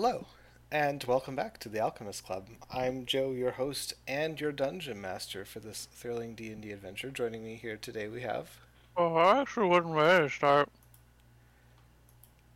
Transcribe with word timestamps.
Hello, 0.00 0.26
and 0.70 1.02
welcome 1.02 1.34
back 1.34 1.58
to 1.58 1.68
the 1.68 1.80
Alchemist 1.80 2.24
Club. 2.24 2.46
I'm 2.72 3.04
Joe, 3.04 3.32
your 3.32 3.50
host 3.50 3.94
and 4.06 4.40
your 4.40 4.52
dungeon 4.52 5.00
master 5.00 5.44
for 5.44 5.58
this 5.58 5.88
thrilling 5.90 6.36
D&D 6.36 6.70
adventure. 6.70 7.10
Joining 7.10 7.44
me 7.44 7.56
here 7.56 7.76
today 7.76 8.06
we 8.06 8.20
have... 8.20 8.48
Oh, 8.96 9.16
I 9.16 9.40
actually 9.40 9.66
wasn't 9.66 9.96
ready 9.96 10.28
to 10.28 10.30
start. 10.32 10.68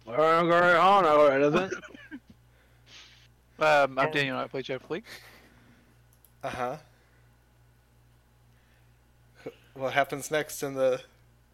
Alright, 0.06 0.22
alright, 0.22 0.76
on, 0.76 1.04
alright, 1.04 1.40
isn't 1.40 1.72
it? 1.72 2.20
Um, 3.58 3.98
I'm 3.98 4.12
Daniel, 4.12 4.38
I 4.38 4.46
play 4.46 4.62
Jeff 4.62 4.88
Fleek. 4.88 5.02
Uh-huh. 6.44 6.76
What 9.74 9.94
happens 9.94 10.30
next 10.30 10.62
in 10.62 10.74
the... 10.74 11.00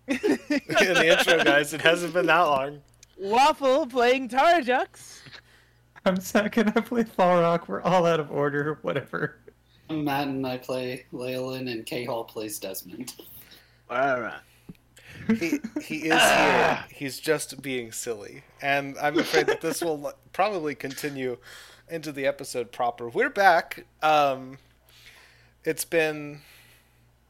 in 0.06 0.18
the 0.18 1.16
intro, 1.18 1.42
guys? 1.42 1.72
It 1.72 1.80
hasn't 1.80 2.12
been 2.12 2.26
that 2.26 2.42
long. 2.42 2.82
Waffle 3.18 3.86
playing 3.86 4.28
Tarjux. 4.28 5.20
I'm 6.08 6.20
second. 6.20 6.72
I 6.74 6.80
play 6.80 7.04
Falrock. 7.04 7.68
We're 7.68 7.82
all 7.82 8.06
out 8.06 8.18
of 8.18 8.32
order. 8.32 8.78
Whatever. 8.80 9.36
I'm 9.90 10.04
Matt 10.04 10.28
and 10.28 10.46
I 10.46 10.56
play 10.56 11.04
Leyland 11.12 11.68
and 11.68 11.84
K 11.84 12.06
Hall 12.06 12.24
plays 12.24 12.58
Desmond. 12.58 13.12
Alright. 13.90 14.40
He, 15.28 15.58
he 15.82 15.96
is 16.08 16.22
here. 16.22 16.84
He's 16.90 17.20
just 17.20 17.60
being 17.60 17.92
silly. 17.92 18.42
And 18.62 18.96
I'm 18.98 19.18
afraid 19.18 19.48
that 19.48 19.60
this 19.60 19.82
will 19.82 20.14
probably 20.32 20.74
continue 20.74 21.36
into 21.90 22.10
the 22.10 22.24
episode 22.24 22.72
proper. 22.72 23.10
We're 23.10 23.28
back. 23.28 23.84
Um, 24.02 24.56
it's 25.62 25.84
been 25.84 26.40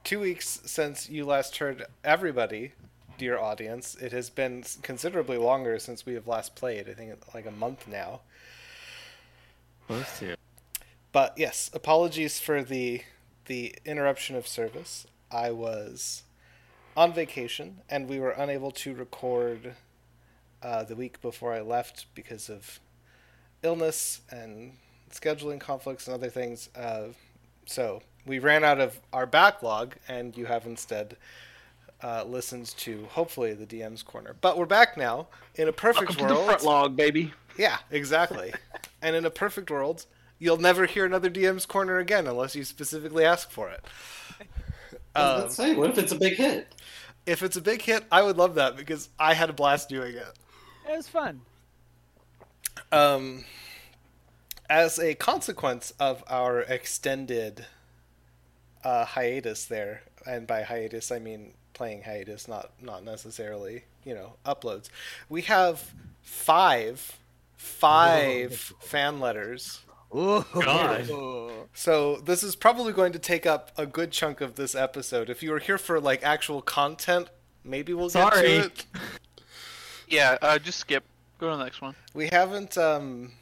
two 0.05 0.21
weeks 0.21 0.61
since 0.67 1.11
you 1.11 1.27
last 1.27 1.57
heard 1.57 1.85
everybody, 2.05 2.75
dear 3.19 3.41
audience. 3.41 3.97
It 3.97 4.13
has 4.13 4.31
been 4.31 4.63
considerably 4.83 5.37
longer 5.37 5.81
since 5.81 6.07
we 6.07 6.15
have 6.15 6.29
last 6.29 6.55
played. 6.55 6.89
I 6.89 6.93
think 6.93 7.13
like 7.35 7.47
a 7.47 7.51
month 7.51 7.89
now. 7.89 8.21
Close 9.89 10.19
to. 10.21 10.37
But 11.11 11.35
yes, 11.37 11.71
apologies 11.75 12.39
for 12.39 12.63
the 12.63 13.03
the 13.47 13.75
interruption 13.85 14.37
of 14.37 14.47
service. 14.47 15.07
I 15.33 15.51
was 15.51 16.23
on 16.97 17.13
vacation 17.13 17.79
and 17.89 18.09
we 18.09 18.21
were 18.21 18.31
unable 18.31 18.71
to 18.73 18.95
record 18.95 19.75
uh, 20.63 20.85
the 20.85 20.95
week 20.95 21.21
before 21.23 21.55
I 21.55 21.61
left 21.63 22.07
because 22.15 22.51
of 22.51 22.81
illness 23.63 24.21
and 24.31 24.73
scheduling 25.11 25.59
conflicts 25.59 26.07
and 26.07 26.15
other 26.15 26.29
things. 26.29 26.69
Uh, 26.77 27.09
so 27.67 28.03
we 28.27 28.39
ran 28.39 28.65
out 28.65 28.81
of 28.81 29.01
our 29.13 29.27
backlog, 29.27 29.97
and 30.07 30.37
you 30.37 30.47
have 30.47 30.67
instead 30.67 31.17
uh, 32.03 32.25
listened 32.25 32.67
to 32.77 33.07
hopefully 33.07 33.55
the 33.55 33.67
DM's 33.67 34.03
corner. 34.03 34.37
But 34.41 34.59
we're 34.59 34.67
back 34.67 34.97
now 34.97 35.29
in 35.55 35.69
a 35.69 35.73
perfect 35.73 36.11
Welcome 36.11 36.29
to 36.29 36.29
the 36.29 36.35
world. 36.35 36.47
front 36.47 36.65
log, 36.65 36.97
baby. 36.97 37.33
Yeah, 37.59 37.81
exactly. 37.91 38.55
and 39.03 39.17
in 39.17 39.27
a 39.27 39.31
perfect 39.31 39.71
world, 39.71 40.07
you'll 40.39 40.59
never 40.59 40.87
hear 40.87 41.05
another 41.07 41.31
DM's 41.31 41.67
corner 41.67 41.99
again 41.99 42.27
unless 42.27 42.57
you 42.57 42.65
specifically 42.65 43.25
ask 43.25 43.51
for 43.51 43.71
it. 43.71 43.85
I 45.17 45.23
was 45.23 45.33
Um, 45.35 45.35
about 45.35 45.51
to 45.51 45.55
say, 45.55 45.75
what 45.75 45.91
if 45.91 45.99
it's 45.99 46.13
a 46.13 46.17
big 46.19 46.35
hit? 46.37 46.75
if 47.27 47.43
it's 47.43 47.57
a 47.57 47.61
big 47.61 47.83
hit, 47.83 48.05
I 48.11 48.23
would 48.23 48.37
love 48.37 48.55
that 48.57 48.77
because 48.77 49.09
I 49.19 49.35
had 49.35 49.51
a 49.51 49.53
blast 49.53 49.89
doing 49.89 50.17
it. 50.17 50.39
It 50.85 50.97
was 50.97 51.09
fun. 51.09 51.47
Um, 52.93 53.45
as 54.71 54.99
a 54.99 55.15
consequence 55.15 55.93
of 55.99 56.23
our 56.29 56.61
extended 56.61 57.67
uh, 58.85 59.05
hiatus 59.05 59.65
there, 59.67 60.03
and 60.27 60.47
by 60.47 60.63
hiatus 60.63 61.11
I 61.11 61.19
mean 61.19 61.55
playing 61.75 62.03
hiatus, 62.03 62.49
not 62.49 62.71
not 62.81 63.05
necessarily 63.05 63.85
you 64.05 64.15
know 64.15 64.35
uploads. 64.45 64.89
We 65.29 65.43
have 65.43 65.95
five 66.23 67.19
five 67.59 68.55
fan 68.81 69.21
letters. 69.21 69.81
God. 70.11 71.11
So 71.75 72.17
this 72.17 72.43
is 72.43 72.57
probably 72.57 72.95
going 72.95 73.13
to 73.13 73.19
take 73.19 73.45
up 73.45 73.73
a 73.77 73.85
good 73.85 74.11
chunk 74.11 74.41
of 74.41 74.55
this 74.55 74.75
episode. 74.75 75.29
If 75.29 75.43
you 75.43 75.51
were 75.51 75.59
here 75.59 75.77
for 75.77 76.01
like 76.01 76.23
actual 76.23 76.63
content, 76.63 77.29
maybe 77.63 77.93
we'll 77.93 78.09
get 78.09 78.33
to 78.33 78.61
it. 78.61 78.87
Yeah, 80.09 80.39
uh, 80.41 80.59
just 80.59 80.79
skip. 80.79 81.05
Go 81.37 81.51
to 81.51 81.57
the 81.57 81.65
next 81.65 81.83
one. 81.83 81.95
We 82.15 82.29
haven't 82.29 82.79
um 82.79 83.33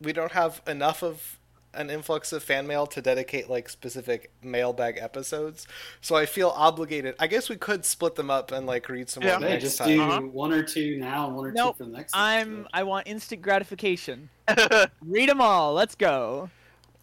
we 0.00 0.12
don't 0.12 0.32
have 0.32 0.62
enough 0.66 1.02
of 1.02 1.39
an 1.72 1.88
influx 1.90 2.32
of 2.32 2.42
fan 2.42 2.66
mail 2.66 2.86
to 2.88 3.00
dedicate 3.00 3.48
like 3.48 3.68
specific 3.68 4.32
mailbag 4.42 4.98
episodes. 5.00 5.66
So 6.00 6.16
I 6.16 6.26
feel 6.26 6.48
obligated. 6.56 7.14
I 7.20 7.26
guess 7.28 7.48
we 7.48 7.56
could 7.56 7.84
split 7.84 8.16
them 8.16 8.28
up 8.30 8.50
and 8.50 8.66
like 8.66 8.88
read 8.88 9.08
some 9.08 9.22
Yeah. 9.22 9.38
more 9.38 9.48
Yeah, 9.48 9.54
next 9.54 9.64
just 9.64 9.78
time. 9.78 9.88
do 9.88 10.02
Uh-huh. 10.02 10.20
one 10.22 10.52
or 10.52 10.62
two 10.64 10.98
now 10.98 11.26
and 11.28 11.36
one 11.36 11.46
or 11.46 11.52
Nope, 11.52 11.76
two 11.78 11.84
for 11.84 11.90
the 11.90 11.96
next 11.96 12.12
I'm. 12.16 12.52
episode. 12.60 12.70
I 12.74 12.82
want 12.82 13.06
instant 13.06 13.42
gratification. 13.42 14.30
Read 15.06 15.28
them 15.28 15.40
all. 15.40 15.72
Let's 15.74 15.94
go. 15.94 16.50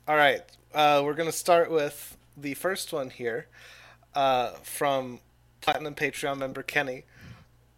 All 0.07 0.15
right. 0.17 0.41
Uh, 0.73 1.01
we're 1.05 1.13
going 1.13 1.29
to 1.29 1.35
start 1.37 1.71
with 1.71 2.17
the 2.35 2.53
first 2.53 2.91
one 2.91 3.09
here 3.09 3.47
uh, 4.15 4.51
from 4.63 5.19
Platinum 5.61 5.95
Patreon 5.95 6.37
member 6.37 6.61
Kenny. 6.61 7.03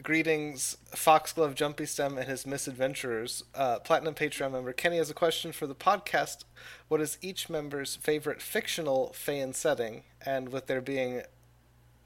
Greetings, 0.01 0.77
Foxglove 0.95 1.55
Jumpy 1.55 1.85
Stem 1.85 2.17
and 2.17 2.29
his 2.29 2.45
misadventurers. 2.45 3.43
Uh, 3.53 3.79
Platinum 3.79 4.13
Patreon 4.13 4.53
member 4.53 4.71
Kenny 4.71 4.97
has 4.97 5.09
a 5.09 5.13
question 5.13 5.51
for 5.51 5.67
the 5.67 5.75
podcast. 5.75 6.45
What 6.87 7.01
is 7.01 7.17
each 7.21 7.49
member's 7.49 7.97
favorite 7.97 8.41
fictional 8.41 9.13
Feyan 9.13 9.53
setting? 9.53 10.03
And 10.25 10.53
with 10.53 10.67
there 10.67 10.79
being 10.79 11.23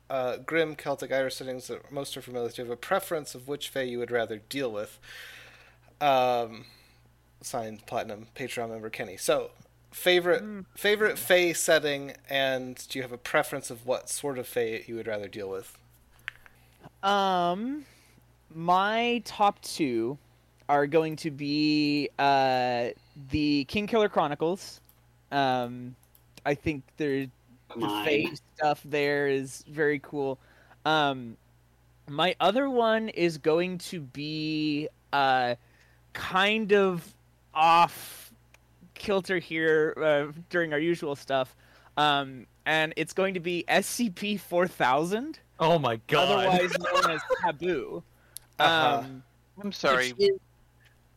uh, 0.10 0.38
grim 0.38 0.76
Celtic 0.76 1.12
Irish 1.12 1.36
settings 1.36 1.68
that 1.68 1.92
most 1.92 2.18
are 2.18 2.22
familiar 2.22 2.48
with, 2.48 2.56
do 2.56 2.64
you 2.64 2.68
have 2.68 2.74
a 2.74 2.78
preference 2.78 3.36
of 3.36 3.48
which 3.48 3.70
Fey 3.70 3.86
you 3.86 4.00
would 4.00 4.12
rather 4.12 4.38
deal 4.50 4.72
with? 4.72 5.00
Um, 6.02 6.66
signed 7.42 7.86
Platinum 7.86 8.28
Patreon 8.36 8.70
member 8.70 8.90
Kenny. 8.90 9.18
So, 9.18 9.52
favorite 9.92 10.44
favorite 10.76 11.20
Fey 11.20 11.54
setting, 11.54 12.14
and 12.28 12.88
do 12.90 12.98
you 12.98 13.04
have 13.04 13.12
a 13.12 13.18
preference 13.18 13.70
of 13.70 13.86
what 13.86 14.10
sort 14.10 14.40
of 14.40 14.48
Fey 14.48 14.84
you 14.88 14.96
would 14.96 15.08
rather 15.08 15.28
deal 15.28 15.50
with? 15.50 15.78
Um, 17.04 17.86
my 18.56 19.22
top 19.26 19.62
two 19.62 20.18
are 20.70 20.88
going 20.88 21.18
to 21.18 21.32
be 21.32 22.10
uh 22.20 22.90
the 23.32 23.66
King 23.66 23.88
Killer 23.88 24.10
Chronicles. 24.10 24.82
Um, 25.32 25.96
I 26.46 26.56
think 26.56 26.84
they're 26.98 27.28
the 27.76 27.88
Mine. 27.88 28.36
stuff 28.58 28.82
there 28.86 29.28
is 29.28 29.64
very 29.70 30.00
cool. 30.00 30.40
Um, 30.86 31.38
my 32.10 32.36
other 32.40 32.70
one 32.70 33.10
is 33.10 33.38
going 33.38 33.80
to 33.80 34.02
be 34.02 34.90
uh, 35.14 35.56
kind 36.14 36.74
of 36.74 37.16
off 37.54 38.34
kilter 38.96 39.40
here 39.40 39.94
uh, 40.02 40.32
during 40.50 40.74
our 40.74 40.80
usual 40.80 41.16
stuff, 41.16 41.56
um, 41.98 42.48
and 42.66 42.94
it's 42.98 43.14
going 43.14 43.34
to 43.36 43.40
be 43.40 43.66
SCP 43.68 44.40
four 44.40 44.68
thousand, 44.68 45.40
Oh 45.60 45.80
my 45.80 46.00
god. 46.08 46.50
otherwise 46.50 46.72
known 46.94 47.12
as 47.12 47.22
Taboo. 47.42 48.04
Uh-huh. 48.60 49.00
Um, 49.00 49.24
I'm 49.62 49.72
sorry. 49.72 50.14
which 50.14 50.30
is, 50.30 50.40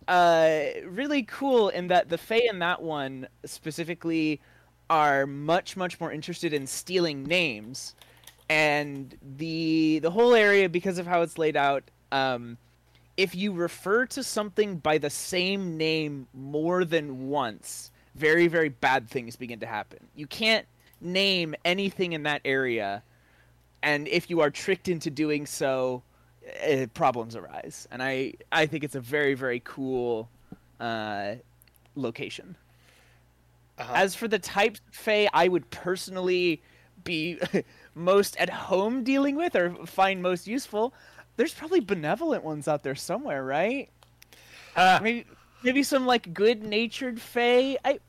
uh, 0.08 0.66
really 0.84 1.22
cool 1.24 1.68
in 1.68 1.88
that 1.88 2.08
the 2.08 2.18
Fae 2.18 2.42
in 2.48 2.60
that 2.60 2.82
one 2.82 3.26
specifically 3.44 4.40
are 4.88 5.26
much 5.26 5.76
much 5.76 5.98
more 6.00 6.12
interested 6.12 6.52
in 6.52 6.66
stealing 6.66 7.24
names, 7.24 7.94
and 8.48 9.16
the 9.36 9.98
the 10.00 10.10
whole 10.10 10.34
area 10.34 10.68
because 10.68 10.98
of 10.98 11.06
how 11.06 11.22
it's 11.22 11.38
laid 11.38 11.56
out. 11.56 11.82
Um, 12.12 12.56
if 13.16 13.34
you 13.34 13.52
refer 13.52 14.06
to 14.06 14.22
something 14.22 14.76
by 14.76 14.98
the 14.98 15.10
same 15.10 15.76
name 15.76 16.28
more 16.34 16.84
than 16.84 17.28
once, 17.28 17.90
very 18.14 18.46
very 18.46 18.68
bad 18.68 19.08
things 19.08 19.34
begin 19.34 19.58
to 19.60 19.66
happen. 19.66 19.98
You 20.14 20.26
can't 20.28 20.66
name 21.00 21.54
anything 21.64 22.12
in 22.12 22.22
that 22.24 22.42
area, 22.44 23.02
and 23.82 24.08
if 24.08 24.30
you 24.30 24.40
are 24.40 24.50
tricked 24.50 24.88
into 24.88 25.10
doing 25.10 25.46
so, 25.46 26.02
uh, 26.68 26.86
problems 26.94 27.36
arise, 27.36 27.88
and 27.90 28.02
I 28.02 28.34
I 28.52 28.66
think 28.66 28.84
it's 28.84 28.94
a 28.94 29.00
very 29.00 29.34
very 29.34 29.60
cool 29.64 30.28
uh, 30.80 31.34
location. 31.94 32.56
Uh-huh. 33.78 33.92
As 33.94 34.14
for 34.14 34.26
the 34.26 34.38
types 34.38 34.80
of 34.88 34.94
Fae 34.94 35.28
I 35.32 35.48
would 35.48 35.70
personally 35.70 36.62
be 37.04 37.38
most 37.94 38.36
at 38.38 38.48
home 38.48 39.04
dealing 39.04 39.36
with 39.36 39.54
or 39.54 39.74
find 39.86 40.22
most 40.22 40.46
useful, 40.46 40.94
there's 41.36 41.52
probably 41.52 41.80
benevolent 41.80 42.42
ones 42.42 42.68
out 42.68 42.82
there 42.82 42.94
somewhere, 42.94 43.44
right? 43.44 43.90
Ah. 44.76 45.00
Maybe 45.02 45.26
maybe 45.62 45.82
some 45.82 46.06
like 46.06 46.32
good-natured 46.32 47.20
Fae. 47.20 47.76
I 47.84 48.00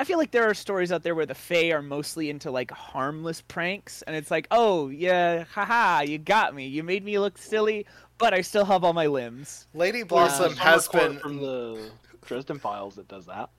I 0.00 0.04
feel 0.04 0.18
like 0.18 0.32
there 0.32 0.48
are 0.48 0.54
stories 0.54 0.90
out 0.90 1.02
there 1.04 1.14
where 1.14 1.26
the 1.26 1.34
Fae 1.34 1.70
are 1.70 1.82
mostly 1.82 2.28
into 2.30 2.50
like 2.50 2.70
harmless 2.70 3.40
pranks, 3.40 4.02
and 4.02 4.16
it's 4.16 4.30
like, 4.30 4.46
oh 4.50 4.88
yeah, 4.88 5.44
haha, 5.44 6.00
you 6.02 6.18
got 6.18 6.54
me. 6.54 6.66
You 6.66 6.82
made 6.82 7.04
me 7.04 7.18
look 7.18 7.38
silly, 7.38 7.86
but 8.18 8.34
I 8.34 8.40
still 8.40 8.64
have 8.64 8.82
all 8.84 8.92
my 8.92 9.06
limbs. 9.06 9.66
Lady 9.72 10.02
Blossom 10.02 10.52
a 10.52 10.56
has 10.56 10.88
been 10.88 11.18
from 11.18 11.36
the 11.38 11.90
Dresden 12.26 12.58
files 12.58 12.96
that 12.96 13.06
does 13.08 13.26
that. 13.26 13.50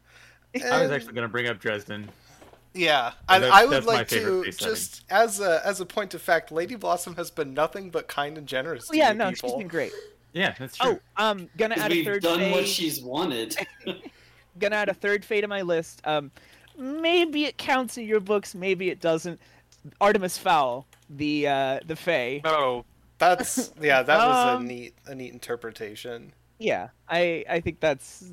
I 0.55 0.81
was 0.81 0.91
actually 0.91 1.13
gonna 1.13 1.27
bring 1.29 1.47
up 1.47 1.59
Dresden. 1.59 2.09
Yeah, 2.73 3.13
and 3.29 3.43
That's- 3.43 3.57
I 3.61 3.63
would 3.65 3.71
that's 3.73 3.85
like 3.85 4.09
favorite 4.09 4.31
to 4.31 4.43
face 4.43 4.57
setting. 4.57 4.73
just 4.75 5.03
as 5.09 5.39
a 5.39 5.65
as 5.65 5.79
a 5.79 5.85
point 5.85 6.13
of 6.13 6.21
fact, 6.21 6.51
Lady 6.51 6.75
Blossom 6.75 7.15
has 7.15 7.31
been 7.31 7.53
nothing 7.53 7.89
but 7.89 8.09
kind 8.09 8.37
and 8.37 8.45
generous 8.45 8.87
to 8.87 8.93
Oh, 8.93 8.95
yeah, 8.97 9.11
you 9.13 9.17
no, 9.17 9.29
people. 9.31 9.49
she's 9.51 9.57
been 9.59 9.67
great. 9.69 9.93
Yeah, 10.33 10.53
that's 10.59 10.75
true. 10.75 10.99
Oh, 11.17 11.23
um, 11.25 11.47
gonna 11.55 11.75
add 11.75 11.89
a 11.93 11.95
third. 11.95 11.95
we've 11.95 12.05
third 12.05 12.23
done 12.23 12.39
Fae. 12.39 12.51
what 12.51 12.67
she's 12.67 13.01
wanted. 13.01 13.55
Gonna 14.59 14.75
add 14.77 14.89
a 14.89 14.93
third 14.93 15.25
Fae 15.25 15.41
to 15.41 15.47
my 15.47 15.61
list. 15.61 16.01
Um, 16.05 16.31
maybe 16.77 17.45
it 17.45 17.57
counts 17.57 17.97
in 17.97 18.05
your 18.05 18.19
books, 18.19 18.55
maybe 18.55 18.89
it 18.89 18.99
doesn't. 19.01 19.39
Artemis 20.01 20.37
Fowl, 20.37 20.87
the 21.09 21.47
uh, 21.47 21.79
the 21.85 21.95
Fae. 21.95 22.41
Oh, 22.43 22.85
That's 23.17 23.71
yeah, 23.81 24.01
that 24.03 24.17
was 24.17 24.45
a 24.45 24.55
Um, 24.57 24.67
neat 24.67 24.93
a 25.05 25.15
neat 25.15 25.33
interpretation. 25.33 26.33
Yeah, 26.59 26.89
I 27.09 27.43
I 27.49 27.59
think 27.59 27.79
that's 27.79 28.31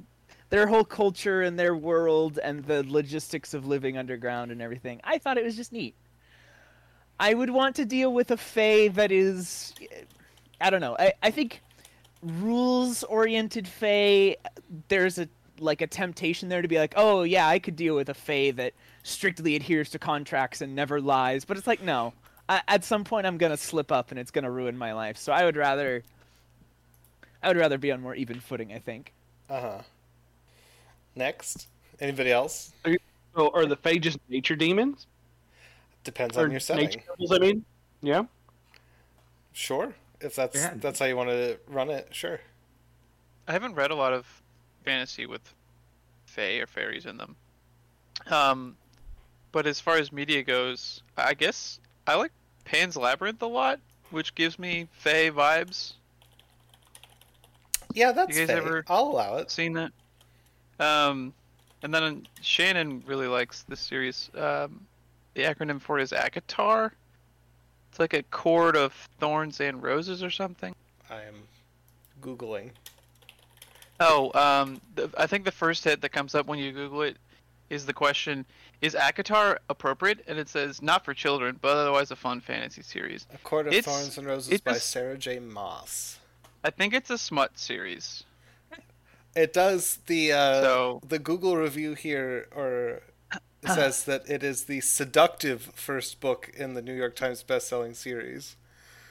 their 0.50 0.66
whole 0.66 0.84
culture 0.84 1.42
and 1.42 1.58
their 1.58 1.74
world 1.76 2.38
and 2.42 2.64
the 2.64 2.84
logistics 2.86 3.54
of 3.54 3.66
living 3.66 3.96
underground 3.98 4.50
and 4.52 4.60
everything. 4.62 5.00
I 5.04 5.18
thought 5.18 5.38
it 5.38 5.44
was 5.44 5.56
just 5.56 5.72
neat. 5.72 5.94
I 7.18 7.34
would 7.34 7.50
want 7.50 7.76
to 7.76 7.84
deal 7.84 8.12
with 8.12 8.30
a 8.30 8.36
Fae 8.36 8.88
that 8.88 9.12
is, 9.12 9.74
I 10.60 10.70
don't 10.70 10.80
know. 10.80 10.96
I 10.98 11.12
I 11.22 11.30
think 11.30 11.60
rules 12.22 13.02
oriented 13.04 13.66
Fae. 13.68 14.36
There's 14.88 15.18
a 15.18 15.28
like 15.62 15.80
a 15.80 15.86
temptation 15.86 16.48
there 16.48 16.60
to 16.62 16.68
be 16.68 16.78
like, 16.78 16.94
oh 16.96 17.22
yeah, 17.22 17.46
I 17.46 17.58
could 17.58 17.76
deal 17.76 17.94
with 17.94 18.08
a 18.08 18.14
Fae 18.14 18.50
that 18.52 18.74
strictly 19.02 19.56
adheres 19.56 19.90
to 19.90 19.98
contracts 19.98 20.60
and 20.60 20.74
never 20.74 21.00
lies. 21.00 21.44
But 21.44 21.56
it's 21.56 21.66
like 21.66 21.82
no. 21.82 22.12
I, 22.48 22.60
at 22.68 22.84
some 22.84 23.04
point, 23.04 23.26
I'm 23.26 23.38
gonna 23.38 23.56
slip 23.56 23.92
up 23.92 24.10
and 24.10 24.18
it's 24.18 24.30
gonna 24.30 24.50
ruin 24.50 24.76
my 24.76 24.92
life. 24.92 25.16
So 25.16 25.32
I 25.32 25.44
would 25.44 25.56
rather. 25.56 26.02
I 27.42 27.48
would 27.48 27.56
rather 27.56 27.78
be 27.78 27.90
on 27.90 28.00
more 28.00 28.14
even 28.14 28.40
footing. 28.40 28.72
I 28.72 28.78
think. 28.78 29.12
Uh 29.48 29.60
huh. 29.60 29.78
Next, 31.14 31.68
anybody 32.00 32.32
else? 32.32 32.72
Oh, 33.34 33.50
are 33.54 33.66
the 33.66 33.76
Fae 33.76 33.98
just 33.98 34.18
nature 34.28 34.56
demons? 34.56 35.06
Depends 36.04 36.36
or 36.36 36.44
on 36.44 36.50
your 36.50 36.60
setting. 36.60 36.86
nature 36.86 37.00
devils, 37.08 37.32
I 37.32 37.38
mean. 37.38 37.64
Yeah. 38.02 38.24
Sure, 39.52 39.94
if 40.20 40.34
that's 40.34 40.56
Yeah. 40.56 40.74
that's 40.76 40.98
how 40.98 41.06
you 41.06 41.16
want 41.16 41.28
to 41.30 41.58
run 41.68 41.90
it. 41.90 42.08
Sure. 42.10 42.40
I 43.46 43.52
haven't 43.52 43.74
read 43.74 43.90
a 43.90 43.94
lot 43.94 44.12
of 44.12 44.41
fantasy 44.82 45.26
with 45.26 45.42
fae 46.26 46.58
or 46.58 46.66
fairies 46.66 47.06
in 47.06 47.16
them. 47.16 47.36
Um, 48.30 48.76
but 49.52 49.66
as 49.66 49.80
far 49.80 49.96
as 49.96 50.12
media 50.12 50.42
goes, 50.42 51.02
I 51.16 51.34
guess 51.34 51.80
I 52.06 52.14
like 52.16 52.32
Pan's 52.64 52.96
Labyrinth 52.96 53.42
a 53.42 53.46
lot, 53.46 53.80
which 54.10 54.34
gives 54.34 54.58
me 54.58 54.88
fae 54.92 55.30
vibes. 55.30 55.94
Yeah, 57.94 58.12
that's 58.12 58.30
you 58.34 58.42
guys 58.42 58.48
fair. 58.48 58.56
ever- 58.58 58.84
I'll 58.88 59.04
allow 59.08 59.36
it. 59.36 59.50
Seen 59.50 59.74
that? 59.74 59.92
Um, 60.80 61.34
and 61.82 61.92
then 61.92 62.26
Shannon 62.40 63.02
really 63.06 63.26
likes 63.26 63.64
this 63.64 63.80
series. 63.80 64.30
Um, 64.34 64.86
the 65.34 65.42
acronym 65.42 65.80
for 65.80 65.98
it 65.98 66.02
is 66.02 66.12
ACOTAR. 66.12 66.92
It's 67.90 67.98
like 67.98 68.14
a 68.14 68.22
court 68.24 68.76
of 68.76 68.92
thorns 69.20 69.60
and 69.60 69.82
roses 69.82 70.22
or 70.22 70.30
something. 70.30 70.74
I 71.10 71.22
am 71.22 71.42
googling. 72.22 72.70
Oh, 74.04 74.30
um, 74.34 74.80
the, 74.94 75.10
I 75.16 75.26
think 75.26 75.44
the 75.44 75.52
first 75.52 75.84
hit 75.84 76.00
that 76.00 76.10
comes 76.10 76.34
up 76.34 76.46
when 76.46 76.58
you 76.58 76.72
Google 76.72 77.02
it 77.02 77.16
is 77.70 77.86
the 77.86 77.92
question: 77.92 78.44
Is 78.80 78.94
ACOTAR 78.94 79.58
appropriate? 79.68 80.24
And 80.26 80.38
it 80.38 80.48
says 80.48 80.82
not 80.82 81.04
for 81.04 81.14
children, 81.14 81.58
but 81.62 81.76
otherwise 81.76 82.10
a 82.10 82.16
fun 82.16 82.40
fantasy 82.40 82.82
series. 82.82 83.26
A 83.32 83.38
Court 83.38 83.66
of 83.68 83.72
It's- 83.72 83.84
Thorns 83.84 84.18
and 84.18 84.26
Roses 84.26 84.60
by 84.60 84.74
just- 84.74 84.90
Sarah 84.90 85.16
J. 85.18 85.38
Maas. 85.38 86.18
I 86.64 86.70
think 86.70 86.94
it's 86.94 87.10
a 87.10 87.18
smut 87.18 87.58
series. 87.58 88.24
It 89.34 89.52
does 89.52 89.98
the 90.06 90.32
uh, 90.32 90.62
So- 90.62 91.00
the 91.06 91.18
Google 91.18 91.56
review 91.56 91.94
here, 91.94 92.48
or 92.54 93.02
says 93.66 94.04
that 94.04 94.28
it 94.28 94.42
is 94.42 94.64
the 94.64 94.80
seductive 94.80 95.62
first 95.74 96.20
book 96.20 96.50
in 96.54 96.74
the 96.74 96.82
New 96.82 96.92
York 96.94 97.14
Times 97.16 97.42
best-selling 97.42 97.94
series. 97.94 98.56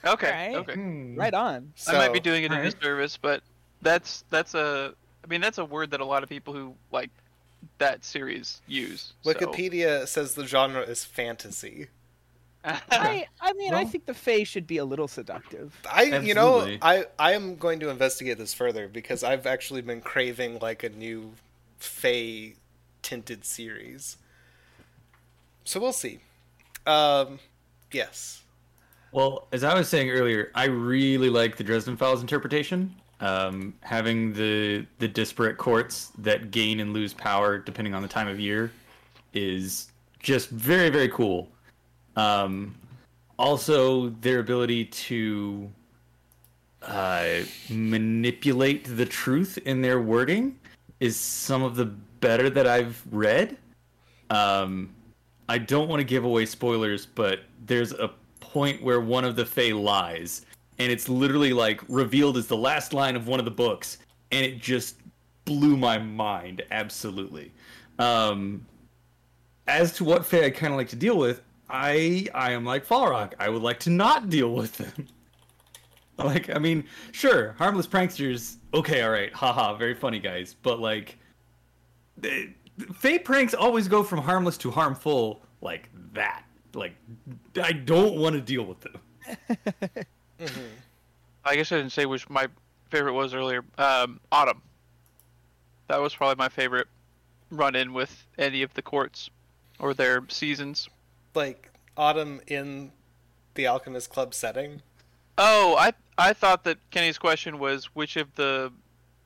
Okay, 0.05 0.27
Alright. 0.27 0.55
okay. 0.57 0.73
Hmm. 0.73 1.15
Right 1.15 1.33
on. 1.33 1.71
So, 1.75 1.93
I 1.93 1.97
might 1.97 2.13
be 2.13 2.19
doing 2.19 2.43
it 2.43 2.51
a 2.51 2.55
Alright. 2.55 2.73
disservice, 2.77 3.17
but 3.17 3.41
that's 3.81 4.23
that's 4.29 4.53
a. 4.53 4.93
I 5.23 5.27
mean, 5.27 5.41
that's 5.41 5.57
a 5.59 5.65
word 5.65 5.91
that 5.91 6.01
a 6.01 6.05
lot 6.05 6.23
of 6.23 6.29
people 6.29 6.53
who 6.53 6.73
like 6.91 7.09
that 7.77 8.03
series 8.03 8.61
use. 8.67 9.13
so- 9.23 9.33
Wikipedia 9.33 10.07
says 10.07 10.33
the 10.35 10.45
genre 10.47 10.81
is 10.81 11.03
fantasy. 11.03 11.87
I 12.63 13.25
I 13.41 13.53
mean, 13.53 13.73
I 13.73 13.85
think 13.85 14.05
the 14.05 14.13
Fae 14.13 14.43
should 14.43 14.67
be 14.67 14.77
a 14.77 14.85
little 14.85 15.07
seductive. 15.07 15.75
I 15.91 16.03
you 16.19 16.35
know 16.35 16.77
I 16.83 17.05
I 17.17 17.33
am 17.33 17.55
going 17.55 17.79
to 17.79 17.89
investigate 17.89 18.37
this 18.37 18.53
further 18.53 18.87
because 18.87 19.23
I've 19.23 19.47
actually 19.47 19.81
been 19.81 19.99
craving 19.99 20.59
like 20.59 20.83
a 20.83 20.89
new 20.89 21.33
Fey 21.79 22.53
tinted 23.01 23.45
series. 23.45 24.17
So 25.63 25.79
we'll 25.79 25.91
see. 25.91 26.19
Um 26.85 27.39
yes. 27.91 28.43
Well, 29.11 29.47
as 29.51 29.63
I 29.63 29.73
was 29.73 29.89
saying 29.89 30.11
earlier, 30.11 30.51
I 30.53 30.65
really 30.65 31.29
like 31.29 31.57
the 31.57 31.63
Dresden 31.63 31.97
Files 31.97 32.21
interpretation. 32.21 32.95
Um, 33.21 33.75
having 33.81 34.33
the 34.33 34.85
the 34.97 35.07
disparate 35.07 35.57
courts 35.57 36.11
that 36.17 36.51
gain 36.51 36.79
and 36.79 36.91
lose 36.91 37.13
power 37.13 37.59
depending 37.59 37.93
on 37.93 38.01
the 38.01 38.07
time 38.07 38.27
of 38.27 38.39
year 38.39 38.71
is 39.33 39.91
just 40.19 40.49
very 40.49 40.89
very 40.89 41.09
cool. 41.09 41.47
Um, 42.15 42.75
also, 43.37 44.09
their 44.21 44.39
ability 44.39 44.85
to 44.85 45.69
uh, 46.83 47.39
manipulate 47.69 48.85
the 48.85 49.05
truth 49.05 49.57
in 49.65 49.81
their 49.81 50.01
wording 50.01 50.59
is 50.99 51.15
some 51.15 51.63
of 51.63 51.75
the 51.75 51.85
better 51.85 52.49
that 52.49 52.67
I've 52.67 53.01
read. 53.11 53.57
Um, 54.29 54.93
I 55.49 55.57
don't 55.57 55.89
want 55.89 55.99
to 55.99 56.03
give 56.03 56.23
away 56.23 56.45
spoilers, 56.45 57.05
but 57.05 57.41
there's 57.65 57.93
a 57.93 58.11
point 58.39 58.81
where 58.81 59.01
one 59.01 59.25
of 59.25 59.35
the 59.35 59.45
Fae 59.45 59.73
lies, 59.73 60.45
and 60.81 60.91
it's 60.91 61.07
literally 61.07 61.53
like 61.53 61.81
revealed 61.87 62.37
as 62.37 62.47
the 62.47 62.57
last 62.57 62.91
line 62.91 63.15
of 63.15 63.27
one 63.27 63.37
of 63.37 63.45
the 63.45 63.51
books, 63.51 63.99
and 64.31 64.43
it 64.43 64.59
just 64.59 64.97
blew 65.45 65.77
my 65.77 65.99
mind 65.99 66.63
absolutely. 66.71 67.51
Um, 67.99 68.65
as 69.67 69.93
to 69.93 70.03
what 70.03 70.25
Fae 70.25 70.45
I 70.45 70.49
kind 70.49 70.73
of 70.73 70.77
like 70.77 70.89
to 70.89 70.95
deal 70.95 71.17
with, 71.17 71.43
I 71.69 72.27
I 72.33 72.51
am 72.51 72.65
like 72.65 72.85
Falrock. 72.85 73.33
I 73.39 73.47
would 73.49 73.61
like 73.61 73.79
to 73.81 73.91
not 73.91 74.29
deal 74.29 74.53
with 74.55 74.75
them. 74.77 75.07
like, 76.17 76.49
I 76.55 76.57
mean, 76.57 76.83
sure, 77.11 77.53
harmless 77.59 77.85
pranksters. 77.85 78.57
Okay, 78.73 79.03
all 79.03 79.11
right, 79.11 79.31
haha, 79.33 79.75
very 79.75 79.93
funny 79.93 80.19
guys, 80.19 80.55
but 80.61 80.79
like. 80.79 81.17
Fae 82.95 83.17
pranks 83.19 83.53
always 83.53 83.87
go 83.87 84.03
from 84.03 84.19
harmless 84.19 84.57
to 84.57 84.71
harmful 84.71 85.43
like 85.61 85.89
that. 86.13 86.43
Like, 86.73 86.95
I 87.61 87.71
don't 87.73 88.15
want 88.15 88.33
to 88.35 88.41
deal 88.41 88.63
with 88.63 88.79
them. 88.79 90.05
I 91.45 91.55
guess 91.55 91.71
I 91.71 91.77
didn't 91.77 91.91
say 91.91 92.05
which 92.05 92.29
my 92.29 92.47
favorite 92.89 93.13
was 93.13 93.33
earlier. 93.33 93.63
Um, 93.77 94.19
Autumn. 94.31 94.61
That 95.87 96.01
was 96.01 96.15
probably 96.15 96.35
my 96.37 96.49
favorite 96.49 96.87
run-in 97.49 97.93
with 97.93 98.25
any 98.37 98.61
of 98.63 98.73
the 98.73 98.81
courts 98.81 99.29
or 99.79 99.93
their 99.93 100.23
seasons. 100.29 100.87
Like 101.33 101.69
autumn 101.97 102.39
in 102.47 102.91
the 103.55 103.67
Alchemist 103.67 104.09
Club 104.09 104.33
setting. 104.33 104.81
Oh, 105.37 105.75
I 105.77 105.93
I 106.17 106.33
thought 106.33 106.63
that 106.65 106.77
Kenny's 106.91 107.17
question 107.17 107.59
was 107.59 107.85
which 107.95 108.15
of 108.15 108.33
the 108.35 108.71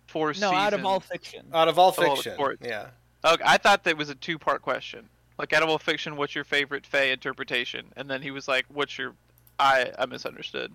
four 0.07 0.27
No, 0.29 0.33
seasons. 0.33 0.53
out 0.53 0.73
of 0.73 0.85
all 0.85 0.99
fiction. 0.99 1.45
Out 1.53 1.67
of 1.67 1.77
all 1.77 1.89
Of 1.89 1.99
all 1.99 2.09
the 2.15 2.15
fiction. 2.15 2.35
courts. 2.37 2.61
yeah. 2.65 2.87
Okay, 3.23 3.43
I 3.45 3.57
thought 3.57 3.83
that 3.83 3.97
was 3.97 4.09
a 4.09 4.15
two-part 4.15 4.61
question. 4.61 5.09
Like, 5.37 5.51
out 5.51 5.63
of 5.63 5.69
all 5.69 5.79
fiction, 5.79 6.15
what's 6.15 6.33
your 6.35 6.43
favorite 6.43 6.85
Fey 6.85 7.11
interpretation? 7.11 7.87
And 7.97 8.09
then 8.09 8.21
he 8.21 8.31
was 8.31 8.47
like, 8.47 8.65
"What's 8.69 8.97
your?" 8.97 9.13
I 9.59 9.91
I 9.99 10.05
misunderstood. 10.05 10.71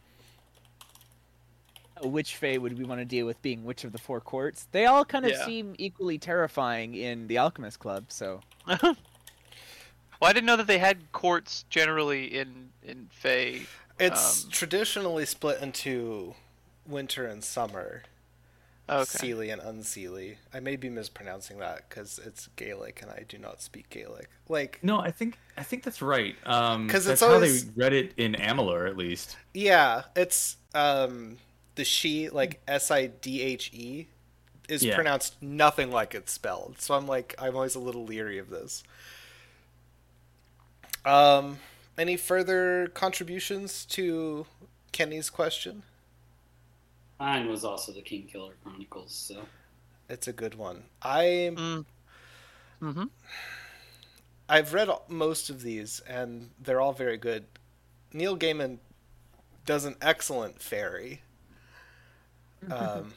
Which 2.02 2.36
Fae 2.36 2.56
would 2.58 2.78
we 2.78 2.84
want 2.84 3.00
to 3.00 3.04
deal 3.04 3.26
with 3.26 3.40
being 3.42 3.64
which 3.64 3.84
of 3.84 3.92
the 3.92 3.98
four 3.98 4.20
courts? 4.20 4.66
They 4.72 4.86
all 4.86 5.04
kind 5.04 5.24
of 5.24 5.32
Yeah. 5.32 5.44
seem 5.44 5.74
equally 5.78 6.18
terrifying 6.18 6.94
in 6.94 7.26
the 7.26 7.38
Alchemist 7.38 7.78
Club, 7.78 8.06
so 8.08 8.40
well, 8.66 8.96
I 10.22 10.32
didn't 10.32 10.46
know 10.46 10.56
that 10.56 10.66
they 10.66 10.78
had 10.78 11.12
courts 11.12 11.64
generally 11.70 12.26
in 12.26 12.70
in 12.82 13.08
Fey. 13.12 13.62
It's 13.98 14.44
Um, 14.44 14.50
traditionally 14.50 15.26
split 15.26 15.60
into 15.60 16.34
winter 16.86 17.26
and 17.26 17.44
summer. 17.44 18.02
Okay. 18.88 19.04
Seelie 19.32 19.52
and 19.52 19.62
unseelie. 19.62 20.36
I 20.52 20.58
may 20.58 20.74
be 20.74 20.88
mispronouncing 20.90 21.58
that 21.60 21.88
because 21.88 22.18
it's 22.18 22.48
Gaelic 22.56 23.02
and 23.02 23.10
I 23.12 23.24
do 23.28 23.38
not 23.38 23.62
speak 23.62 23.88
Gaelic. 23.88 24.28
Like, 24.48 24.80
No, 24.82 24.98
I 24.98 25.12
think 25.12 25.38
I 25.56 25.62
think 25.62 25.84
that's 25.84 26.02
right. 26.02 26.34
Um, 26.44 26.88
'Cause 26.88 27.04
that's 27.04 27.22
it's 27.22 27.30
how 27.32 27.38
they 27.38 27.60
read 27.76 27.92
it 27.92 28.14
in 28.16 28.32
Amalur, 28.34 28.88
at 28.88 28.96
least. 28.96 29.36
yeah, 29.54 30.04
it's 30.16 30.56
um 30.74 31.38
the 31.74 31.84
she 31.84 32.28
like 32.28 32.60
S 32.68 32.90
I 32.90 33.06
D 33.08 33.40
H 33.42 33.70
E 33.72 34.06
is 34.68 34.84
Yeah. 34.84 34.94
pronounced 34.94 35.40
nothing 35.42 35.90
like 35.90 36.14
it's 36.14 36.32
spelled. 36.32 36.80
So 36.80 36.94
I'm 36.94 37.06
like 37.06 37.34
I'm 37.38 37.54
always 37.54 37.74
a 37.74 37.80
little 37.80 38.04
leery 38.04 38.38
of 38.38 38.50
this. 38.50 38.82
Um 41.04 41.58
any 41.98 42.16
further 42.16 42.88
contributions 42.88 43.84
to 43.86 44.46
Kenny's 44.92 45.28
question? 45.30 45.82
Mine 47.18 47.48
was 47.48 47.64
also 47.64 47.92
the 47.92 48.00
King 48.00 48.26
Killer 48.30 48.54
Chronicles, 48.62 49.12
so 49.12 49.42
It's 50.08 50.26
a 50.28 50.32
good 50.32 50.54
one. 50.54 50.84
I'm 51.02 51.56
Mm. 51.56 51.84
Mm-hmm. 52.82 53.04
I've 54.48 54.72
read 54.74 54.88
most 55.06 55.48
of 55.50 55.62
these, 55.62 56.00
and 56.00 56.50
they're 56.58 56.80
all 56.80 56.92
very 56.92 57.16
good. 57.16 57.44
Neil 58.12 58.36
Gaiman 58.36 58.78
does 59.64 59.84
an 59.84 59.94
excellent 60.00 60.60
fairy. 60.60 61.22
Um, 62.68 63.14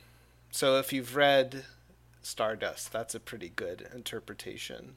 so 0.51 0.77
if 0.77 0.93
you've 0.93 1.15
read 1.15 1.65
Stardust, 2.21 2.91
that's 2.91 3.15
a 3.15 3.19
pretty 3.19 3.51
good 3.55 3.87
interpretation 3.93 4.95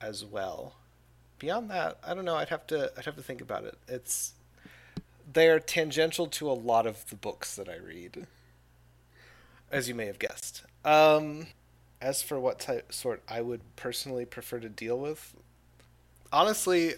as 0.00 0.24
well. 0.24 0.74
Beyond 1.38 1.70
that, 1.70 1.98
I 2.06 2.14
don't 2.14 2.24
know. 2.24 2.36
I'd 2.36 2.48
have 2.48 2.66
to 2.68 2.92
I'd 2.96 3.04
have 3.04 3.16
to 3.16 3.22
think 3.22 3.40
about 3.40 3.64
it. 3.64 3.76
It's 3.88 4.34
they're 5.32 5.58
tangential 5.58 6.26
to 6.26 6.50
a 6.50 6.52
lot 6.52 6.86
of 6.86 7.08
the 7.08 7.16
books 7.16 7.56
that 7.56 7.68
I 7.68 7.76
read, 7.76 8.26
as 9.70 9.88
you 9.88 9.94
may 9.94 10.06
have 10.06 10.18
guessed. 10.18 10.62
Um, 10.84 11.46
as 12.00 12.22
for 12.22 12.38
what 12.38 12.60
type 12.60 12.92
sort 12.92 13.22
I 13.28 13.40
would 13.40 13.62
personally 13.76 14.26
prefer 14.26 14.60
to 14.60 14.68
deal 14.68 14.98
with, 14.98 15.34
honestly, 16.32 16.94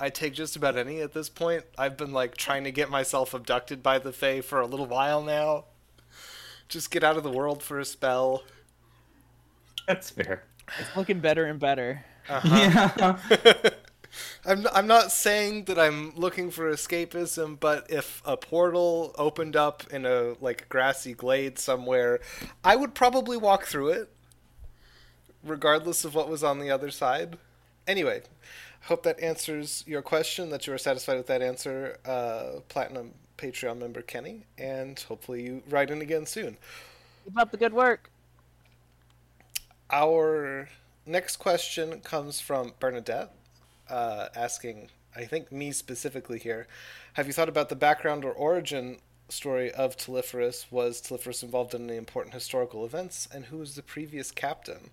I 0.00 0.10
take 0.10 0.34
just 0.34 0.56
about 0.56 0.76
any 0.76 1.00
at 1.00 1.12
this 1.12 1.28
point. 1.28 1.64
I've 1.76 1.96
been 1.96 2.12
like 2.12 2.36
trying 2.36 2.64
to 2.64 2.70
get 2.70 2.90
myself 2.90 3.34
abducted 3.34 3.82
by 3.82 3.98
the 3.98 4.12
Fae 4.12 4.40
for 4.40 4.60
a 4.60 4.66
little 4.66 4.86
while 4.86 5.22
now. 5.22 5.64
Just 6.68 6.90
get 6.90 7.02
out 7.02 7.16
of 7.16 7.22
the 7.22 7.30
world 7.30 7.62
for 7.62 7.80
a 7.80 7.84
spell. 7.84 8.42
That's 9.86 10.10
fair. 10.10 10.44
It's 10.78 10.94
looking 10.96 11.20
better 11.20 11.44
and 11.46 11.58
better. 11.58 12.04
Uh-huh. 12.28 13.16
Yeah. 13.30 13.70
I'm 14.46 14.66
I'm 14.72 14.86
not 14.86 15.12
saying 15.12 15.64
that 15.64 15.78
I'm 15.78 16.14
looking 16.16 16.50
for 16.50 16.72
escapism, 16.72 17.58
but 17.60 17.90
if 17.90 18.22
a 18.24 18.36
portal 18.36 19.14
opened 19.18 19.54
up 19.54 19.84
in 19.92 20.06
a 20.06 20.34
like 20.40 20.68
grassy 20.68 21.12
glade 21.12 21.58
somewhere, 21.58 22.20
I 22.64 22.76
would 22.76 22.94
probably 22.94 23.36
walk 23.36 23.66
through 23.66 23.90
it, 23.90 24.10
regardless 25.44 26.04
of 26.04 26.14
what 26.14 26.28
was 26.28 26.42
on 26.42 26.58
the 26.58 26.70
other 26.70 26.90
side. 26.90 27.36
Anyway, 27.86 28.22
hope 28.82 29.02
that 29.02 29.20
answers 29.20 29.84
your 29.86 30.02
question. 30.02 30.50
That 30.50 30.66
you 30.66 30.72
are 30.72 30.78
satisfied 30.78 31.16
with 31.16 31.26
that 31.28 31.42
answer, 31.42 31.98
uh, 32.04 32.60
Platinum 32.68 33.14
Patreon 33.36 33.78
member 33.78 34.02
Kenny, 34.02 34.44
and 34.58 34.98
hopefully 34.98 35.42
you 35.42 35.62
write 35.68 35.90
in 35.90 36.02
again 36.02 36.26
soon. 36.26 36.56
Keep 37.24 37.38
up 37.38 37.50
the 37.50 37.56
good 37.56 37.72
work. 37.72 38.10
Our 39.90 40.68
next 41.06 41.36
question 41.38 42.00
comes 42.00 42.40
from 42.40 42.72
Bernadette, 42.78 43.32
uh, 43.88 44.28
asking, 44.34 44.90
I 45.16 45.24
think 45.24 45.50
me 45.50 45.72
specifically 45.72 46.38
here, 46.38 46.66
have 47.14 47.26
you 47.26 47.32
thought 47.32 47.48
about 47.48 47.68
the 47.68 47.76
background 47.76 48.24
or 48.24 48.32
origin 48.32 48.98
story 49.28 49.72
of 49.72 49.96
Telephorus? 49.96 50.66
Was 50.70 51.00
Telephorus 51.00 51.42
involved 51.42 51.74
in 51.74 51.88
any 51.88 51.96
important 51.96 52.34
historical 52.34 52.84
events? 52.84 53.28
And 53.32 53.46
who 53.46 53.58
was 53.58 53.74
the 53.74 53.82
previous 53.82 54.30
captain? 54.30 54.90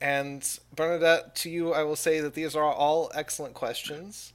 And 0.00 0.58
Bernadette, 0.74 1.34
to 1.36 1.50
you, 1.50 1.72
I 1.72 1.82
will 1.82 1.96
say 1.96 2.20
that 2.20 2.34
these 2.34 2.54
are 2.54 2.62
all 2.64 3.10
excellent 3.14 3.54
questions. 3.54 4.32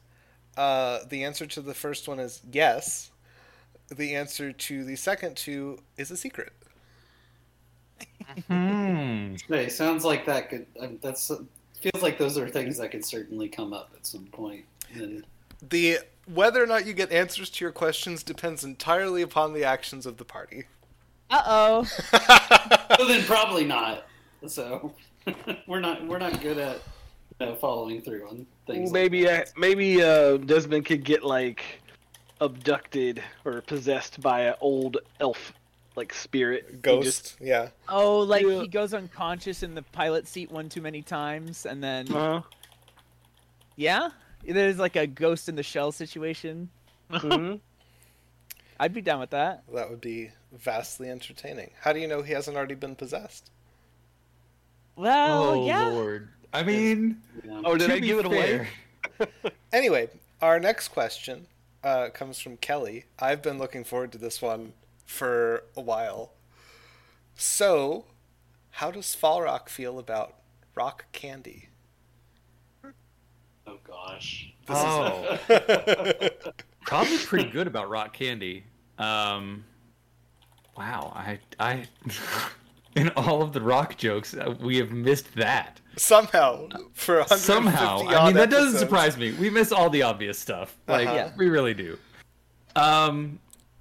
Uh, 0.58 1.00
the 1.08 1.24
answer 1.24 1.46
to 1.46 1.62
the 1.62 1.74
first 1.74 2.08
one 2.08 2.20
is 2.20 2.42
yes. 2.52 3.12
The 3.90 4.16
answer 4.16 4.52
to 4.52 4.84
the 4.84 4.96
second 4.96 5.38
two 5.38 5.80
is 5.98 6.12
a 6.12 6.18
secret. 6.18 6.54
Hmm. 8.48 9.36
Hey, 9.48 9.68
sounds 9.70 10.06
like 10.06 10.26
that 10.26 10.50
could. 10.50 10.68
Um, 10.80 11.00
that's 11.02 11.32
feels 11.84 12.04
like 12.04 12.18
those 12.18 12.38
are 12.38 12.48
things 12.48 12.78
that 12.78 12.92
could 12.92 13.04
certainly 13.04 13.50
come 13.50 13.74
up 13.74 13.92
at 13.96 14.06
some 14.06 14.26
point. 14.26 14.66
And 14.94 15.26
The 15.70 16.00
whether 16.26 16.64
or 16.64 16.68
not 16.68 16.86
you 16.86 16.94
get 16.94 17.12
answers 17.12 17.50
to 17.50 17.66
your 17.66 17.72
questions 17.72 18.24
depends 18.24 18.64
entirely 18.64 19.22
upon 19.22 19.54
the 19.54 19.64
actions 19.64 20.06
of 20.06 20.18
the 20.18 20.26
party. 20.26 20.66
Uh 21.30 21.42
oh. 21.46 21.88
well, 23.00 23.08
then 23.08 23.24
probably 23.24 23.66
not. 23.66 24.06
So 24.48 24.94
we're 25.68 25.80
not 25.80 26.06
we're 26.08 26.20
not 26.20 26.42
good 26.42 26.58
at 26.58 26.82
you 27.40 27.46
know, 27.48 27.56
following 27.56 28.02
through 28.02 28.28
on 28.28 28.46
things. 28.68 28.92
like 28.92 28.94
Maybe 28.94 29.24
that. 29.26 29.48
uh, 29.50 29.52
maybe 29.58 30.02
uh, 30.02 30.38
Desmond 30.38 30.86
could 30.86 31.04
get 31.04 31.24
like 31.24 31.64
abducted 32.42 33.24
or 33.46 33.62
possessed 33.62 34.22
by 34.22 34.42
an 34.42 34.56
old 34.62 34.98
elf 35.20 35.54
like 35.96 36.14
spirit. 36.14 36.82
Ghost, 36.82 37.06
just- 37.06 37.38
yeah. 37.42 37.70
Oh, 37.88 38.20
like 38.20 38.46
Yeah. 38.46 38.62
he 38.62 38.68
goes 38.68 38.94
unconscious 38.94 39.64
in 39.64 39.76
the 39.76 39.82
pilot 39.84 40.28
seat 40.28 40.52
one 40.52 40.68
too 40.70 40.82
many 40.82 41.02
times, 41.02 41.66
and 41.66 41.84
then 41.84 42.12
Uh-huh. 42.14 42.42
yeah, 43.76 44.10
there's 44.46 44.78
like 44.80 44.96
a 44.96 45.08
ghost 45.08 45.48
in 45.50 45.56
the 45.56 45.64
shell 45.64 45.92
situation. 45.92 46.70
Mhm. 47.12 47.60
I'd 48.80 48.94
be 48.94 49.02
down 49.02 49.20
with 49.20 49.30
that. 49.30 49.64
That 49.74 49.90
would 49.90 50.02
be 50.02 50.32
vastly 50.52 51.10
entertaining. 51.10 51.72
How 51.80 51.94
do 51.94 52.00
you 52.00 52.08
know 52.08 52.22
he 52.24 52.34
hasn't 52.34 52.58
already 52.58 52.76
been 52.76 52.96
possessed? 52.96 53.50
Well, 54.96 55.44
oh 55.44 55.68
yeah. 55.68 55.88
lord. 55.88 56.30
I 56.54 56.64
mean, 56.64 57.22
Yeah. 57.44 57.62
Oh, 57.66 57.76
did 57.76 57.88
to 57.88 57.94
I 57.94 58.00
be 58.00 58.08
give 58.08 58.20
it 58.20 58.26
away? 58.26 58.68
Anyway, 59.72 60.08
our 60.42 60.60
next 60.60 60.90
question 60.90 61.48
uh, 61.84 62.10
comes 62.10 62.40
from 62.40 62.58
Kelly. 62.58 63.06
I've 63.18 63.42
been 63.42 63.58
looking 63.58 63.84
forward 63.84 64.12
to 64.12 64.20
this 64.20 64.40
one 64.42 64.74
for 65.06 65.64
a 65.76 65.82
while. 65.82 66.34
So, 67.36 68.06
how 68.72 68.92
does 68.92 69.16
Falrock 69.20 69.70
feel 69.70 69.98
about 69.98 70.36
rock 70.76 71.06
candy? 71.12 71.70
oh 72.86 73.78
gosh. 73.84 74.54
Oh, 74.70 75.40
probably 76.86 77.18
pretty 77.18 77.50
good 77.50 77.66
about 77.68 77.90
rock 77.90 78.14
candy. 78.14 78.66
Um, 79.00 79.64
wow, 80.78 81.12
I, 81.16 81.40
I, 81.60 81.86
in 82.96 83.10
all 83.10 83.42
of 83.42 83.54
the 83.54 83.62
rock 83.62 83.98
jokes, 83.98 84.34
uh, 84.34 84.54
we 84.60 84.78
have 84.78 84.92
missed 84.92 85.34
that. 85.36 85.80
Somehow, 85.98 86.68
for 86.94 87.16
150 87.18 87.38
Somehow, 87.46 88.08
I 88.08 88.26
mean, 88.28 88.36
that 88.36 88.50
doesn't 88.50 88.80
surprise 88.80 89.16
me. 89.18 89.32
We 89.34 89.50
miss 89.50 89.72
all 89.72 89.90
the 89.90 90.02
obvious 90.02 90.40
stuff. 90.40 90.76
Like, 90.88 91.08
Uh-huh. 91.08 91.16
Yeah. 91.16 91.32
we 91.38 91.50
really 91.50 91.74
do. 91.74 91.98
Um, 92.76 93.40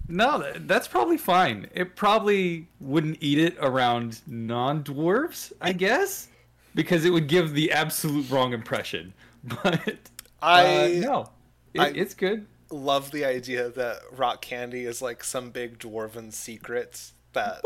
no, 0.09 0.53
that's 0.61 0.87
probably 0.89 1.17
fine. 1.17 1.69
It 1.75 1.97
probably 1.97 2.69
wouldn't 2.81 3.19
eat 3.21 3.39
it 3.39 3.57
around 3.61 4.21
non-dwarves, 4.27 5.53
I 5.61 5.73
guess, 5.73 6.29
because 6.75 7.05
it 7.05 7.11
would 7.11 7.29
give 7.29 7.55
the 7.55 7.73
absolute 7.73 8.29
wrong 8.31 8.53
impression. 8.53 9.15
But 9.45 9.97
I 10.41 10.65
uh, 10.65 10.89
no, 11.01 11.31
it, 11.75 11.81
I- 11.81 11.89
it's 11.89 12.15
good. 12.15 12.47
love 12.71 13.11
the 13.11 13.25
idea 13.25 13.71
that 13.71 13.99
rock 14.13 14.41
candy 14.43 14.85
is 14.85 15.03
like 15.03 15.25
some 15.25 15.51
big 15.51 15.79
dwarven 15.81 16.33
secret 16.33 17.11
that 17.33 17.63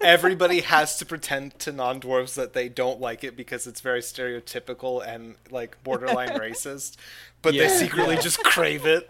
everybody 0.00 0.60
has 0.60 0.96
to 0.98 1.06
pretend 1.06 1.58
to 1.60 1.72
non-dwarves 1.72 2.34
that 2.34 2.52
they 2.52 2.68
don't 2.68 3.00
like 3.00 3.24
it 3.24 3.36
because 3.36 3.66
it's 3.66 3.80
very 3.80 4.00
stereotypical 4.00 5.06
and 5.06 5.34
like 5.50 5.82
borderline 5.84 6.28
racist 6.38 6.96
but 7.42 7.52
they 7.52 7.60
Yeah. 7.64 7.68
secretly 7.68 8.16
just 8.16 8.42
crave 8.44 8.86
it 8.86 9.08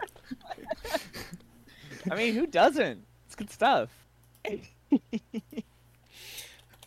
I 2.09 2.15
mean, 2.15 2.35
who 2.35 2.45
doesn't? 2.45 3.03
It's 3.25 3.35
good 3.35 3.49
stuff. 3.49 3.89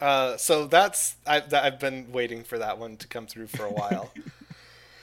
uh, 0.00 0.36
so 0.36 0.66
that's 0.66 1.16
I, 1.26 1.40
that 1.40 1.64
I've 1.64 1.80
been 1.80 2.12
waiting 2.12 2.44
for 2.44 2.58
that 2.58 2.78
one 2.78 2.96
to 2.98 3.08
come 3.08 3.26
through 3.26 3.48
for 3.48 3.64
a 3.64 3.72
while 3.72 4.12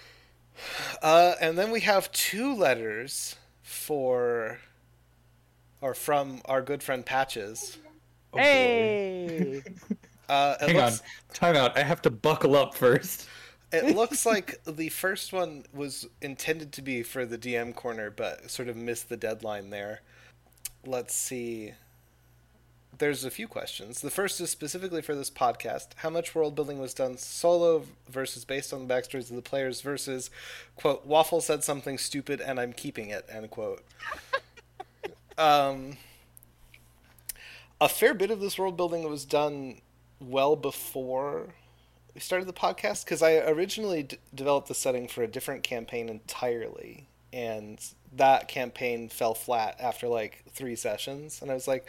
uh, 1.01 1.35
and 1.41 1.57
then 1.57 1.71
we 1.71 1.81
have 1.81 2.11
two 2.11 2.53
letters 2.55 3.35
for 3.61 4.59
or 5.85 5.93
from 5.93 6.41
our 6.45 6.63
good 6.63 6.81
friend 6.81 7.05
Patches 7.05 7.77
Oh, 8.33 8.37
hey. 8.39 9.61
uh, 10.29 10.55
Hang 10.59 10.75
looks, 10.75 10.99
on, 10.99 11.05
time 11.33 11.55
out. 11.55 11.77
I 11.77 11.83
have 11.83 12.01
to 12.01 12.09
buckle 12.09 12.55
up 12.55 12.73
first. 12.73 13.29
It 13.71 13.95
looks 13.95 14.25
like 14.25 14.61
the 14.65 14.89
first 14.89 15.31
one 15.31 15.63
was 15.71 16.07
intended 16.21 16.73
to 16.73 16.81
be 16.81 17.03
for 17.03 17.25
the 17.25 17.37
DM 17.37 17.73
corner, 17.75 18.09
but 18.09 18.49
sort 18.49 18.67
of 18.67 18.75
missed 18.75 19.09
the 19.09 19.15
deadline 19.15 19.69
there. 19.69 20.01
Let's 20.85 21.13
see. 21.15 21.73
There's 22.97 23.23
a 23.23 23.31
few 23.31 23.47
questions. 23.47 24.01
The 24.01 24.09
first 24.09 24.41
is 24.41 24.49
specifically 24.49 25.03
for 25.03 25.15
this 25.15 25.29
podcast. 25.29 25.89
How 25.97 26.09
much 26.09 26.33
world 26.33 26.55
building 26.55 26.79
was 26.79 26.93
done 26.93 27.17
solo 27.17 27.83
versus 28.09 28.43
based 28.43 28.73
on 28.73 28.87
the 28.87 28.93
backstories 28.93 29.29
of 29.29 29.35
the 29.35 29.41
players 29.41 29.81
versus, 29.81 30.29
quote, 30.75 31.05
Waffle 31.05 31.41
said 31.41 31.63
something 31.63 31.97
stupid 31.97 32.41
and 32.41 32.59
I'm 32.59 32.73
keeping 32.73 33.09
it, 33.09 33.25
end 33.29 33.49
quote. 33.51 33.83
Um, 35.37 35.97
a 37.79 37.89
fair 37.89 38.13
bit 38.13 38.31
of 38.31 38.39
this 38.39 38.57
world 38.57 38.77
building 38.77 39.07
was 39.09 39.25
done 39.25 39.81
well 40.19 40.55
before 40.55 41.53
we 42.15 42.21
started 42.21 42.47
the 42.47 42.53
podcast 42.53 43.03
because 43.03 43.21
I 43.21 43.35
originally 43.39 44.03
d- 44.03 44.17
developed 44.33 44.69
the 44.69 44.73
setting 44.73 45.07
for 45.07 45.21
a 45.21 45.27
different 45.27 45.63
campaign 45.63 46.07
entirely, 46.07 47.07
and 47.33 47.77
that 48.13 48.47
campaign 48.47 49.09
fell 49.09 49.33
flat 49.33 49.75
after 49.79 50.07
like 50.07 50.45
three 50.49 50.77
sessions. 50.77 51.41
And 51.41 51.51
I 51.51 51.53
was 51.53 51.67
like, 51.67 51.87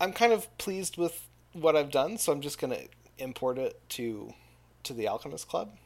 I'm 0.00 0.12
kind 0.12 0.32
of 0.32 0.56
pleased 0.58 0.96
with 0.96 1.28
what 1.52 1.76
I've 1.76 1.92
done, 1.92 2.18
so 2.18 2.32
I'm 2.32 2.40
just 2.40 2.58
gonna 2.58 2.82
import 3.18 3.56
it 3.56 3.80
to 3.90 4.34
to 4.82 4.92
the 4.92 5.06
Alchemist 5.06 5.46
Club. 5.48 5.76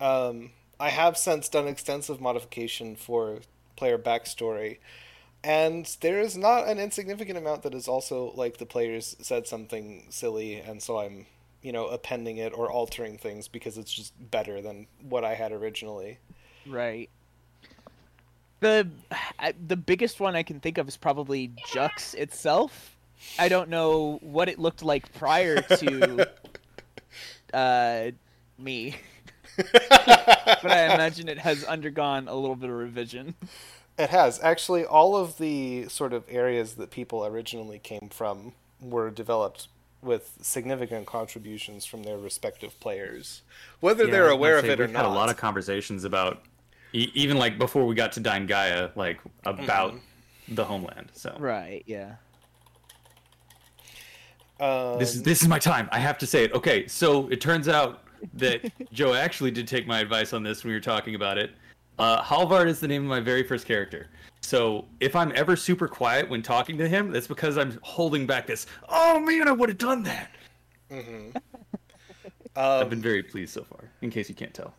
Um, 0.00 0.52
I 0.80 0.88
have 0.90 1.18
since 1.18 1.48
done 1.48 1.68
extensive 1.68 2.20
modification 2.20 2.96
for 2.96 3.40
player 3.76 3.98
backstory, 3.98 4.78
and 5.44 5.96
there 6.00 6.20
is 6.20 6.36
not 6.36 6.66
an 6.66 6.78
insignificant 6.78 7.38
amount 7.38 7.62
that 7.62 7.74
is 7.74 7.88
also 7.88 8.32
like 8.34 8.58
the 8.58 8.66
players 8.66 9.16
said 9.20 9.46
something 9.46 10.06
silly, 10.10 10.56
and 10.56 10.82
so 10.82 10.98
I'm 10.98 11.26
you 11.62 11.72
know 11.72 11.86
appending 11.88 12.38
it 12.38 12.52
or 12.52 12.70
altering 12.70 13.18
things 13.18 13.48
because 13.48 13.78
it's 13.78 13.92
just 13.92 14.12
better 14.30 14.60
than 14.60 14.86
what 15.00 15.24
I 15.24 15.34
had 15.34 15.52
originally. 15.52 16.18
Right. 16.66 17.08
The 18.60 18.88
the 19.66 19.76
biggest 19.76 20.18
one 20.18 20.34
I 20.34 20.42
can 20.42 20.60
think 20.60 20.78
of 20.78 20.88
is 20.88 20.96
probably 20.96 21.52
Jux 21.68 22.14
itself. 22.14 22.96
I 23.38 23.48
don't 23.48 23.68
know 23.68 24.18
what 24.20 24.48
it 24.48 24.58
looked 24.58 24.82
like 24.82 25.12
prior 25.14 25.60
to 25.62 26.26
uh, 27.54 28.10
me, 28.58 28.96
but 29.56 30.70
I 30.70 30.94
imagine 30.94 31.28
it 31.28 31.38
has 31.38 31.64
undergone 31.64 32.28
a 32.28 32.34
little 32.34 32.56
bit 32.56 32.70
of 32.70 32.76
revision. 32.76 33.34
It 33.98 34.10
has. 34.10 34.40
Actually, 34.42 34.84
all 34.84 35.16
of 35.16 35.38
the 35.38 35.88
sort 35.88 36.12
of 36.12 36.24
areas 36.28 36.74
that 36.74 36.90
people 36.90 37.24
originally 37.26 37.78
came 37.78 38.08
from 38.12 38.52
were 38.80 39.10
developed 39.10 39.68
with 40.00 40.38
significant 40.40 41.06
contributions 41.06 41.84
from 41.84 42.04
their 42.04 42.16
respective 42.16 42.78
players, 42.78 43.42
whether 43.80 44.04
Yeah, 44.04 44.12
they're 44.12 44.28
aware 44.30 44.60
gonna 44.62 44.72
of 44.72 44.80
it 44.80 44.80
or 44.80 44.86
not. 44.86 44.90
we've 44.90 44.96
had 44.96 45.06
a 45.06 45.08
lot 45.08 45.28
of 45.28 45.36
conversations 45.36 46.04
about, 46.04 46.42
even 46.92 47.36
like 47.36 47.58
before 47.58 47.84
we 47.84 47.96
got 47.96 48.12
to 48.12 48.20
Daingaea, 48.20 48.92
like 48.94 49.18
about 49.44 49.94
Mm-hmm. 49.94 50.54
the 50.54 50.64
homeland. 50.64 51.08
So 51.14 51.36
Right? 51.40 51.82
Yeah. 51.86 52.14
Um, 54.60 54.98
this 54.98 55.14
is 55.14 55.22
this 55.22 55.42
is 55.42 55.48
my 55.48 55.58
time. 55.58 55.88
I 55.92 55.98
have 56.00 56.18
to 56.18 56.26
say 56.26 56.44
it. 56.44 56.52
Okay, 56.52 56.86
so 56.88 57.28
it 57.28 57.40
turns 57.40 57.68
out 57.68 58.02
that 58.34 58.72
Joe 58.92 59.14
actually 59.14 59.50
did 59.52 59.68
take 59.68 59.86
my 59.86 60.00
advice 60.00 60.32
on 60.32 60.42
this 60.42 60.64
when 60.64 60.70
we 60.70 60.74
were 60.74 60.80
talking 60.80 61.14
about 61.14 61.38
it. 61.38 61.52
Uh, 61.98 62.22
Halvard 62.22 62.68
is 62.68 62.80
the 62.80 62.88
name 62.88 63.02
of 63.02 63.08
my 63.08 63.20
very 63.20 63.42
first 63.42 63.66
character. 63.66 64.08
So 64.40 64.86
if 65.00 65.16
I'm 65.16 65.32
ever 65.34 65.56
super 65.56 65.88
quiet 65.88 66.28
when 66.30 66.42
talking 66.42 66.78
to 66.78 66.88
him, 66.88 67.10
that's 67.10 67.26
because 67.26 67.58
I'm 67.58 67.78
holding 67.82 68.26
back 68.26 68.46
this. 68.46 68.66
Oh 68.88 69.18
man, 69.20 69.48
I 69.48 69.52
would 69.52 69.68
have 69.68 69.78
done 69.78 70.04
that. 70.04 70.30
I've 72.56 72.82
um, 72.82 72.88
been 72.88 73.02
very 73.02 73.22
pleased 73.22 73.52
so 73.52 73.64
far. 73.64 73.90
In 74.00 74.10
case 74.10 74.28
you 74.28 74.34
can't 74.34 74.54
tell. 74.54 74.74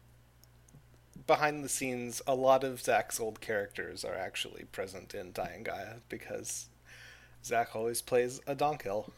behind 1.27 1.63
the 1.63 1.69
scenes, 1.69 2.21
a 2.25 2.33
lot 2.33 2.63
of 2.63 2.81
Zach's 2.81 3.19
old 3.19 3.41
characters 3.41 4.03
are 4.03 4.15
actually 4.15 4.63
present 4.71 5.13
in 5.13 5.31
Daingaea 5.33 5.99
because 6.09 6.69
Zach 7.43 7.75
always 7.75 8.01
plays 8.01 8.41
a 8.47 8.55
Donkill. 8.55 9.11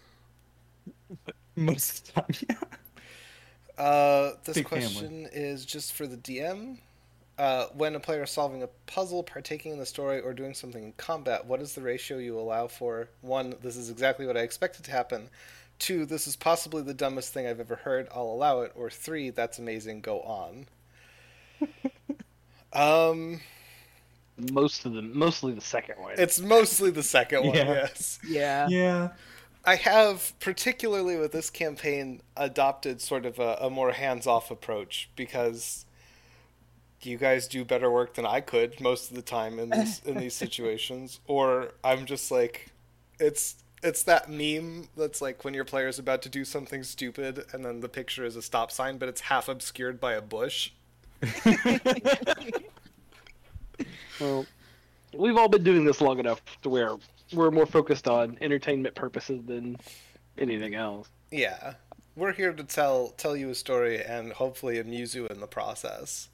Most 1.55 2.09
of 2.09 2.15
the 2.15 2.21
time, 2.21 2.47
yeah. 2.49 3.83
Uh, 3.83 4.33
this 4.43 4.55
Big 4.57 4.67
family. 4.67 4.85
question 4.85 5.29
is 5.31 5.65
just 5.65 5.93
for 5.93 6.05
the 6.07 6.17
DM. 6.17 6.79
Uh, 7.41 7.65
when 7.73 7.95
a 7.95 7.99
player 7.99 8.21
is 8.21 8.29
solving 8.29 8.61
a 8.61 8.67
puzzle, 8.85 9.23
partaking 9.23 9.71
in 9.71 9.79
the 9.79 9.85
story, 9.87 10.21
or 10.21 10.31
doing 10.31 10.53
something 10.53 10.83
in 10.83 10.93
combat, 10.93 11.43
what 11.43 11.59
is 11.59 11.73
the 11.73 11.81
ratio 11.81 12.19
you 12.19 12.39
allow 12.39 12.67
for? 12.67 13.09
One, 13.21 13.55
this 13.63 13.75
is 13.75 13.89
exactly 13.89 14.27
what 14.27 14.37
I 14.37 14.41
expected 14.41 14.85
to 14.85 14.91
happen. 14.91 15.27
Two, 15.79 16.05
this 16.05 16.27
is 16.27 16.35
possibly 16.35 16.83
the 16.83 16.93
dumbest 16.93 17.33
thing 17.33 17.47
I've 17.47 17.59
ever 17.59 17.77
heard. 17.77 18.07
I'll 18.13 18.27
allow 18.27 18.61
it. 18.61 18.73
Or 18.75 18.91
three, 18.91 19.31
that's 19.31 19.57
amazing. 19.57 20.01
Go 20.01 20.21
on. 20.21 20.67
um, 22.73 23.41
Most 24.51 24.85
of 24.85 24.93
the, 24.93 25.01
mostly 25.01 25.53
the 25.53 25.61
second 25.61 25.95
one. 25.99 26.13
it's 26.19 26.39
mostly 26.39 26.91
the 26.91 27.01
second 27.01 27.47
one. 27.47 27.55
Yeah. 27.55 27.73
Yes. 27.73 28.19
Yeah. 28.23 28.67
Yeah. 28.69 29.09
I 29.65 29.77
have, 29.77 30.39
particularly 30.39 31.17
with 31.17 31.31
this 31.31 31.49
campaign, 31.49 32.21
adopted 32.37 33.01
sort 33.01 33.25
of 33.25 33.39
a, 33.39 33.57
a 33.61 33.71
more 33.71 33.93
hands 33.93 34.27
off 34.27 34.51
approach 34.51 35.09
because 35.15 35.87
you 37.05 37.17
guys 37.17 37.47
do 37.47 37.65
better 37.65 37.89
work 37.89 38.13
than 38.13 38.25
I 38.25 38.41
could 38.41 38.79
most 38.79 39.09
of 39.09 39.15
the 39.15 39.21
time 39.21 39.59
in 39.59 39.69
these 39.69 40.01
in 40.05 40.17
these 40.17 40.35
situations. 40.45 41.19
Or 41.27 41.73
I'm 41.83 42.05
just 42.05 42.31
like 42.31 42.67
it's 43.19 43.55
it's 43.83 44.03
that 44.03 44.29
meme 44.29 44.87
that's 44.95 45.21
like 45.21 45.43
when 45.43 45.53
your 45.53 45.65
player's 45.65 45.97
about 45.99 46.21
to 46.23 46.29
do 46.29 46.45
something 46.45 46.83
stupid 46.83 47.45
and 47.51 47.65
then 47.65 47.79
the 47.79 47.89
picture 47.89 48.25
is 48.25 48.35
a 48.35 48.41
stop 48.41 48.71
sign, 48.71 48.97
but 48.97 49.09
it's 49.09 49.21
half 49.21 49.49
obscured 49.49 49.99
by 49.99 50.13
a 50.13 50.21
bush. 50.21 50.71
Well, 54.21 54.45
we've 55.17 55.35
all 55.35 55.49
been 55.49 55.63
doing 55.63 55.83
this 55.83 55.99
long 55.99 56.19
enough 56.19 56.41
to 56.61 56.69
where 56.69 56.95
we're 57.33 57.49
more 57.49 57.65
focused 57.65 58.07
on 58.07 58.37
entertainment 58.39 58.93
purposes 58.93 59.41
than 59.45 59.77
anything 60.37 60.75
else. 60.75 61.09
Yeah. 61.31 61.73
We're 62.15 62.33
here 62.33 62.53
to 62.53 62.63
tell 62.63 63.09
tell 63.17 63.35
you 63.35 63.49
a 63.49 63.55
story 63.55 64.03
and 64.03 64.31
hopefully 64.31 64.79
amuse 64.79 65.15
you 65.15 65.25
in 65.27 65.39
the 65.39 65.47
process. 65.47 66.29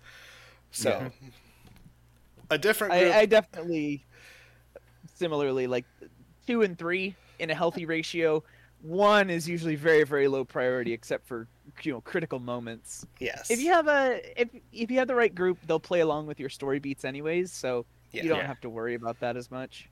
So 0.71 0.89
Yeah. 0.89 1.09
a 2.49 2.57
different 2.57 2.93
group 2.93 3.13
I, 3.13 3.19
I 3.21 3.25
definitely 3.25 4.05
similarly 5.15 5.67
like 5.67 5.85
two 6.45 6.61
and 6.61 6.77
three 6.77 7.15
in 7.39 7.49
a 7.49 7.55
healthy 7.55 7.85
ratio. 7.85 8.43
One 8.81 9.29
is 9.29 9.47
usually 9.49 9.75
very 9.75 10.03
very 10.03 10.27
low 10.27 10.45
priority, 10.45 10.93
except 10.93 11.27
for 11.27 11.47
you 11.83 11.93
know 11.93 12.01
critical 12.01 12.39
moments. 12.39 13.05
Yes. 13.19 13.49
If 13.49 13.59
you 13.59 13.71
have 13.71 13.87
a 13.87 14.21
if 14.39 14.49
if 14.71 14.91
you 14.91 14.99
have 14.99 15.07
the 15.07 15.15
right 15.15 15.33
group, 15.33 15.57
they'll 15.67 15.79
play 15.79 16.01
along 16.01 16.27
with 16.27 16.39
your 16.39 16.49
story 16.49 16.79
beats 16.79 17.03
anyways, 17.03 17.51
so 17.51 17.85
Yeah. 18.11 18.23
you 18.23 18.29
don't 18.29 18.39
Yeah. 18.39 18.47
have 18.47 18.61
to 18.61 18.69
worry 18.69 18.93
about 18.95 19.19
that 19.19 19.35
as 19.35 19.49
much. 19.51 19.89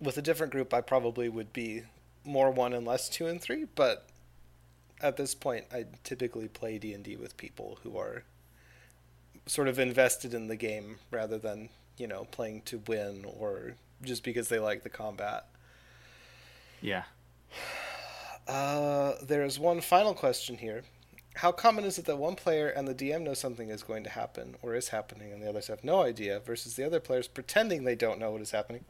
With 0.00 0.18
a 0.18 0.22
different 0.22 0.52
group, 0.52 0.72
I 0.74 0.80
probably 0.80 1.28
would 1.28 1.52
be 1.52 1.82
more 2.24 2.50
one 2.50 2.72
and 2.72 2.86
less 2.86 3.08
two 3.08 3.26
and 3.26 3.40
three. 3.40 3.64
But 3.74 4.08
at 5.00 5.16
this 5.16 5.34
point, 5.34 5.66
I 5.72 5.84
typically 6.04 6.48
play 6.48 6.78
D 6.78 6.94
and 6.94 7.04
D 7.04 7.16
with 7.16 7.36
people 7.36 7.78
who 7.82 7.96
are 7.98 8.24
sort 9.46 9.68
of 9.68 9.78
invested 9.78 10.34
in 10.34 10.48
the 10.48 10.56
game 10.56 10.98
rather 11.10 11.38
than 11.38 11.68
you 11.96 12.06
know 12.06 12.26
playing 12.30 12.62
to 12.62 12.78
win 12.86 13.24
or 13.38 13.74
just 14.02 14.22
because 14.24 14.48
they 14.48 14.58
like 14.58 14.82
the 14.82 14.88
combat. 14.90 15.46
Yeah. 16.80 17.04
Uh, 18.46 19.14
there 19.22 19.44
is 19.44 19.58
one 19.58 19.80
final 19.80 20.14
question 20.14 20.56
here. 20.58 20.82
How 21.34 21.52
common 21.52 21.84
is 21.84 21.98
it 21.98 22.04
that 22.06 22.16
one 22.16 22.34
player 22.34 22.68
and 22.68 22.86
the 22.88 22.94
DM 22.94 23.22
know 23.22 23.34
something 23.34 23.68
is 23.70 23.82
going 23.82 24.04
to 24.04 24.10
happen 24.10 24.56
or 24.62 24.74
is 24.74 24.88
happening 24.88 25.32
and 25.32 25.42
the 25.42 25.48
others 25.48 25.66
have 25.66 25.84
no 25.84 26.00
idea 26.02 26.40
versus 26.40 26.74
the 26.76 26.84
other 26.86 27.00
players 27.00 27.28
pretending 27.28 27.84
they 27.84 27.94
don't 27.94 28.18
know 28.18 28.30
what 28.30 28.40
is 28.40 28.52
happening? 28.52 28.84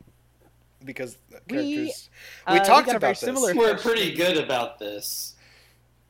Because 0.85 1.17
We- 1.49 1.57
characters. 1.57 2.11
uh, 2.47 2.53
We, 2.53 2.59
we 2.61 2.65
talked 2.67 2.87
got 2.87 2.97
a 2.97 2.99
very 2.99 3.11
about 3.13 3.21
this. 3.21 3.21
similar- 3.21 3.55
We're 3.55 3.79
pretty 3.79 4.15
good 4.15 4.37
about 4.37 4.79
this. 4.79 5.35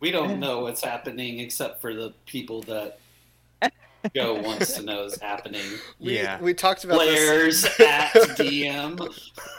We 0.00 0.10
don't 0.10 0.38
know 0.38 0.60
what's 0.60 0.82
happening 0.82 1.38
except 1.40 1.80
for 1.80 1.94
the 1.94 2.12
people 2.26 2.60
that 2.62 2.98
Joe 4.14 4.34
wants 4.40 4.74
to 4.74 4.82
know 4.82 5.04
is 5.04 5.20
happening. 5.20 5.64
We, 5.98 6.16
Yeah. 6.16 6.40
we 6.40 6.54
talked 6.54 6.84
about 6.84 6.96
Players 6.98 7.64
at 7.80 8.12
DM. 8.36 9.00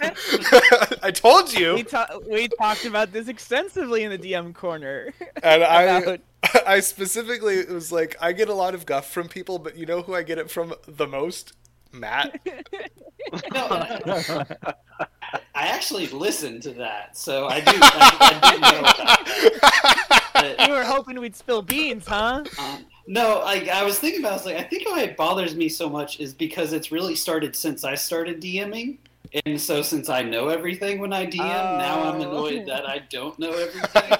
I 1.03 1.11
told 1.11 1.53
We 1.53 1.59
you, 1.61 1.83
ta- 1.83 2.19
we 2.29 2.47
talked 2.47 2.85
about 2.85 3.11
this 3.11 3.27
extensively 3.27 4.03
in 4.03 4.11
the 4.11 4.17
DM 4.19 4.53
corner. 4.53 5.13
and 5.43 5.63
I 5.63 5.81
about- 5.83 6.19
I 6.67 6.79
specifically 6.81 7.65
was 7.65 7.91
like, 7.91 8.15
I 8.21 8.31
get 8.31 8.47
a 8.49 8.53
lot 8.53 8.73
of 8.75 8.85
guff 8.85 9.09
from 9.11 9.27
people, 9.27 9.59
but 9.59 9.75
you 9.77 9.85
know 9.85 10.01
who 10.01 10.13
I 10.13 10.23
get 10.23 10.37
it 10.37 10.49
from 10.51 10.73
the 10.87 11.07
most? 11.07 11.53
Matt. 11.91 12.39
No, 13.53 13.65
I 13.69 14.73
I 15.55 15.67
actually 15.67 16.07
listened 16.07 16.61
to 16.63 16.71
that, 16.73 17.17
so 17.17 17.47
I 17.47 17.59
do. 17.59 17.71
I, 17.73 18.39
I 18.43 18.51
do 18.51 18.59
know 18.59 18.81
that. 20.57 20.67
you 20.67 20.73
were 20.73 20.83
hoping 20.83 21.19
we'd 21.19 21.35
spill 21.35 21.61
beans, 21.61 22.05
huh? 22.07 22.43
Um, 22.59 22.85
no, 23.07 23.39
I, 23.39 23.69
I 23.73 23.83
was 23.83 23.97
thinking 23.99 24.19
about. 24.21 24.29
it, 24.29 24.31
I 24.31 24.35
was 24.35 24.45
like, 24.45 24.55
I 24.57 24.63
think 24.63 24.85
why 24.87 25.01
it 25.03 25.17
bothers 25.17 25.55
me 25.55 25.69
so 25.69 25.89
much 25.89 26.19
is 26.19 26.33
because 26.33 26.73
it's 26.73 26.91
really 26.91 27.15
started 27.15 27.55
since 27.55 27.83
I 27.83 27.95
started 27.95 28.41
DMing, 28.41 28.97
and 29.45 29.59
so 29.59 29.81
since 29.81 30.09
I 30.09 30.21
know 30.21 30.49
everything 30.49 30.99
when 30.99 31.13
I 31.13 31.25
DM, 31.25 31.37
now 31.37 32.03
I'm 32.03 32.21
Oh. 32.21 32.29
annoyed 32.29 32.67
that 32.67 32.87
I 32.87 32.99
don't 33.09 33.37
know 33.39 33.51
everything. 33.51 34.17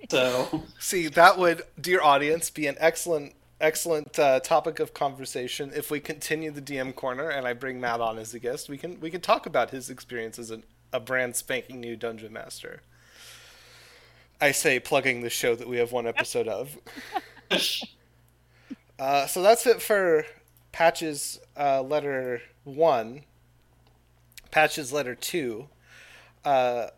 so 0.10 0.64
See, 0.78 1.08
that 1.08 1.38
would, 1.38 1.62
dear 1.80 2.00
audience, 2.02 2.50
be 2.50 2.66
an 2.66 2.76
excellent, 2.78 3.34
excellent 3.60 4.18
uh, 4.18 4.40
topic 4.40 4.80
of 4.80 4.92
conversation 4.94 5.70
if 5.74 5.90
we 5.90 6.00
continue 6.00 6.50
the 6.50 6.60
DM 6.62 6.94
corner 6.94 7.28
and 7.30 7.46
I 7.46 7.52
bring 7.52 7.80
Matt 7.80 8.00
on 8.00 8.18
as 8.18 8.34
a 8.34 8.38
guest. 8.38 8.68
We 8.68 8.76
can 8.78 9.00
we 9.00 9.10
can 9.10 9.20
talk 9.20 9.46
about 9.46 9.70
his 9.70 9.88
experience 9.90 10.38
as 10.38 10.50
a, 10.50 10.60
a 10.92 11.00
brand 11.00 11.36
spanking 11.36 11.80
new 11.80 11.96
dungeon 11.96 12.32
master. 12.32 12.80
I 14.40 14.50
say, 14.52 14.78
plugging 14.80 15.22
the 15.22 15.30
show 15.30 15.54
that 15.54 15.68
we 15.68 15.78
have 15.78 15.92
one 15.92 16.06
episode 16.06 16.48
of. 16.48 16.76
Uh, 18.98 19.26
so 19.26 19.42
that's 19.42 19.66
it 19.66 19.82
for 19.82 20.24
Patch's 20.72 21.40
uh, 21.58 21.82
letter 21.82 22.40
one. 22.64 23.22
Patch's 24.50 24.92
letter 24.92 25.14
two. 25.14 25.68
Uh, 26.44 26.88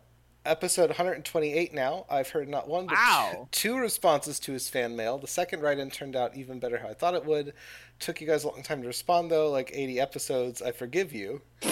episode 0.45 0.89
128 0.89 1.73
now. 1.73 2.05
I've 2.09 2.29
heard 2.29 2.47
not 2.47 2.67
one 2.69 2.85
but 2.87 2.95
Wow. 2.95 3.47
two, 3.51 3.77
responses 3.77 4.39
to 4.41 4.51
his 4.53 4.69
fan 4.69 4.95
mail. 4.95 5.17
The 5.17 5.27
second 5.27 5.61
write-in 5.61 5.89
turned 5.89 6.15
out 6.15 6.35
even 6.37 6.59
better 6.59 6.77
how 6.77 6.87
I 6.89 6.93
thought 6.93 7.15
it 7.15 7.25
would. 7.25 7.53
Took 7.99 8.21
you 8.21 8.27
guys 8.27 8.43
a 8.43 8.49
long 8.49 8.61
time 8.63 8.81
to 8.81 8.87
respond 8.87 9.31
though, 9.31 9.49
like 9.49 9.71
80 9.73 9.99
episodes. 9.99 10.61
I 10.61 10.71
forgive 10.71 11.11
you. 11.13 11.41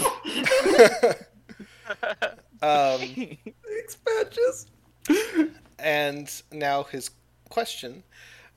um, 2.62 3.00
Thanks, 3.00 3.98
Patches. 4.06 4.66
and 5.80 6.42
now 6.52 6.84
his 6.84 7.12
question. 7.50 8.04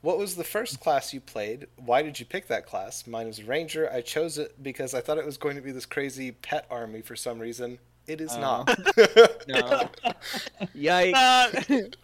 What 0.01 0.19
was 0.19 0.37
the 0.37 0.45
first 0.45 0.81
class 0.81 1.13
you 1.13 1.21
played? 1.21 1.67
Why 1.77 2.03
did 2.03 2.21
you 2.21 2.27
pick 2.27 2.47
that 2.49 2.67
class? 2.67 3.07
Mine 3.07 3.27
was 3.27 3.43
Ranger. 3.43 3.91
I 3.93 4.01
chose 4.01 4.39
it 4.39 4.63
because 4.63 4.95
I 4.95 5.01
thought 5.01 5.19
it 5.19 5.27
was 5.27 5.37
going 5.37 5.57
to 5.57 5.63
be 5.63 5.73
this 5.73 5.87
crazy 5.87 6.31
pet 6.33 6.67
army 6.71 7.03
for 7.03 7.17
some 7.17 7.39
reason. 7.41 7.79
It 8.07 8.21
is 8.21 8.33
Oh. 8.35 8.41
not. 8.41 8.69
No. 9.49 9.91
Yikes. 10.77 11.95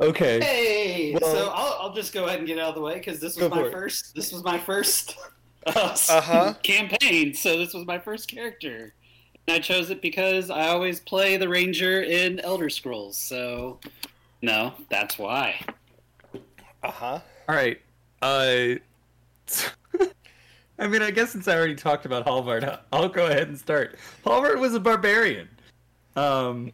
Okay. 0.00 0.40
hey, 0.40 1.18
Well- 1.20 1.34
so 1.34 1.50
I'll, 1.52 1.78
I'll 1.88 1.94
just 1.94 2.12
go 2.14 2.26
ahead 2.26 2.38
and 2.38 2.46
get 2.46 2.58
out 2.58 2.70
of 2.70 2.74
the 2.76 2.80
way 2.80 2.94
because 2.94 3.18
this 3.20 3.36
was 3.36 3.50
my 3.50 3.56
for 3.58 3.66
it. 3.68 3.72
first. 3.72 4.14
This 4.14 4.32
was 4.32 4.42
my 4.44 4.58
first 4.58 5.16
uh, 5.66 5.96
Uh-huh. 6.08 6.54
campaign. 6.62 7.34
So 7.34 7.58
this 7.58 7.74
was 7.74 7.84
my 7.86 7.98
first 7.98 8.28
character. 8.28 8.94
And 9.48 9.56
I 9.56 9.58
chose 9.58 9.90
it 9.90 10.00
because 10.00 10.48
I 10.50 10.68
always 10.68 11.00
play 11.00 11.36
the 11.36 11.48
ranger 11.48 12.02
in 12.02 12.38
Elder 12.40 12.70
Scrolls. 12.70 13.18
So 13.18 13.80
no, 14.40 14.72
that's 14.88 15.18
why. 15.18 15.60
Uh 16.82 16.90
huh. 16.90 17.20
All 17.48 17.54
right. 17.54 17.80
Uh, 18.20 18.76
I 20.78 20.86
mean, 20.86 21.02
I 21.02 21.10
guess 21.10 21.30
since 21.30 21.48
I 21.48 21.56
already 21.56 21.74
talked 21.74 22.06
about 22.06 22.24
Halvard, 22.24 22.78
I'll 22.92 23.08
go 23.08 23.26
ahead 23.26 23.48
and 23.48 23.58
start. 23.58 23.98
Halvard 24.24 24.58
was 24.58 24.74
a 24.74 24.80
barbarian. 24.80 25.48
Um, 26.16 26.72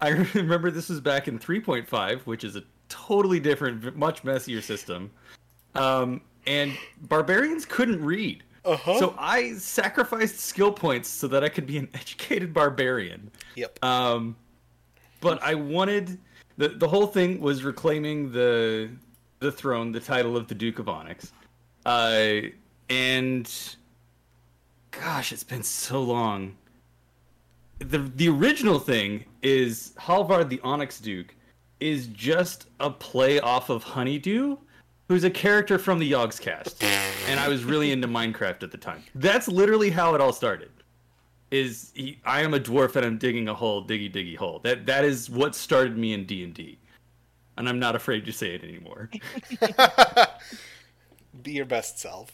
I 0.00 0.08
remember 0.34 0.70
this 0.70 0.88
was 0.88 1.00
back 1.00 1.28
in 1.28 1.38
3.5, 1.38 2.20
which 2.20 2.44
is 2.44 2.56
a 2.56 2.62
totally 2.88 3.40
different, 3.40 3.96
much 3.96 4.24
messier 4.24 4.60
system. 4.60 5.10
Um, 5.74 6.22
and 6.46 6.76
barbarians 7.02 7.64
couldn't 7.64 8.04
read. 8.04 8.42
Uh 8.64 8.76
huh. 8.76 8.98
So 8.98 9.14
I 9.16 9.52
sacrificed 9.54 10.40
skill 10.40 10.72
points 10.72 11.08
so 11.08 11.28
that 11.28 11.44
I 11.44 11.48
could 11.48 11.66
be 11.66 11.78
an 11.78 11.88
educated 11.94 12.52
barbarian. 12.52 13.30
yep. 13.54 13.82
Um, 13.84 14.36
but 15.20 15.42
I 15.42 15.54
wanted 15.54 16.18
the 16.56 16.68
the 16.68 16.88
whole 16.88 17.06
thing 17.06 17.40
was 17.40 17.62
reclaiming 17.62 18.32
the 18.32 18.90
the 19.38 19.52
throne, 19.52 19.92
the 19.92 20.00
title 20.00 20.36
of 20.36 20.48
the 20.48 20.54
Duke 20.54 20.78
of 20.78 20.88
Onyx. 20.88 21.32
Uh, 21.84 22.40
and 22.88 23.76
gosh, 24.90 25.32
it's 25.32 25.44
been 25.44 25.62
so 25.62 26.02
long. 26.02 26.56
The 27.78 27.98
the 27.98 28.28
original 28.28 28.78
thing 28.78 29.24
is 29.42 29.92
Halvard 29.98 30.48
the 30.48 30.60
Onyx 30.64 30.98
Duke 30.98 31.34
is 31.78 32.06
just 32.08 32.68
a 32.80 32.90
play 32.90 33.38
off 33.38 33.68
of 33.68 33.82
Honeydew, 33.82 34.56
who's 35.08 35.24
a 35.24 35.30
character 35.30 35.78
from 35.78 35.98
the 35.98 36.10
Yogscast. 36.10 36.82
and 37.28 37.38
I 37.38 37.48
was 37.48 37.64
really 37.64 37.92
into 37.92 38.08
Minecraft 38.08 38.62
at 38.62 38.70
the 38.70 38.78
time. 38.78 39.02
That's 39.14 39.46
literally 39.46 39.90
how 39.90 40.14
it 40.14 40.20
all 40.20 40.32
started 40.32 40.70
is 41.50 41.92
he, 41.94 42.18
I 42.24 42.42
am 42.42 42.54
a 42.54 42.60
dwarf 42.60 42.96
and 42.96 43.06
I'm 43.06 43.18
digging 43.18 43.48
a 43.48 43.54
hole, 43.54 43.84
diggy 43.84 44.12
diggy 44.12 44.36
hole. 44.36 44.60
That 44.60 44.86
that 44.86 45.04
is 45.04 45.30
what 45.30 45.54
started 45.54 45.96
me 45.96 46.12
in 46.12 46.26
D 46.26 46.42
and 46.42 46.54
D, 46.54 46.78
and 47.56 47.68
I'm 47.68 47.78
not 47.78 47.96
afraid 47.96 48.24
to 48.26 48.32
say 48.32 48.54
it 48.54 48.62
anymore. 48.62 49.10
Be 51.42 51.52
your 51.52 51.64
best 51.64 51.98
self. 51.98 52.32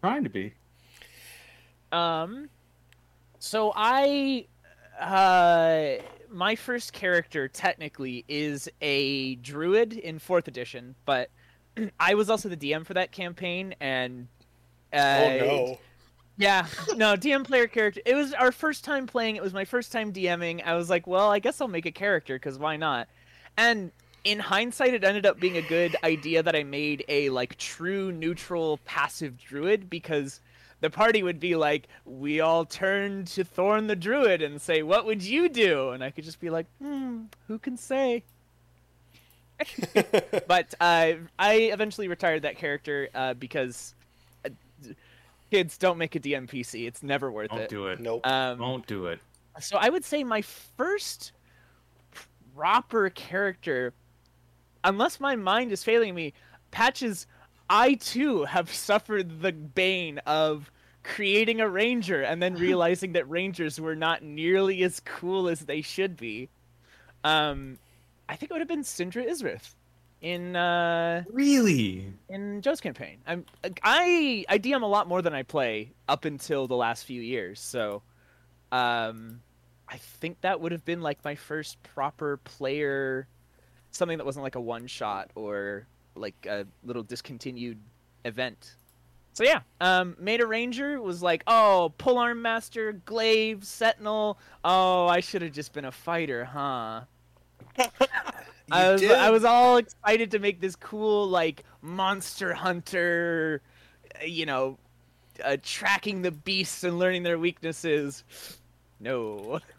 Trying 0.00 0.24
to 0.24 0.30
be. 0.30 0.54
Um, 1.90 2.48
so 3.38 3.72
I, 3.74 4.46
uh, 5.00 6.02
my 6.30 6.54
first 6.54 6.92
character 6.92 7.48
technically 7.48 8.24
is 8.28 8.68
a 8.80 9.36
druid 9.36 9.94
in 9.94 10.18
fourth 10.18 10.48
edition, 10.48 10.94
but 11.04 11.30
I 12.00 12.14
was 12.14 12.30
also 12.30 12.48
the 12.48 12.56
DM 12.56 12.86
for 12.86 12.94
that 12.94 13.12
campaign, 13.12 13.74
and 13.80 14.28
uh, 14.92 14.96
oh 14.96 15.38
no. 15.38 15.78
yeah, 16.36 16.66
no 16.96 17.16
DM 17.16 17.44
player 17.44 17.66
character. 17.66 18.00
It 18.04 18.14
was 18.14 18.32
our 18.34 18.52
first 18.52 18.84
time 18.84 19.06
playing. 19.06 19.36
It 19.36 19.42
was 19.42 19.54
my 19.54 19.64
first 19.64 19.90
time 19.90 20.12
DMing. 20.12 20.64
I 20.64 20.74
was 20.74 20.88
like, 20.88 21.06
well, 21.06 21.30
I 21.30 21.38
guess 21.38 21.60
I'll 21.60 21.68
make 21.68 21.86
a 21.86 21.92
character 21.92 22.36
because 22.36 22.58
why 22.58 22.76
not? 22.76 23.08
And 23.58 23.90
in 24.24 24.38
hindsight, 24.38 24.94
it 24.94 25.04
ended 25.04 25.26
up 25.26 25.38
being 25.40 25.56
a 25.56 25.62
good 25.62 25.96
idea 26.04 26.42
that 26.42 26.54
I 26.56 26.62
made 26.62 27.04
a 27.08 27.28
like 27.30 27.56
true 27.58 28.12
neutral 28.12 28.78
passive 28.84 29.36
druid 29.36 29.90
because 29.90 30.40
the 30.80 30.90
party 30.90 31.22
would 31.22 31.40
be 31.40 31.56
like, 31.56 31.88
we 32.04 32.40
all 32.40 32.64
turn 32.64 33.24
to 33.26 33.42
Thorn 33.44 33.88
the 33.88 33.96
druid 33.96 34.42
and 34.42 34.62
say, 34.62 34.82
what 34.82 35.04
would 35.06 35.22
you 35.22 35.48
do? 35.48 35.90
And 35.90 36.04
I 36.04 36.10
could 36.10 36.24
just 36.24 36.40
be 36.40 36.50
like, 36.50 36.66
hmm, 36.80 37.24
who 37.48 37.58
can 37.58 37.76
say? 37.76 38.22
but 40.46 40.72
uh, 40.80 41.14
I 41.36 41.54
eventually 41.72 42.06
retired 42.06 42.42
that 42.42 42.56
character 42.56 43.08
uh, 43.12 43.34
because 43.34 43.94
uh, 44.44 44.50
kids 45.50 45.76
don't 45.78 45.98
make 45.98 46.14
a 46.14 46.20
DM 46.20 46.48
PC. 46.48 46.86
It's 46.86 47.02
never 47.02 47.28
worth 47.32 47.50
Don't 47.50 47.60
it. 47.62 47.68
do 47.68 47.88
it. 47.88 47.98
nope. 47.98 48.24
Um, 48.24 48.58
Don't 48.58 48.86
do 48.86 49.06
it. 49.06 49.18
so 49.58 49.76
I 49.78 49.88
would 49.88 50.04
say 50.04 50.22
my 50.22 50.42
first 50.42 51.32
proper 52.58 53.08
character, 53.10 53.92
unless 54.82 55.20
my 55.20 55.36
mind 55.36 55.70
is 55.70 55.84
failing 55.84 56.12
me, 56.14 56.32
Patches, 56.72 57.26
I 57.70 57.94
too 57.94 58.44
have 58.44 58.72
suffered 58.72 59.40
the 59.42 59.52
bane 59.52 60.18
of 60.26 60.70
creating 61.04 61.60
a 61.60 61.68
ranger 61.68 62.20
and 62.22 62.42
then 62.42 62.54
realizing 62.66 63.12
that 63.12 63.28
rangers 63.30 63.80
were 63.80 63.94
not 63.94 64.22
nearly 64.22 64.82
as 64.82 64.98
cool 65.00 65.48
as 65.48 65.60
they 65.60 65.82
should 65.82 66.16
be. 66.16 66.48
Um, 67.22 67.78
I 68.28 68.34
think 68.34 68.50
it 68.50 68.54
would 68.54 68.60
have 68.60 68.68
been 68.68 68.82
Syndra 68.82 69.24
Isrith 69.28 69.74
in 70.20 70.56
uh, 70.56 71.22
Really? 71.30 72.12
in 72.28 72.60
Joe's 72.60 72.80
campaign. 72.80 73.18
I'm 73.26 73.44
I 73.84 74.44
I 74.48 74.58
DM 74.58 74.82
a 74.82 74.86
lot 74.86 75.06
more 75.06 75.22
than 75.22 75.32
I 75.32 75.44
play 75.44 75.92
up 76.08 76.24
until 76.24 76.66
the 76.66 76.76
last 76.76 77.04
few 77.04 77.20
years, 77.22 77.60
so 77.60 78.02
um 78.72 79.40
I 79.88 79.96
think 79.96 80.40
that 80.42 80.60
would 80.60 80.72
have 80.72 80.84
been 80.84 81.00
like 81.00 81.24
my 81.24 81.34
first 81.34 81.82
proper 81.82 82.36
player 82.38 83.26
something 83.90 84.18
that 84.18 84.24
wasn't 84.24 84.42
like 84.42 84.54
a 84.54 84.60
one 84.60 84.86
shot 84.86 85.30
or 85.34 85.86
like 86.14 86.46
a 86.46 86.66
little 86.84 87.02
discontinued 87.02 87.78
event. 88.24 88.76
So 89.32 89.44
yeah, 89.44 89.60
um 89.80 90.16
made 90.18 90.40
a 90.40 90.46
ranger 90.46 91.00
was 91.00 91.22
like, 91.22 91.44
"Oh, 91.46 91.92
polearm 91.98 92.42
master, 92.42 92.92
glaive, 92.92 93.64
sentinel. 93.64 94.38
Oh, 94.64 95.06
I 95.06 95.20
should 95.20 95.42
have 95.42 95.52
just 95.52 95.72
been 95.72 95.84
a 95.84 95.92
fighter, 95.92 96.44
huh?" 96.44 97.02
I 98.70 98.92
was 98.92 99.00
did. 99.00 99.12
I 99.12 99.30
was 99.30 99.44
all 99.44 99.76
excited 99.76 100.32
to 100.32 100.38
make 100.38 100.60
this 100.60 100.74
cool 100.76 101.28
like 101.28 101.64
monster 101.82 102.52
hunter, 102.52 103.62
you 104.24 104.44
know, 104.44 104.78
uh, 105.44 105.56
tracking 105.62 106.22
the 106.22 106.32
beasts 106.32 106.82
and 106.82 106.98
learning 106.98 107.22
their 107.22 107.38
weaknesses. 107.38 108.24
No. 109.00 109.60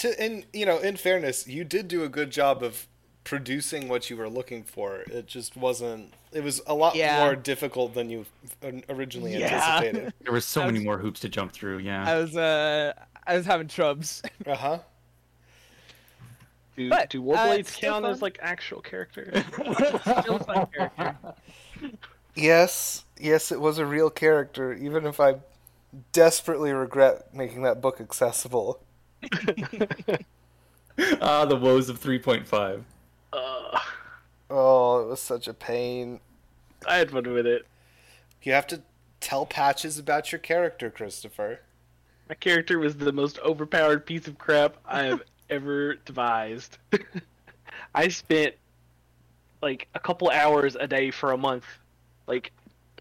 to 0.00 0.24
in 0.24 0.44
you 0.52 0.66
know 0.66 0.78
in 0.78 0.96
fairness 0.96 1.46
you 1.46 1.64
did 1.64 1.88
do 1.88 2.02
a 2.04 2.08
good 2.08 2.30
job 2.30 2.62
of 2.62 2.86
producing 3.24 3.88
what 3.88 4.08
you 4.10 4.16
were 4.16 4.28
looking 4.28 4.62
for 4.62 4.96
it 5.02 5.26
just 5.26 5.56
wasn't 5.56 6.12
it 6.32 6.42
was 6.42 6.60
a 6.66 6.74
lot 6.74 6.94
Yeah. 6.94 7.18
more 7.24 7.36
difficult 7.36 7.94
than 7.94 8.08
you 8.10 8.24
uh, 8.62 8.70
originally 8.88 9.36
Yeah. 9.36 9.54
anticipated 9.76 10.12
There 10.24 10.32
were 10.32 10.40
so 10.40 10.62
I 10.62 10.66
many 10.66 10.80
more 10.84 10.98
hoops 10.98 11.20
to 11.20 11.28
jump 11.28 11.52
through. 11.52 11.78
Yeah. 11.78 12.04
I 12.10 12.16
was 12.16 12.36
uh 12.36 12.92
I 13.26 13.36
was 13.36 13.46
having 13.46 13.68
trubs. 13.68 14.22
uh-huh 14.46 14.78
Do, 16.76 16.88
But, 16.88 17.10
do 17.10 17.20
uh, 17.32 17.36
Warblades 17.36 17.58
it's 17.58 17.72
still 17.76 17.92
count 17.92 18.06
as 18.06 18.22
like 18.22 18.38
actual 18.40 18.80
characters? 18.80 19.44
Still 20.20 20.38
fun 20.38 20.66
character. 20.74 21.14
yes 22.34 23.04
yes 23.18 23.52
it 23.52 23.60
was 23.60 23.78
a 23.78 23.84
real 23.84 24.08
character 24.08 24.72
even 24.72 25.04
if 25.04 25.18
i 25.18 25.34
desperately 26.12 26.72
regret 26.72 27.34
making 27.34 27.62
that 27.62 27.80
book 27.82 28.00
accessible 28.00 28.80
ah, 31.20 31.44
the 31.44 31.56
woes 31.56 31.88
of 31.88 32.00
3.5. 32.00 32.82
uh, 33.32 33.78
oh 34.50 35.02
it 35.02 35.08
was 35.08 35.20
such 35.20 35.46
a 35.48 35.54
pain 35.54 36.20
I 36.86 36.96
had 36.96 37.10
fun 37.10 37.30
with 37.32 37.46
it. 37.46 37.66
you 38.42 38.52
have 38.52 38.66
to 38.68 38.82
tell 39.20 39.44
patches 39.46 39.98
about 39.98 40.32
your 40.32 40.38
character 40.38 40.90
christopher 40.90 41.60
My 42.28 42.34
character 42.34 42.78
was 42.78 42.96
the 42.96 43.12
most 43.12 43.38
overpowered 43.40 44.06
piece 44.06 44.26
of 44.26 44.38
crap 44.38 44.76
I 44.86 45.02
have 45.04 45.22
ever 45.50 45.94
devised. 46.06 46.78
I 47.94 48.08
spent 48.08 48.54
like 49.62 49.88
a 49.94 50.00
couple 50.00 50.30
hours 50.30 50.76
a 50.76 50.86
day 50.86 51.10
for 51.10 51.32
a 51.32 51.36
month, 51.36 51.64
like 52.26 52.52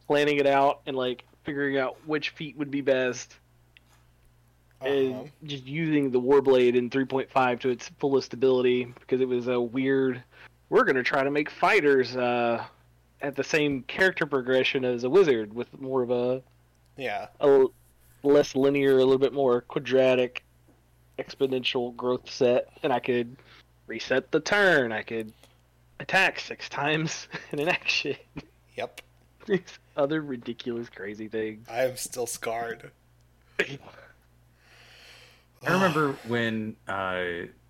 planning 0.08 0.38
it 0.38 0.48
out 0.48 0.82
and 0.88 0.98
like 0.98 1.24
figuring 1.44 1.78
out 1.78 1.96
which 2.06 2.32
feat 2.32 2.58
would 2.58 2.72
be 2.72 2.82
best, 2.82 3.36
uh-huh. 4.82 4.90
and 4.92 5.32
just 5.44 5.66
using 5.66 6.12
the 6.12 6.22
Warblade 6.22 6.76
in 6.76 6.90
3.5 6.90 7.60
to 7.62 7.70
its 7.70 7.90
fullest 8.00 8.34
ability 8.34 8.86
because 9.00 9.22
it 9.22 9.28
was 9.28 9.48
a 9.48 9.60
weird. 9.60 10.24
We're 10.70 10.84
gonna 10.84 11.04
try 11.04 11.24
to 11.24 11.32
make 11.32 11.50
fighters 11.50 12.16
uh, 12.16 12.64
at 13.22 13.36
the 13.36 13.44
same 13.44 13.84
character 13.84 14.26
progression 14.26 14.86
as 14.86 15.04
a 15.04 15.10
wizard 15.10 15.54
with 15.54 15.68
more 15.80 16.04
of 16.04 16.12
a 16.12 16.42
yeah 16.98 17.28
a 17.40 17.66
less 18.24 18.56
linear, 18.56 18.94
a 18.94 18.98
little 18.98 19.18
bit 19.18 19.34
more 19.34 19.62
quadratic, 19.62 20.44
exponential 21.18 21.96
growth 21.96 22.30
set, 22.30 22.68
and 22.84 22.92
I 22.94 23.00
could 23.00 23.36
reset 23.88 24.32
the 24.32 24.40
turn. 24.40 24.92
I 24.92 25.02
could 25.02 25.34
attack 26.00 26.40
six 26.40 26.70
times 26.70 27.28
in 27.52 27.60
an 27.60 27.70
action. 27.70 28.16
yep 28.76 29.02
These 29.46 29.62
other 29.98 30.22
ridiculous, 30.22 30.90
crazy 30.90 31.28
things. 31.28 31.68
i 31.70 31.84
am 31.84 31.98
still 31.98 32.28
scarred 32.28 32.92
I 35.68 35.74
remember 35.74 36.14
when 36.28 36.76
uh, 36.88 37.24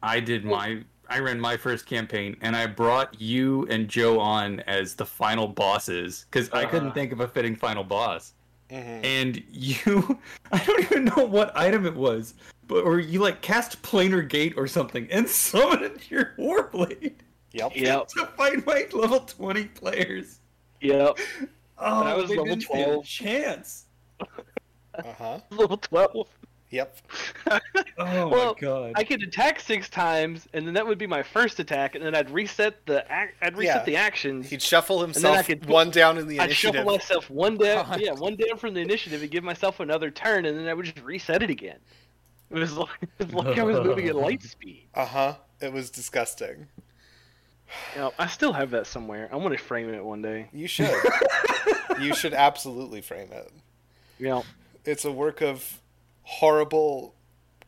I 0.04 0.20
did 0.20 0.46
my 0.46 0.84
I 1.12 1.20
ran 1.20 1.40
my 1.40 1.58
first 1.58 1.88
campaign 1.88 2.38
and 2.42 2.56
I 2.56 2.68
brought 2.68 3.20
you 3.20 3.66
and 3.68 3.88
Joe 3.88 4.20
on 4.20 4.60
as 4.62 4.94
the 4.94 5.06
final 5.06 5.48
bosses 5.48 6.26
because 6.30 6.52
I 6.52 6.66
couldn't 6.66 6.88
Uh-huh. 6.90 6.94
think 6.94 7.12
of 7.12 7.20
a 7.22 7.28
fitting 7.28 7.56
final 7.56 7.84
boss. 7.84 8.34
Mhm. 8.70 9.04
And 9.04 9.44
you, 9.50 10.20
I 10.52 10.64
don't 10.64 10.80
even 10.82 11.06
know 11.06 11.26
what 11.26 11.56
item 11.58 11.88
it 11.88 11.96
was, 11.96 12.36
but 12.68 12.84
or 12.84 13.00
you 13.00 13.22
like 13.22 13.42
cast 13.42 13.82
planar 13.82 14.28
gate 14.28 14.54
or 14.56 14.68
something 14.68 15.08
and 15.10 15.28
summoned 15.46 16.02
your 16.12 16.34
warblade 16.38 17.14
yep 17.54 17.72
Yep, 17.76 18.08
to 18.10 18.26
fight 18.38 18.64
my 18.68 18.86
level 18.94 19.22
twenty 19.22 19.64
players. 19.66 20.40
yep. 20.82 21.18
Oh, 21.80 22.04
I 22.04 22.14
was 22.14 22.30
level 22.30 22.52
a 22.52 22.56
12. 22.58 23.04
chance. 23.06 23.86
Uh 24.22 25.14
huh. 25.18 25.40
Level 25.50 25.78
twelve. 25.78 26.28
Yep. 26.72 26.98
Oh 28.02 28.28
Well, 28.30 28.54
my 28.54 28.60
god. 28.62 28.94
I 28.96 29.04
could 29.04 29.22
attack 29.24 29.60
six 29.60 29.90
times, 29.90 30.48
and 30.54 30.66
then 30.66 30.74
that 30.76 30.88
would 30.88 30.98
be 30.98 31.08
my 31.08 31.22
first 31.24 31.60
attack, 31.60 31.96
and 31.96 32.06
then 32.06 32.16
I'd 32.16 32.30
reset 32.30 32.86
the 32.86 33.04
ac- 33.12 33.34
I'd 33.42 33.58
reset 33.58 33.78
Yeah. 33.78 33.84
the 33.86 33.96
actions. 33.98 34.50
He'd 34.50 34.62
shuffle 34.62 35.00
then 35.00 35.08
himself 35.10 35.48
could 35.48 35.66
one 35.68 35.90
down 35.90 36.18
in 36.18 36.28
the 36.28 36.38
initiative. 36.38 36.76
I'd 36.76 36.76
shuffle 36.84 36.92
myself 36.94 37.30
one 37.30 37.58
down, 37.58 37.86
God. 37.90 38.00
yeah, 38.00 38.14
one 38.14 38.36
down 38.38 38.58
from 38.58 38.74
the 38.74 38.80
initiative, 38.82 39.22
and 39.22 39.30
give 39.30 39.44
myself 39.44 39.80
another 39.82 40.10
turn, 40.12 40.46
and 40.46 40.58
then 40.58 40.68
I 40.68 40.74
would 40.74 40.86
just 40.86 41.02
reset 41.04 41.44
it 41.44 41.50
again. 41.50 41.80
It 42.52 42.58
was 42.60 42.74
like, 42.78 42.90
it 43.20 43.26
was 43.26 43.34
like 43.34 43.58
I 43.60 43.64
was 43.64 43.80
moving 43.86 44.08
at 44.08 44.16
light 44.16 44.44
speed. 44.44 44.86
Uh 44.94 45.06
huh. 45.06 45.36
It 45.60 45.74
was 45.74 45.90
disgusting. 45.90 46.68
You 47.96 48.02
know, 48.02 48.14
I 48.18 48.28
still 48.28 48.54
have 48.54 48.72
that 48.72 48.88
somewhere. 48.88 49.28
I 49.32 49.36
want 49.36 49.58
to 49.58 49.62
frame 49.64 49.94
it 49.94 50.04
one 50.04 50.22
day. 50.22 50.48
You 50.54 50.68
should. 50.68 50.90
you 52.00 52.16
should 52.16 52.34
absolutely 52.34 53.02
frame 53.02 53.32
it. 53.32 53.52
You 54.20 54.28
know, 54.28 54.46
It's 54.86 55.04
a 55.06 55.12
work 55.12 55.42
of 55.42 55.80
horrible 56.30 57.16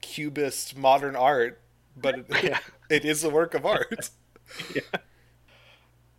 cubist 0.01 0.77
modern 0.77 1.15
art, 1.15 1.59
but 1.97 2.19
it, 2.19 2.25
Yeah. 2.43 2.59
it 2.91 3.05
is 3.05 3.23
a 3.23 3.29
work 3.29 3.53
of 3.55 3.65
art. 3.65 4.09
Yeah. 4.75 4.81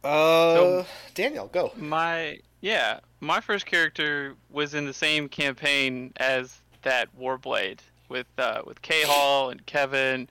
Uh, 0.03 0.55
So- 0.55 0.87
Daniel, 1.15 1.47
go. 1.49 1.73
My 1.77 2.39
yeah, 2.63 3.01
my 3.21 3.41
first 3.41 3.67
character 3.67 4.35
was 4.51 4.75
in 4.75 4.87
the 4.87 4.93
same 4.95 5.29
campaign 5.29 6.13
as 6.17 6.59
that 6.83 7.09
Warblade 7.21 7.81
with 8.09 8.27
uh, 8.39 8.63
with 8.67 8.81
K 8.83 9.03
Hall 9.03 9.51
and 9.51 9.65
Kevin 9.67 10.29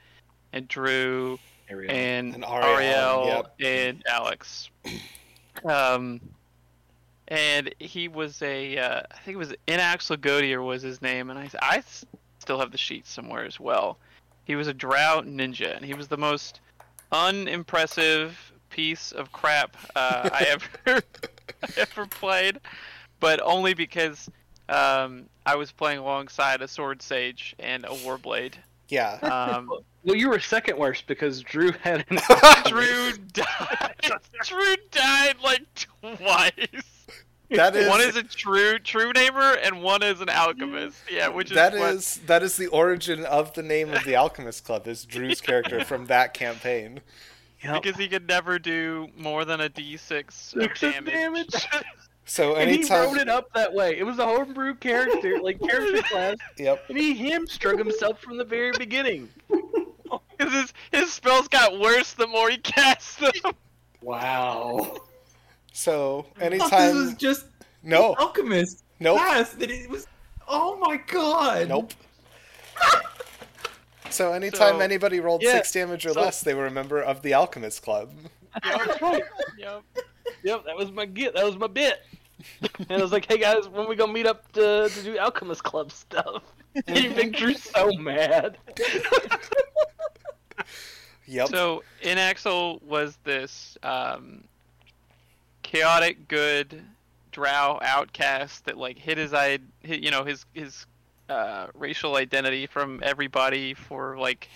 and 0.52 0.68
Drew 0.68 1.38
Ariel. 1.70 1.92
and, 1.92 2.34
And 2.36 2.44
Ariel, 2.44 2.66
Ariel, 2.66 3.26
yep. 3.28 3.56
and 3.60 4.04
Alex. 4.10 4.70
Um, 5.64 6.20
and 7.32 7.74
he 7.80 8.10
was 8.10 8.42
a 8.42 8.78
uh, 8.78 9.02
I 9.10 9.18
think 9.20 9.36
it 9.36 9.38
was 9.38 9.54
Inaxel 9.66 10.18
Godier 10.18 10.64
was 10.64 10.84
his 10.84 11.02
name, 11.02 11.30
and 11.30 11.40
I 11.40 11.50
I 11.62 11.82
still 12.40 12.60
have 12.60 12.72
the 12.72 12.78
sheet 12.78 13.08
somewhere 13.08 13.46
as 13.46 13.60
well. 13.60 13.98
He 14.44 14.56
was 14.56 14.68
a 14.68 14.74
Drow 14.74 15.22
ninja, 15.22 15.76
and 15.76 15.86
he 15.86 15.94
was 15.94 16.10
the 16.10 16.18
most 16.18 16.60
unimpressive 17.12 18.38
piece 18.70 19.14
of 19.14 19.32
crap 19.32 19.78
uh, 19.96 20.30
I 20.32 20.46
ever 20.86 21.02
I 21.64 21.68
ever 21.78 22.06
played, 22.06 22.60
but 23.22 23.40
only 23.42 23.74
because 23.74 24.30
um, 24.68 25.28
I 25.46 25.56
was 25.56 25.72
playing 25.72 26.00
alongside 26.00 26.62
a 26.62 26.68
sword 26.68 27.02
sage 27.02 27.56
and 27.60 27.86
a 27.86 27.90
warblade. 27.90 28.56
Yeah. 28.90 29.14
Um, 29.22 29.68
well, 30.04 30.18
you 30.18 30.28
were 30.28 30.40
second 30.42 30.78
worst 30.78 31.08
because 31.08 31.42
Drew 31.42 31.72
had 31.82 32.04
an. 32.10 32.20
Drew 32.66 33.14
died. 33.32 33.96
Drew 34.44 34.76
died 34.92 35.36
like 35.42 35.64
twice. 36.18 37.01
That 37.52 37.76
is 37.76 37.90
one 37.90 38.02
is 38.02 38.16
a 38.16 38.24
true 38.24 38.80
true 38.80 39.12
neighbor 39.14 39.40
and 39.64 39.82
one 39.84 40.04
is 40.04 40.22
an 40.22 40.30
alchemist. 40.30 40.98
Yeah, 41.12 41.28
which 41.30 41.52
is 41.52 41.56
that 41.56 41.74
what- 41.74 41.94
is 41.96 42.16
that 42.28 42.44
is 42.44 42.58
the 42.58 42.68
origin 42.68 43.26
of 43.26 43.54
the 43.54 43.64
name 43.64 43.94
of 43.94 44.04
the 44.04 44.16
Alchemist 44.16 44.64
Club 44.66 44.88
is 44.88 45.06
Drew's 45.06 45.42
character 45.42 45.84
from 45.86 46.08
that 46.08 46.34
campaign. 46.34 47.02
Yep. 47.64 47.84
because 47.84 48.00
he 48.00 48.08
could 48.08 48.28
never 48.28 48.58
do 48.58 49.10
more 49.16 49.46
than 49.46 49.62
a 49.62 49.70
d6 49.70 50.32
Six 50.32 50.82
of 50.84 50.94
damage. 50.94 51.14
damage. 51.14 51.68
So 52.24 52.56
and 52.56 52.70
he 52.70 52.78
anytime, 52.78 53.08
wrote 53.10 53.18
it 53.18 53.28
up 53.28 53.52
that 53.54 53.74
way. 53.74 53.98
It 53.98 54.04
was 54.04 54.18
a 54.20 54.26
homebrew 54.26 54.76
character, 54.76 55.42
like 55.42 55.60
character 55.60 56.02
class, 56.04 56.38
yep, 56.56 56.84
and 56.88 56.98
he 56.98 57.14
hamstrung 57.16 57.78
himself 57.78 58.22
from 58.22 58.38
the 58.38 58.46
very 58.46 58.72
beginning. 58.78 59.28
'Cause 59.50 60.52
his, 60.54 60.74
his 60.92 61.12
spells 61.12 61.48
got 61.50 61.80
worse 61.80 62.14
the 62.14 62.28
more 62.28 62.50
he 62.50 62.58
cast 62.58 63.20
them. 63.20 63.32
Wow. 64.02 64.98
So 65.72 66.26
I 66.38 66.50
thought 66.50 66.50
this 66.52 66.62
was 66.62 66.72
anytime, 67.02 67.18
just 67.18 67.46
no, 67.84 68.16
alchemist. 68.16 68.84
nope, 69.00 69.18
Class 69.20 69.54
that 69.54 69.72
it 69.72 69.90
was. 69.90 70.08
Oh 70.48 70.78
my 70.78 70.98
god. 70.98 71.70
nope. 71.70 71.94
So 74.10 74.34
anytime 74.34 74.74
So- 74.76 74.80
anybody 74.80 75.22
rolled 75.22 75.42
Yeah, 75.42 75.54
six 75.54 75.72
damage 75.72 76.06
or 76.06 76.12
so- 76.12 76.20
less, 76.22 76.42
they 76.42 76.54
were 76.54 76.66
a 76.66 76.72
member 76.72 77.02
of 77.02 77.22
the 77.22 77.34
Alchemist 77.34 77.82
Club. 77.82 78.12
That's 78.64 79.02
right. 79.02 79.24
yep. 79.58 79.84
Yep, 80.44 80.66
that 80.66 80.76
was 80.76 80.92
my 80.92 81.06
get. 81.06 81.34
That 81.34 81.46
was 81.46 81.56
my 81.56 81.68
bit. 81.68 82.02
And 82.90 82.92
I 82.92 83.02
was 83.02 83.14
like, 83.14 83.26
"Hey 83.26 83.38
guys, 83.38 83.70
when 83.70 83.88
we 83.88 83.96
gonna 83.96 84.12
meet 84.12 84.26
up 84.28 84.52
to, 84.54 84.90
to 84.90 85.04
do 85.04 85.18
Alchemist 85.18 85.64
Club 85.64 85.94
stuff?" 85.94 86.44
And 86.88 86.98
he 86.98 87.08
made 87.08 87.32
Drew 87.34 87.54
so 87.54 87.92
mad. 87.94 88.58
Yep. 91.28 91.48
So 91.50 91.84
Inaxel 92.04 92.82
was 92.84 93.18
this 93.24 93.78
um, 93.84 94.44
chaotic 95.72 96.28
good 96.28 96.84
drow 97.32 97.80
outcast 97.82 98.66
that 98.66 98.78
like 98.78 98.98
hid 98.98 99.18
his 99.18 99.34
id 99.34 99.62
you 99.84 100.12
know 100.12 100.26
his 100.26 100.46
his 100.54 100.86
uh, 101.30 101.68
racial 101.76 102.18
identity 102.18 102.66
from 102.68 103.00
everybody 103.02 103.74
for 103.74 104.18
like 104.18 104.50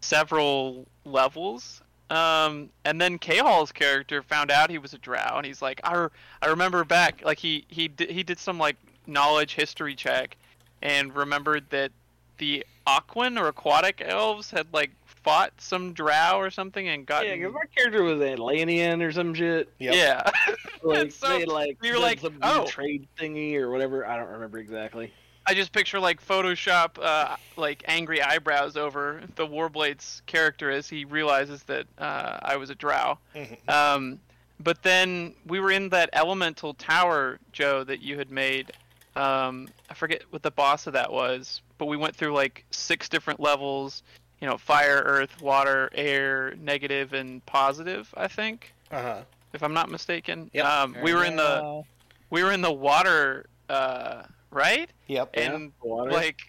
several 0.00 0.86
levels. 1.04 1.82
Um, 2.08 2.70
and 2.84 3.00
then 3.00 3.18
K 3.18 3.38
Hall's 3.38 3.72
character 3.72 4.22
found 4.22 4.52
out 4.52 4.70
he 4.70 4.78
was 4.78 4.94
a 4.94 4.98
drow, 4.98 5.34
and 5.36 5.44
he's 5.44 5.60
like, 5.60 5.80
I, 5.82 5.94
re- 5.96 6.08
I 6.40 6.46
remember 6.46 6.84
back, 6.84 7.22
like 7.24 7.38
he 7.38 7.64
he 7.68 7.88
did, 7.88 8.10
he 8.10 8.22
did 8.22 8.38
some 8.38 8.58
like 8.58 8.76
knowledge 9.08 9.54
history 9.54 9.96
check, 9.96 10.36
and 10.80 11.14
remembered 11.14 11.64
that 11.70 11.90
the 12.38 12.64
Aquan 12.86 13.38
or 13.38 13.48
aquatic 13.48 14.00
elves 14.02 14.50
had 14.52 14.68
like 14.72 14.92
fought 15.22 15.52
some 15.58 15.92
drow 15.92 16.38
or 16.38 16.50
something 16.50 16.88
and 16.88 17.06
got. 17.06 17.24
Yeah, 17.24 17.36
gotten 17.36 17.52
because 17.52 17.54
my 17.54 17.74
character 17.74 18.02
was 18.02 18.20
Atlantean 18.20 19.02
or 19.02 19.12
some 19.12 19.34
shit. 19.34 19.68
Yep. 19.78 19.94
yeah. 19.94 20.30
Like 20.82 21.10
So, 21.12 21.26
they 21.26 21.44
like 21.44 21.76
you 21.82 21.94
were 21.94 21.98
like, 21.98 22.20
some 22.20 22.38
oh. 22.40 22.64
trade 22.66 23.08
thingy 23.18 23.56
or 23.56 23.70
whatever. 23.70 24.06
I 24.06 24.16
don't 24.16 24.28
remember 24.28 24.58
exactly. 24.58 25.12
I 25.44 25.54
just 25.54 25.72
picture 25.72 25.98
like 25.98 26.24
Photoshop 26.24 27.02
uh, 27.02 27.36
like 27.56 27.82
angry 27.88 28.22
eyebrows 28.22 28.76
over 28.76 29.22
the 29.34 29.46
Warblade's 29.46 30.22
character 30.26 30.70
as 30.70 30.88
he 30.88 31.04
realizes 31.04 31.62
that 31.64 31.86
uh, 31.98 32.38
I 32.42 32.56
was 32.56 32.70
a 32.70 32.74
drow. 32.74 33.18
Mhm. 33.34 33.68
Um, 33.68 34.20
but 34.60 34.82
then 34.82 35.34
we 35.46 35.58
were 35.58 35.70
in 35.70 35.88
that 35.90 36.10
elemental 36.12 36.74
tower, 36.74 37.38
Joe, 37.52 37.82
that 37.84 38.02
you 38.02 38.18
had 38.18 38.30
made. 38.30 38.72
Um, 39.16 39.68
I 39.88 39.94
forget 39.94 40.22
what 40.30 40.42
the 40.42 40.50
boss 40.50 40.86
of 40.86 40.92
that 40.92 41.10
was, 41.10 41.62
but 41.78 41.86
we 41.86 41.96
went 41.96 42.14
through 42.14 42.34
like 42.34 42.64
six 42.70 43.08
different 43.08 43.40
levels. 43.40 44.02
You 44.40 44.46
know, 44.48 44.56
fire, 44.58 45.02
earth, 45.04 45.40
water, 45.42 45.90
air, 45.94 46.54
negative, 46.60 47.12
and 47.12 47.44
positive. 47.46 48.12
I 48.16 48.28
think, 48.28 48.72
Uh 48.90 49.02
huh. 49.02 49.22
if 49.52 49.62
I'm 49.62 49.74
not 49.74 49.90
mistaken. 49.90 50.50
Yep. 50.52 50.64
Um, 50.64 50.96
we 51.02 51.12
were 51.14 51.24
in 51.24 51.36
the 51.36 51.82
we 52.30 52.42
were 52.44 52.52
in 52.52 52.60
the 52.60 52.72
water, 52.72 53.46
uh, 53.68 54.22
right? 54.50 54.88
Yep. 55.08 55.30
Yeah, 55.34 55.40
and 55.52 55.72
water. 55.82 56.12
like 56.12 56.40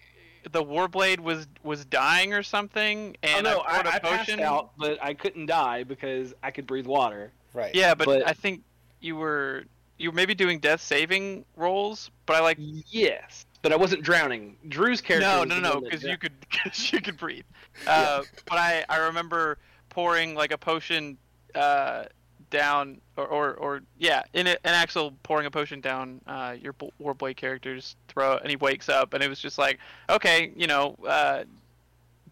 the 0.52 0.62
warblade 0.62 1.20
was 1.20 1.46
was 1.62 1.84
dying 1.84 2.32
or 2.32 2.42
something 2.42 3.14
and 3.22 3.46
oh 3.46 3.50
and 3.50 3.58
no, 3.58 3.62
I, 3.66 3.74
poured 3.74 3.86
I, 3.86 3.90
a 3.90 3.94
I 3.94 3.98
passed 3.98 4.28
potion 4.28 4.40
out, 4.40 4.70
but 4.78 4.98
I 5.02 5.12
couldn't 5.14 5.46
die 5.46 5.82
because 5.84 6.32
I 6.42 6.50
could 6.50 6.66
breathe 6.66 6.86
water. 6.86 7.32
Right. 7.52 7.74
yeah 7.74 7.94
but, 7.94 8.06
but- 8.06 8.28
i 8.28 8.32
think 8.32 8.62
you 9.00 9.16
were 9.16 9.64
you 9.98 10.10
were 10.10 10.14
maybe 10.14 10.34
doing 10.36 10.60
death 10.60 10.80
saving 10.80 11.44
rolls 11.56 12.10
but 12.24 12.36
i 12.36 12.40
like 12.40 12.56
Yes, 12.60 13.44
but 13.62 13.72
I 13.72 13.76
wasn't 13.76 14.02
drowning. 14.02 14.56
Drew's 14.68 15.00
character. 15.00 15.28
no 15.28 15.40
was 15.40 15.48
no 15.48 15.58
no 15.60 15.74
one 15.74 15.82
that 15.84 15.90
because 15.90 16.02
you 16.04 16.16
could 16.18 16.32
cause 16.64 16.92
you 16.92 17.00
could 17.00 17.16
breathe 17.16 17.44
uh, 17.86 18.22
but 18.48 18.58
i 18.58 18.84
i 18.88 18.96
remember 18.98 19.58
pouring 19.88 20.34
like 20.34 20.52
a 20.52 20.58
potion 20.58 21.16
uh 21.54 22.04
down 22.50 23.00
or 23.16 23.26
or, 23.26 23.54
or 23.54 23.80
yeah 23.98 24.22
in 24.32 24.46
it, 24.48 24.58
an 24.64 24.74
actual 24.74 25.12
pouring 25.22 25.46
a 25.46 25.50
potion 25.50 25.80
down 25.80 26.20
uh 26.26 26.56
your 26.60 26.72
b- 26.74 26.90
warblade 27.00 27.36
character's 27.36 27.94
throat 28.08 28.40
and 28.42 28.50
he 28.50 28.56
wakes 28.56 28.88
up 28.88 29.14
and 29.14 29.22
it 29.22 29.28
was 29.28 29.38
just 29.38 29.56
like 29.56 29.78
okay 30.08 30.50
you 30.56 30.66
know 30.66 30.96
uh 31.06 31.44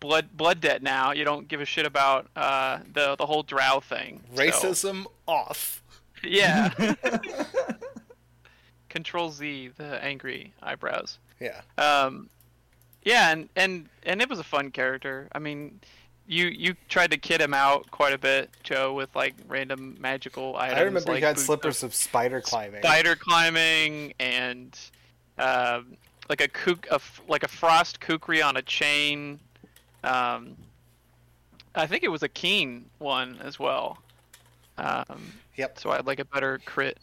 blood 0.00 0.28
blood 0.36 0.60
debt 0.60 0.82
now 0.82 1.12
you 1.12 1.24
don't 1.24 1.46
give 1.48 1.60
a 1.60 1.64
shit 1.64 1.86
about 1.86 2.26
uh 2.36 2.78
the 2.94 3.14
the 3.16 3.26
whole 3.26 3.42
drow 3.44 3.80
thing 3.80 4.20
So, 4.34 4.42
Racism 4.42 5.06
off. 5.26 5.82
yeah 6.24 6.70
control 8.88 9.30
z 9.30 9.68
the 9.76 10.02
angry 10.04 10.52
eyebrows 10.62 11.18
Yeah. 11.40 11.60
um, 11.76 12.28
yeah, 13.04 13.30
and, 13.30 13.48
and 13.56 13.88
and 14.04 14.20
it 14.20 14.28
was 14.28 14.38
a 14.38 14.44
fun 14.44 14.70
character. 14.70 15.28
I 15.32 15.38
mean, 15.38 15.80
you 16.26 16.46
you 16.48 16.74
tried 16.88 17.10
to 17.12 17.16
kid 17.16 17.40
him 17.40 17.54
out 17.54 17.90
quite 17.90 18.12
a 18.12 18.18
bit, 18.18 18.50
Joe, 18.64 18.92
with 18.92 19.14
like 19.16 19.34
random 19.46 19.96
magical 20.00 20.56
items. 20.56 20.78
I 20.78 20.82
remember 20.82 21.12
like 21.12 21.20
you 21.20 21.26
had 21.26 21.38
slippers 21.38 21.82
of 21.82 21.90
of 21.90 21.94
spider 21.94 22.40
climbing. 22.40 22.82
spider 22.82 23.14
climbing 23.16 24.12
and 24.18 24.78
um, 25.38 25.96
like 26.28 26.40
a 26.42 26.48
kook, 26.48 26.86
a 26.90 27.00
like 27.28 27.44
a 27.44 27.48
frost 27.48 28.00
kukri 28.00 28.42
on 28.42 28.56
a 28.56 28.62
chain. 28.62 29.38
Um, 30.04 30.56
I 31.74 31.86
think 31.86 32.02
it 32.02 32.08
was 32.08 32.24
a 32.24 32.28
keen 32.28 32.86
one 32.98 33.38
as 33.42 33.58
well. 33.58 33.98
Um, 34.76 35.32
Yep. 35.56 35.78
so 35.78 35.90
I 35.90 35.96
had 35.96 36.06
like 36.06 36.18
a 36.18 36.24
better 36.24 36.58
crit 36.66 36.98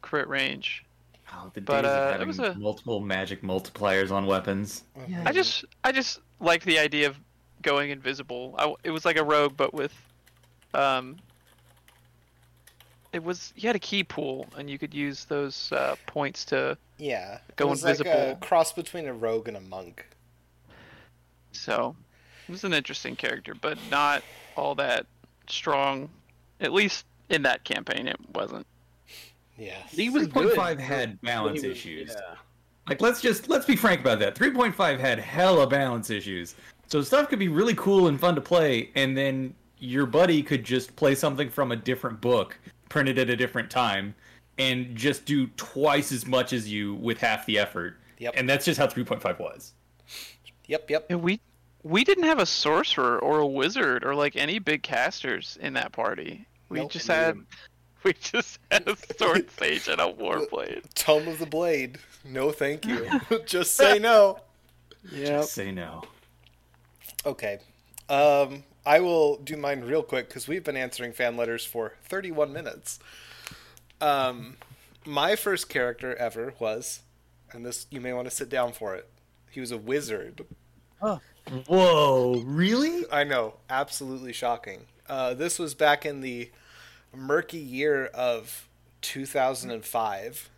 crit 0.00 0.28
range. 0.28 0.84
Oh, 1.32 1.50
the 1.54 1.60
But, 1.60 1.82
days 1.82 1.90
uh, 1.90 1.94
of 1.94 2.10
having 2.12 2.26
was 2.28 2.38
a- 2.38 2.54
multiple 2.54 3.00
magic 3.00 3.42
multipliers 3.42 4.10
on 4.10 4.26
weapons. 4.26 4.84
Mhm. 4.98 5.26
I 5.26 5.32
just 5.32 5.64
I 5.84 5.92
just 5.92 6.20
liked 6.40 6.64
the 6.64 6.78
idea 6.78 7.06
of 7.08 7.16
going 7.62 7.90
invisible. 7.90 8.54
I, 8.58 8.74
it 8.84 8.90
was 8.90 9.04
like 9.04 9.16
a 9.16 9.24
rogue, 9.24 9.56
but 9.56 9.72
with 9.74 9.92
um 10.74 11.16
it 13.12 13.22
was 13.22 13.52
you 13.56 13.68
had 13.68 13.76
a 13.76 13.80
ki 13.80 14.04
pool, 14.04 14.46
and 14.56 14.70
you 14.70 14.78
could 14.78 14.94
use 14.94 15.24
those 15.24 15.72
uh, 15.72 15.96
points 16.06 16.44
to. 16.46 16.76
Yeah. 16.98 17.38
Go 17.56 17.66
it 17.66 17.70
was 17.70 17.82
like 17.82 17.98
a 18.00 18.02
invisible. 18.06 18.36
cross 18.40 18.72
between 18.72 19.06
a 19.08 19.12
rogue 19.12 19.48
and 19.48 19.56
a 19.56 19.60
monk. 19.60 20.06
So, 21.52 21.96
it 22.48 22.52
was 22.52 22.62
an 22.62 22.72
interesting 22.72 23.16
character, 23.16 23.54
but 23.60 23.78
not 23.90 24.22
all 24.56 24.76
that 24.76 25.06
strong. 25.48 26.08
At 26.60 26.72
least 26.72 27.04
in 27.28 27.42
that 27.42 27.64
campaign, 27.64 28.06
it 28.06 28.16
wasn't. 28.32 28.66
Yeah. 29.60 29.76
He 29.88 30.08
was 30.10 30.26
good. 30.26 30.56
3.5 30.56 30.80
had 30.80 31.20
balance 31.20 31.56
was- 31.62 31.64
issues. 31.64 32.10
Yeah. 32.18 32.34
Like 32.88 33.00
let's 33.00 33.20
just 33.20 33.48
let's 33.48 33.66
be 33.66 33.76
frank 33.76 34.00
about 34.00 34.18
that. 34.20 34.34
3.5 34.34 34.98
had 34.98 35.18
hella 35.20 35.66
balance 35.66 36.10
issues. 36.10 36.56
So 36.88 37.02
stuff 37.02 37.28
could 37.28 37.38
be 37.38 37.46
really 37.48 37.74
cool 37.74 38.08
and 38.08 38.18
fun 38.18 38.34
to 38.34 38.40
play, 38.40 38.90
and 38.96 39.16
then 39.16 39.54
your 39.78 40.06
buddy 40.06 40.42
could 40.42 40.64
just 40.64 40.96
play 40.96 41.14
something 41.14 41.48
from 41.48 41.70
a 41.70 41.76
different 41.76 42.20
book, 42.20 42.58
printed 42.88 43.16
at 43.18 43.30
a 43.30 43.36
different 43.36 43.70
time, 43.70 44.12
and 44.58 44.96
just 44.96 45.24
do 45.24 45.46
twice 45.56 46.10
as 46.10 46.26
much 46.26 46.52
as 46.52 46.68
you 46.72 46.94
with 46.96 47.18
half 47.18 47.46
the 47.46 47.58
effort. 47.58 47.96
Yep. 48.18 48.34
And 48.36 48.48
that's 48.48 48.64
just 48.64 48.78
how 48.80 48.86
3.5 48.88 49.38
was. 49.38 49.72
Yep. 50.66 50.90
Yep. 50.90 51.06
Yeah, 51.10 51.16
we 51.16 51.38
we 51.84 52.02
didn't 52.02 52.24
have 52.24 52.38
a 52.40 52.46
sorcerer 52.46 53.18
or 53.20 53.38
a 53.38 53.46
wizard 53.46 54.04
or 54.04 54.14
like 54.16 54.34
any 54.36 54.58
big 54.58 54.82
casters 54.82 55.58
in 55.60 55.74
that 55.74 55.92
party. 55.92 56.44
We 56.68 56.80
Nope. 56.80 56.90
just 56.90 57.06
had 57.06 57.38
we 58.04 58.12
just 58.14 58.58
had 58.70 58.88
a 58.88 58.96
sword 59.18 59.50
sage 59.50 59.88
and 59.88 60.00
a 60.00 60.12
warblade. 60.12 60.82
Tome 60.94 61.28
of 61.28 61.38
the 61.38 61.46
Blade. 61.46 61.98
No, 62.24 62.50
thank 62.50 62.86
you. 62.86 63.08
Just 63.46 63.76
say 63.76 63.98
no. 63.98 64.38
Yep. 65.12 65.44
Say 65.44 65.70
no. 65.70 66.02
Okay. 67.24 67.58
Um, 68.08 68.64
I 68.84 69.00
will 69.00 69.36
do 69.36 69.56
mine 69.56 69.82
real 69.82 70.02
quick 70.02 70.28
because 70.28 70.48
we've 70.48 70.64
been 70.64 70.76
answering 70.76 71.12
fan 71.12 71.36
letters 71.36 71.64
for 71.64 71.94
31 72.04 72.52
minutes. 72.52 72.98
Um, 74.00 74.56
my 75.06 75.36
first 75.36 75.68
character 75.68 76.14
ever 76.16 76.54
was, 76.58 77.00
and 77.52 77.64
this 77.64 77.86
you 77.90 78.00
may 78.00 78.12
want 78.12 78.28
to 78.28 78.34
sit 78.34 78.48
down 78.48 78.72
for 78.72 78.94
it. 78.94 79.08
He 79.50 79.60
was 79.60 79.70
a 79.70 79.78
wizard. 79.78 80.44
Oh. 81.02 81.20
Whoa, 81.66 82.42
really? 82.44 83.04
I 83.10 83.24
know, 83.24 83.54
absolutely 83.68 84.32
shocking. 84.32 84.86
Uh, 85.08 85.34
this 85.34 85.58
was 85.58 85.74
back 85.74 86.06
in 86.06 86.20
the 86.20 86.50
murky 87.14 87.58
year 87.58 88.06
of 88.06 88.68
2005. 89.02 90.50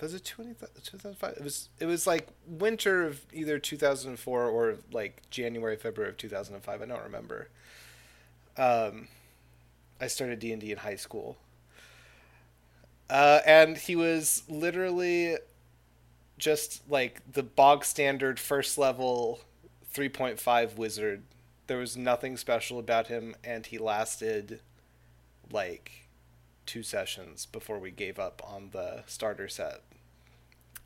Was 0.00 0.12
it 0.12 0.24
2005? 0.24 1.32
It 1.36 1.42
was. 1.42 1.68
It 1.80 1.86
was 1.86 2.06
like 2.06 2.28
winter 2.46 3.04
of 3.04 3.22
either 3.32 3.58
2004 3.58 4.44
or 4.46 4.76
like 4.92 5.22
January, 5.30 5.76
February 5.76 6.10
of 6.10 6.18
2005. 6.18 6.82
I 6.82 6.84
don't 6.84 7.02
remember. 7.02 7.48
Um, 8.58 9.08
I 10.00 10.06
started 10.08 10.38
D 10.38 10.52
and 10.52 10.60
D 10.60 10.70
in 10.72 10.78
high 10.78 10.96
school. 10.96 11.38
Uh, 13.08 13.40
and 13.46 13.76
he 13.76 13.96
was 13.96 14.42
literally 14.48 15.36
just 16.38 16.82
like 16.90 17.20
the 17.32 17.42
bog 17.42 17.84
standard 17.84 18.38
first 18.38 18.76
level 18.76 19.40
3.5 19.94 20.76
wizard. 20.76 21.22
There 21.68 21.78
was 21.78 21.96
nothing 21.96 22.36
special 22.36 22.78
about 22.78 23.06
him, 23.08 23.34
and 23.42 23.64
he 23.66 23.78
lasted 23.78 24.60
like 25.50 26.08
two 26.66 26.82
sessions 26.82 27.46
before 27.46 27.78
we 27.78 27.90
gave 27.90 28.18
up 28.18 28.42
on 28.44 28.70
the 28.72 29.02
starter 29.06 29.48
set. 29.48 29.82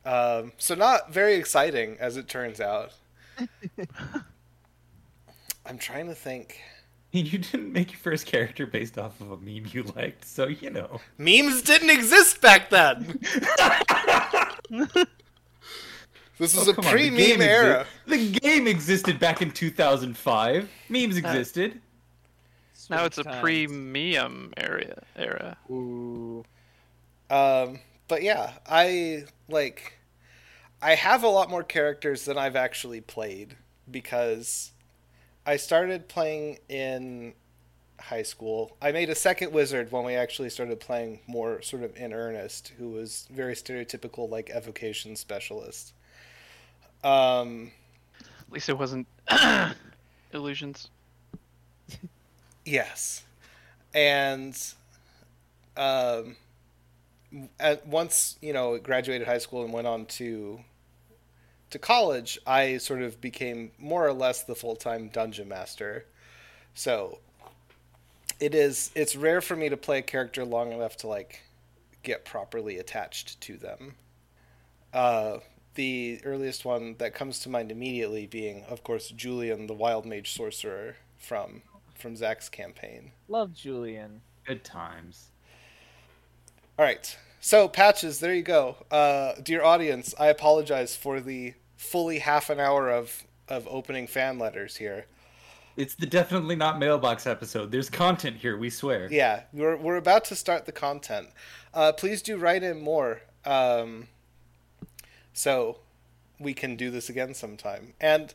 Um, 0.05 0.53
so 0.57 0.75
not 0.75 1.13
very 1.13 1.35
exciting, 1.35 1.97
as 1.99 2.17
it 2.17 2.27
turns 2.27 2.59
out. 2.59 2.93
I'm 5.65 5.77
trying 5.77 6.07
to 6.07 6.15
think. 6.15 6.59
You 7.11 7.37
didn't 7.39 7.73
make 7.73 7.91
your 7.91 7.99
first 7.99 8.25
character 8.25 8.65
based 8.65 8.97
off 8.97 9.19
of 9.19 9.31
a 9.31 9.37
meme 9.37 9.65
you 9.71 9.83
liked, 9.95 10.23
so 10.25 10.47
you 10.47 10.69
know. 10.69 11.01
Memes 11.17 11.61
didn't 11.61 11.89
exist 11.89 12.39
back 12.41 12.69
then. 12.69 13.19
this 16.39 16.55
is 16.55 16.67
Oh, 16.67 16.71
a 16.71 16.73
come 16.73 16.85
on, 16.85 16.91
the 16.91 16.91
pre-meme 16.91 17.17
game 17.17 17.41
era. 17.41 17.85
exi- 18.07 18.09
the 18.33 18.39
game 18.39 18.67
existed 18.67 19.19
back 19.19 19.41
in 19.41 19.51
2005. 19.51 20.69
Memes 20.89 21.17
existed. 21.17 21.81
Now 22.91 23.05
it's 23.05 23.17
a 23.17 23.23
Times. 23.23 23.41
premium 23.41 24.53
area 24.57 25.03
era. 25.15 25.57
Ooh. 25.69 26.43
Um, 27.29 27.79
but 28.07 28.21
yeah, 28.21 28.53
I 28.67 29.25
like. 29.49 29.97
I 30.81 30.95
have 30.95 31.23
a 31.23 31.27
lot 31.27 31.49
more 31.49 31.63
characters 31.63 32.25
than 32.25 32.37
I've 32.37 32.55
actually 32.55 33.01
played 33.01 33.55
because 33.89 34.71
I 35.45 35.57
started 35.57 36.07
playing 36.07 36.57
in 36.69 37.33
high 37.99 38.23
school. 38.23 38.75
I 38.81 38.91
made 38.91 39.09
a 39.09 39.15
second 39.15 39.53
wizard 39.53 39.91
when 39.91 40.03
we 40.03 40.15
actually 40.15 40.49
started 40.49 40.79
playing 40.79 41.19
more 41.27 41.61
sort 41.61 41.83
of 41.83 41.95
in 41.95 42.13
earnest, 42.13 42.73
who 42.77 42.89
was 42.89 43.27
very 43.31 43.53
stereotypical, 43.53 44.29
like 44.29 44.49
evocation 44.49 45.15
specialist. 45.15 45.93
Um, 47.03 47.71
At 48.19 48.51
least 48.51 48.69
it 48.69 48.77
wasn't 48.77 49.07
illusions. 50.33 50.89
Yes, 52.65 53.23
and 53.93 54.57
um, 55.77 56.35
at 57.59 57.85
once 57.87 58.37
you 58.41 58.53
know 58.53 58.77
graduated 58.77 59.27
high 59.27 59.39
school 59.39 59.63
and 59.63 59.73
went 59.73 59.87
on 59.87 60.05
to 60.05 60.61
to 61.71 61.79
college, 61.79 62.37
I 62.45 62.77
sort 62.77 63.01
of 63.01 63.21
became 63.21 63.71
more 63.79 64.05
or 64.05 64.13
less 64.13 64.43
the 64.43 64.55
full 64.55 64.75
time 64.75 65.07
dungeon 65.09 65.47
master. 65.47 66.05
So 66.73 67.19
it 68.39 68.53
is 68.53 68.91
it's 68.95 69.15
rare 69.15 69.41
for 69.41 69.55
me 69.55 69.69
to 69.69 69.77
play 69.77 69.99
a 69.99 70.03
character 70.03 70.43
long 70.45 70.71
enough 70.71 70.97
to 70.97 71.07
like 71.07 71.41
get 72.03 72.25
properly 72.25 72.77
attached 72.77 73.39
to 73.41 73.57
them. 73.57 73.95
Uh, 74.93 75.37
the 75.75 76.19
earliest 76.25 76.65
one 76.65 76.95
that 76.97 77.13
comes 77.13 77.39
to 77.39 77.49
mind 77.49 77.71
immediately 77.71 78.25
being, 78.27 78.65
of 78.65 78.83
course, 78.83 79.09
Julian, 79.09 79.67
the 79.67 79.73
Wild 79.73 80.05
Mage 80.05 80.33
Sorcerer 80.33 80.97
from 81.17 81.61
from 82.01 82.15
Zach's 82.15 82.49
campaign. 82.49 83.11
Love 83.27 83.53
Julian. 83.53 84.21
Good 84.45 84.63
times. 84.63 85.29
All 86.77 86.85
right, 86.85 87.15
so 87.39 87.67
patches, 87.67 88.19
there 88.19 88.33
you 88.33 88.41
go. 88.41 88.77
Uh, 88.89 89.33
dear 89.41 89.63
audience, 89.63 90.13
I 90.19 90.27
apologize 90.27 90.95
for 90.95 91.19
the 91.19 91.53
fully 91.77 92.19
half 92.19 92.49
an 92.49 92.59
hour 92.59 92.89
of 92.89 93.23
of 93.47 93.67
opening 93.69 94.07
fan 94.07 94.39
letters 94.39 94.77
here. 94.77 95.05
It's 95.77 95.95
the 95.95 96.05
definitely 96.05 96.55
not 96.55 96.79
mailbox 96.79 97.27
episode. 97.27 97.71
There's 97.71 97.89
content 97.89 98.37
here, 98.37 98.57
we 98.57 98.69
swear. 98.69 99.07
Yeah, 99.11 99.43
we're 99.53 99.77
we're 99.77 99.97
about 99.97 100.25
to 100.25 100.35
start 100.35 100.65
the 100.65 100.71
content. 100.71 101.29
Uh, 101.73 101.91
please 101.91 102.21
do 102.21 102.37
write 102.37 102.63
in 102.63 102.81
more, 102.81 103.21
um, 103.45 104.07
so 105.33 105.79
we 106.39 106.53
can 106.53 106.75
do 106.75 106.89
this 106.89 107.09
again 107.09 107.33
sometime. 107.33 107.93
And 108.01 108.33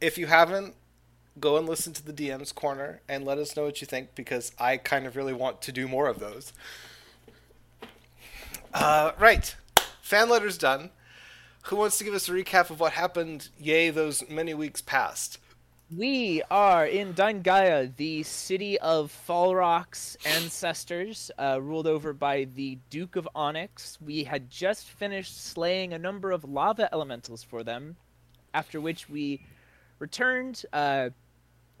if 0.00 0.16
you 0.18 0.26
haven't, 0.26 0.74
go 1.38 1.56
and 1.56 1.68
listen 1.68 1.92
to 1.92 2.04
the 2.04 2.12
DM's 2.12 2.52
corner 2.52 3.00
and 3.08 3.24
let 3.24 3.38
us 3.38 3.56
know 3.56 3.64
what 3.64 3.80
you 3.80 3.86
think 3.86 4.14
because 4.14 4.52
I 4.58 4.76
kind 4.76 5.06
of 5.06 5.16
really 5.16 5.32
want 5.32 5.62
to 5.62 5.72
do 5.72 5.88
more 5.88 6.06
of 6.06 6.18
those. 6.18 6.52
Uh, 8.72 9.12
right, 9.18 9.54
fan 10.00 10.28
letters 10.28 10.58
done. 10.58 10.90
Who 11.64 11.76
wants 11.76 11.96
to 11.98 12.04
give 12.04 12.14
us 12.14 12.28
a 12.28 12.32
recap 12.32 12.70
of 12.70 12.80
what 12.80 12.92
happened? 12.92 13.48
Yay, 13.58 13.90
those 13.90 14.28
many 14.28 14.52
weeks 14.52 14.82
past. 14.82 15.38
We 15.94 16.42
are 16.50 16.86
in 16.86 17.12
Daingaea, 17.12 17.94
the 17.96 18.22
city 18.22 18.78
of 18.80 19.12
Falrock's 19.28 20.16
ancestors, 20.24 21.30
uh, 21.38 21.60
ruled 21.62 21.86
over 21.86 22.12
by 22.12 22.48
the 22.54 22.78
Duke 22.90 23.16
of 23.16 23.28
Onyx. 23.34 23.98
We 24.00 24.24
had 24.24 24.50
just 24.50 24.86
finished 24.86 25.44
slaying 25.44 25.92
a 25.92 25.98
number 25.98 26.32
of 26.32 26.42
lava 26.44 26.88
elementals 26.92 27.42
for 27.42 27.62
them, 27.62 27.96
after 28.52 28.80
which 28.80 29.08
we 29.08 29.46
returned, 29.98 30.64
uh, 30.72 31.10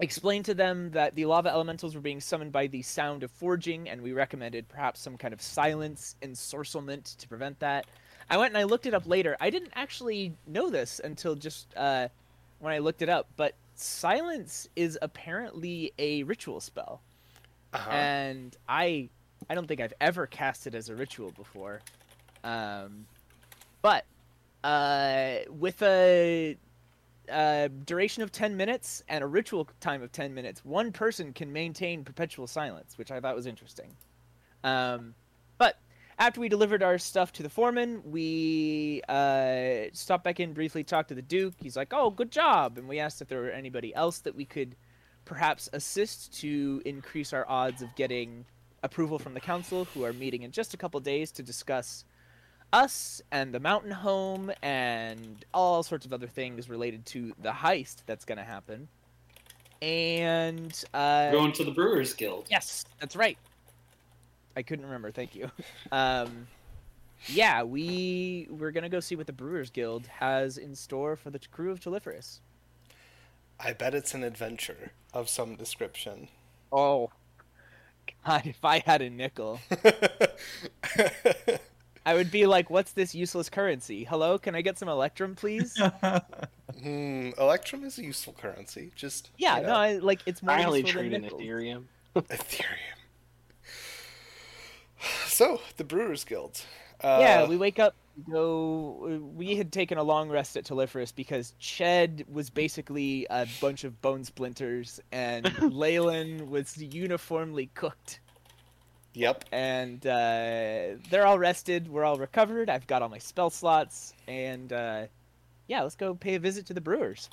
explained 0.00 0.44
to 0.46 0.54
them 0.54 0.90
that 0.90 1.14
the 1.14 1.24
lava 1.26 1.48
elementals 1.48 1.94
were 1.94 2.00
being 2.00 2.20
summoned 2.20 2.52
by 2.52 2.66
the 2.66 2.82
sound 2.82 3.22
of 3.22 3.30
forging, 3.30 3.88
and 3.88 4.02
we 4.02 4.12
recommended 4.12 4.68
perhaps 4.68 5.00
some 5.00 5.16
kind 5.16 5.32
of 5.32 5.40
silence 5.40 6.16
ensorcelment 6.22 7.16
to 7.16 7.28
prevent 7.28 7.58
that. 7.60 7.86
I 8.28 8.36
went 8.38 8.50
and 8.50 8.58
I 8.58 8.64
looked 8.64 8.86
it 8.86 8.94
up 8.94 9.06
later. 9.06 9.36
I 9.40 9.50
didn't 9.50 9.72
actually 9.74 10.32
know 10.46 10.70
this 10.70 11.00
until 11.02 11.34
just 11.34 11.68
uh, 11.76 12.08
when 12.58 12.72
I 12.72 12.78
looked 12.78 13.02
it 13.02 13.08
up, 13.08 13.28
but 13.36 13.54
silence 13.74 14.68
is 14.76 14.98
apparently 15.02 15.92
a 15.98 16.22
ritual 16.24 16.60
spell, 16.60 17.00
Uh-huh. 17.72 17.90
and 17.90 18.56
I 18.68 19.10
I 19.50 19.54
don't 19.54 19.66
think 19.68 19.80
I've 19.80 19.92
ever 20.00 20.26
cast 20.26 20.66
it 20.66 20.74
as 20.74 20.88
a 20.88 20.94
ritual 20.94 21.30
before. 21.32 21.82
Um, 22.42 23.06
but 23.82 24.04
uh, 24.62 25.36
with 25.50 25.82
a, 25.82 26.56
uh 27.30 27.68
duration 27.84 28.22
of 28.22 28.32
10 28.32 28.56
minutes 28.56 29.02
and 29.08 29.24
a 29.24 29.26
ritual 29.26 29.68
time 29.80 30.02
of 30.02 30.12
10 30.12 30.34
minutes, 30.34 30.64
one 30.64 30.92
person 30.92 31.32
can 31.32 31.52
maintain 31.52 32.04
perpetual 32.04 32.46
silence, 32.46 32.98
which 32.98 33.10
I 33.10 33.20
thought 33.20 33.34
was 33.34 33.46
interesting. 33.46 33.96
Um, 34.62 35.14
but 35.58 35.76
after 36.18 36.40
we 36.40 36.48
delivered 36.48 36.82
our 36.82 36.98
stuff 36.98 37.32
to 37.34 37.42
the 37.42 37.48
foreman, 37.48 38.02
we 38.04 39.02
uh, 39.08 39.90
stopped 39.92 40.24
back 40.24 40.40
in 40.40 40.52
briefly, 40.52 40.84
talked 40.84 41.08
to 41.08 41.14
the 41.14 41.22
Duke. 41.22 41.54
He's 41.60 41.76
like, 41.76 41.92
"Oh, 41.92 42.10
good 42.10 42.30
job!" 42.30 42.78
And 42.78 42.88
we 42.88 42.98
asked 42.98 43.20
if 43.20 43.28
there 43.28 43.40
were 43.40 43.50
anybody 43.50 43.94
else 43.94 44.20
that 44.20 44.34
we 44.34 44.44
could 44.44 44.76
perhaps 45.24 45.68
assist 45.72 46.38
to 46.40 46.82
increase 46.84 47.32
our 47.32 47.48
odds 47.48 47.82
of 47.82 47.94
getting 47.96 48.44
approval 48.82 49.18
from 49.18 49.34
the 49.34 49.40
council, 49.40 49.86
who 49.86 50.04
are 50.04 50.12
meeting 50.12 50.42
in 50.42 50.52
just 50.52 50.74
a 50.74 50.76
couple 50.76 51.00
days 51.00 51.32
to 51.32 51.42
discuss 51.42 52.04
us 52.74 53.22
and 53.30 53.54
the 53.54 53.60
mountain 53.60 53.92
home 53.92 54.50
and 54.62 55.44
all 55.54 55.82
sorts 55.82 56.04
of 56.04 56.12
other 56.12 56.26
things 56.26 56.68
related 56.68 57.06
to 57.06 57.32
the 57.40 57.50
heist 57.50 57.98
that's 58.06 58.24
going 58.24 58.38
to 58.38 58.44
happen. 58.44 58.88
And 59.80 60.84
uh, 60.92 61.30
Going 61.30 61.52
to 61.52 61.64
the 61.64 61.70
Brewers 61.70 62.14
Guild. 62.14 62.48
Yes, 62.50 62.84
that's 63.00 63.14
right. 63.14 63.38
I 64.56 64.62
couldn't 64.62 64.86
remember. 64.86 65.10
Thank 65.10 65.34
you. 65.34 65.50
Um, 65.92 66.46
yeah, 67.26 67.62
we 67.62 68.46
we're 68.50 68.70
gonna 68.70 68.88
go 68.88 69.00
see 69.00 69.16
what 69.16 69.26
the 69.26 69.32
Brewers 69.32 69.70
Guild 69.70 70.06
has 70.06 70.58
in 70.58 70.74
store 70.74 71.16
for 71.16 71.30
the 71.30 71.38
crew 71.38 71.70
of 71.70 71.80
Telephorus. 71.80 72.40
I 73.58 73.72
bet 73.72 73.94
it's 73.94 74.14
an 74.14 74.24
adventure 74.24 74.92
of 75.12 75.28
some 75.28 75.56
description. 75.56 76.28
Oh, 76.72 77.10
God! 78.26 78.42
If 78.46 78.64
I 78.64 78.82
had 78.84 79.02
a 79.02 79.10
nickel, 79.10 79.60
I 82.06 82.14
would 82.14 82.30
be 82.30 82.46
like, 82.46 82.70
"What's 82.70 82.92
this 82.92 83.14
useless 83.14 83.48
currency? 83.48 84.04
Hello, 84.04 84.38
can 84.38 84.54
I 84.54 84.62
get 84.62 84.78
some 84.78 84.88
Electrum, 84.88 85.34
please?" 85.34 85.76
hmm, 86.82 87.30
Electrum 87.38 87.84
is 87.84 87.98
a 87.98 88.04
useful 88.04 88.34
currency. 88.34 88.92
Just 88.94 89.30
yeah, 89.38 89.58
you 89.58 89.66
no, 89.66 89.74
I, 89.74 89.92
like 89.94 90.20
it's 90.26 90.42
more 90.42 90.54
I 90.54 90.64
only 90.64 90.82
trade 90.82 91.12
than 91.12 91.24
in. 91.24 91.30
Ethereum. 91.30 91.84
Ethereum. 92.16 92.66
So 95.26 95.60
the 95.76 95.84
Brewers 95.84 96.24
Guild. 96.24 96.62
Uh, 97.00 97.18
yeah, 97.20 97.46
we 97.46 97.56
wake 97.56 97.78
up. 97.78 97.94
Go. 98.30 99.20
We 99.34 99.56
had 99.56 99.72
taken 99.72 99.98
a 99.98 100.02
long 100.02 100.28
rest 100.28 100.56
at 100.56 100.64
Telephorus 100.64 101.14
because 101.14 101.54
Ched 101.60 102.28
was 102.30 102.48
basically 102.48 103.26
a 103.28 103.46
bunch 103.60 103.84
of 103.84 104.00
bone 104.00 104.24
splinters, 104.24 105.00
and 105.10 105.52
Leyland 105.74 106.48
was 106.48 106.76
uniformly 106.76 107.70
cooked. 107.74 108.20
Yep. 109.14 109.44
And 109.52 110.04
uh, 110.06 110.98
they're 111.08 111.26
all 111.26 111.38
rested. 111.38 111.88
We're 111.88 112.04
all 112.04 112.18
recovered. 112.18 112.68
I've 112.68 112.86
got 112.86 113.00
all 113.00 113.08
my 113.08 113.18
spell 113.18 113.50
slots, 113.50 114.12
and 114.26 114.72
uh, 114.72 115.06
yeah, 115.68 115.82
let's 115.82 115.94
go 115.94 116.14
pay 116.14 116.34
a 116.34 116.38
visit 116.38 116.66
to 116.66 116.74
the 116.74 116.80
Brewers. 116.80 117.30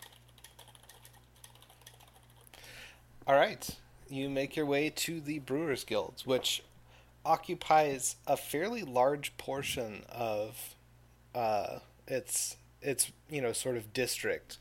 All 3.27 3.35
right. 3.35 3.67
You 4.09 4.29
make 4.29 4.55
your 4.55 4.65
way 4.65 4.89
to 4.89 5.21
the 5.21 5.39
Brewers 5.39 5.83
Guild, 5.83 6.21
which 6.25 6.63
occupies 7.25 8.15
a 8.27 8.35
fairly 8.35 8.83
large 8.83 9.37
portion 9.37 10.03
of 10.09 10.75
uh, 11.33 11.79
its 12.07 12.57
its 12.81 13.11
you 13.29 13.41
know 13.41 13.53
sort 13.53 13.77
of 13.77 13.93
district. 13.93 14.57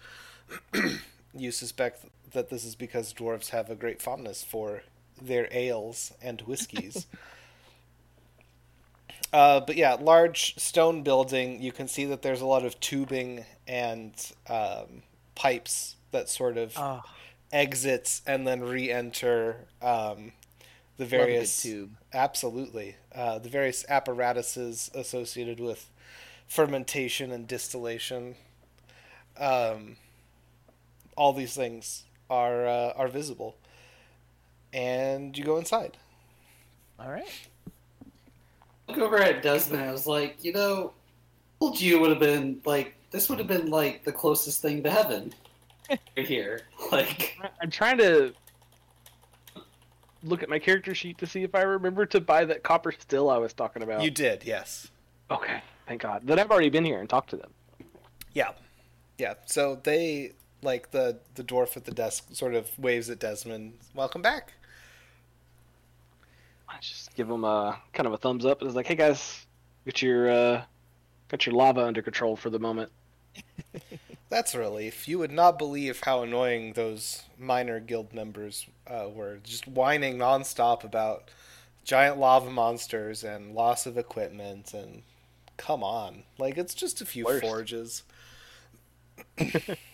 you 1.34 1.50
suspect 1.50 2.06
that 2.32 2.48
this 2.48 2.64
is 2.64 2.74
because 2.74 3.12
dwarves 3.12 3.50
have 3.50 3.70
a 3.70 3.74
great 3.74 4.00
fondness 4.00 4.44
for 4.44 4.82
their 5.20 5.48
ales 5.52 6.12
and 6.22 6.40
whiskeys. 6.42 7.06
Uh, 9.32 9.60
but 9.60 9.76
yeah, 9.76 9.94
large 9.94 10.56
stone 10.58 11.02
building. 11.02 11.62
You 11.62 11.72
can 11.72 11.86
see 11.88 12.04
that 12.06 12.22
there's 12.22 12.40
a 12.40 12.46
lot 12.46 12.64
of 12.64 12.78
tubing 12.80 13.44
and 13.68 14.12
um, 14.48 15.02
pipes 15.34 15.96
that 16.10 16.28
sort 16.28 16.56
of 16.58 16.74
Oh, 16.76 17.02
exits 17.52 18.22
and 18.26 18.46
then 18.46 18.62
re-enter 18.62 19.66
um, 19.82 20.32
the 20.96 21.06
love 21.12 21.30
a 21.30 21.34
good 21.36 21.52
various 21.52 21.56
tube. 21.56 21.96
absolutely 22.12 22.96
uh, 23.14 23.38
the 23.38 23.48
various 23.48 23.84
apparatuses 23.88 24.90
associated 24.94 25.60
with 25.60 25.90
fermentation 26.48 27.32
and 27.32 27.46
distillation. 27.48 28.36
Um, 29.38 29.96
all 31.16 31.32
these 31.32 31.54
things 31.54 32.04
are 32.28 32.66
uh, 32.66 32.92
are 32.96 33.08
visible, 33.08 33.56
and 34.72 35.36
you 35.36 35.44
go 35.44 35.58
inside. 35.58 35.96
All 36.98 37.10
right. 37.10 37.48
Look 38.88 38.98
over 38.98 39.18
at 39.18 39.42
Desmond. 39.42 39.82
I 39.82 39.92
was 39.92 40.06
like, 40.06 40.42
you 40.44 40.52
know, 40.52 40.92
told 41.60 41.80
you 41.80 42.00
would 42.00 42.10
have 42.10 42.18
been 42.18 42.60
like 42.64 42.94
this 43.10 43.28
would 43.28 43.38
have 43.38 43.48
been 43.48 43.70
like 43.70 44.04
the 44.04 44.12
closest 44.12 44.62
thing 44.62 44.82
to 44.82 44.90
heaven 44.90 45.32
right 45.90 46.26
here. 46.26 46.62
Like, 46.90 47.36
I'm 47.62 47.70
trying 47.70 47.98
to 47.98 48.32
look 50.22 50.42
at 50.42 50.48
my 50.48 50.58
character 50.58 50.94
sheet 50.94 51.18
to 51.18 51.26
see 51.26 51.42
if 51.42 51.54
I 51.54 51.62
remember 51.62 52.06
to 52.06 52.20
buy 52.20 52.44
that 52.44 52.62
copper 52.62 52.92
still 52.92 53.30
I 53.30 53.38
was 53.38 53.52
talking 53.52 53.82
about. 53.82 54.02
You 54.02 54.10
did, 54.10 54.44
yes. 54.44 54.88
Okay, 55.30 55.62
thank 55.86 56.02
God. 56.02 56.26
That 56.26 56.38
I've 56.38 56.50
already 56.50 56.70
been 56.70 56.84
here 56.84 57.00
and 57.00 57.08
talked 57.08 57.30
to 57.30 57.36
them. 57.36 57.50
Yeah, 58.34 58.52
yeah. 59.18 59.34
So 59.46 59.80
they 59.82 60.32
like 60.62 60.90
the 60.90 61.18
the 61.34 61.44
dwarf 61.44 61.76
at 61.76 61.84
the 61.84 61.92
desk 61.92 62.28
sort 62.32 62.54
of 62.54 62.76
waves 62.78 63.08
at 63.10 63.18
Desmond. 63.18 63.74
Welcome 63.94 64.22
back. 64.22 64.52
Just 66.80 67.14
give 67.14 67.28
them 67.28 67.44
a 67.44 67.78
kind 67.92 68.06
of 68.06 68.12
a 68.12 68.16
thumbs 68.16 68.44
up. 68.46 68.60
And 68.60 68.68
it's 68.68 68.76
like, 68.76 68.86
hey 68.86 68.94
guys, 68.94 69.46
get 69.84 70.02
your 70.02 70.30
uh, 70.30 70.62
got 71.28 71.46
your 71.46 71.54
lava 71.54 71.84
under 71.84 72.02
control 72.02 72.36
for 72.36 72.50
the 72.50 72.58
moment. 72.58 72.90
That's 74.28 74.54
a 74.54 74.58
relief. 74.60 75.08
You 75.08 75.18
would 75.18 75.32
not 75.32 75.58
believe 75.58 76.00
how 76.04 76.22
annoying 76.22 76.74
those 76.74 77.24
minor 77.38 77.80
guild 77.80 78.14
members 78.14 78.66
uh, 78.86 79.08
were, 79.12 79.38
just 79.42 79.66
whining 79.66 80.18
nonstop 80.18 80.84
about 80.84 81.30
giant 81.84 82.18
lava 82.18 82.50
monsters 82.50 83.24
and 83.24 83.54
loss 83.54 83.86
of 83.86 83.98
equipment 83.98 84.72
and 84.72 85.02
come 85.56 85.82
on, 85.82 86.22
like 86.38 86.56
it's 86.56 86.74
just 86.74 87.00
a 87.00 87.06
few 87.06 87.24
Worst. 87.24 87.42
forges. 87.42 88.02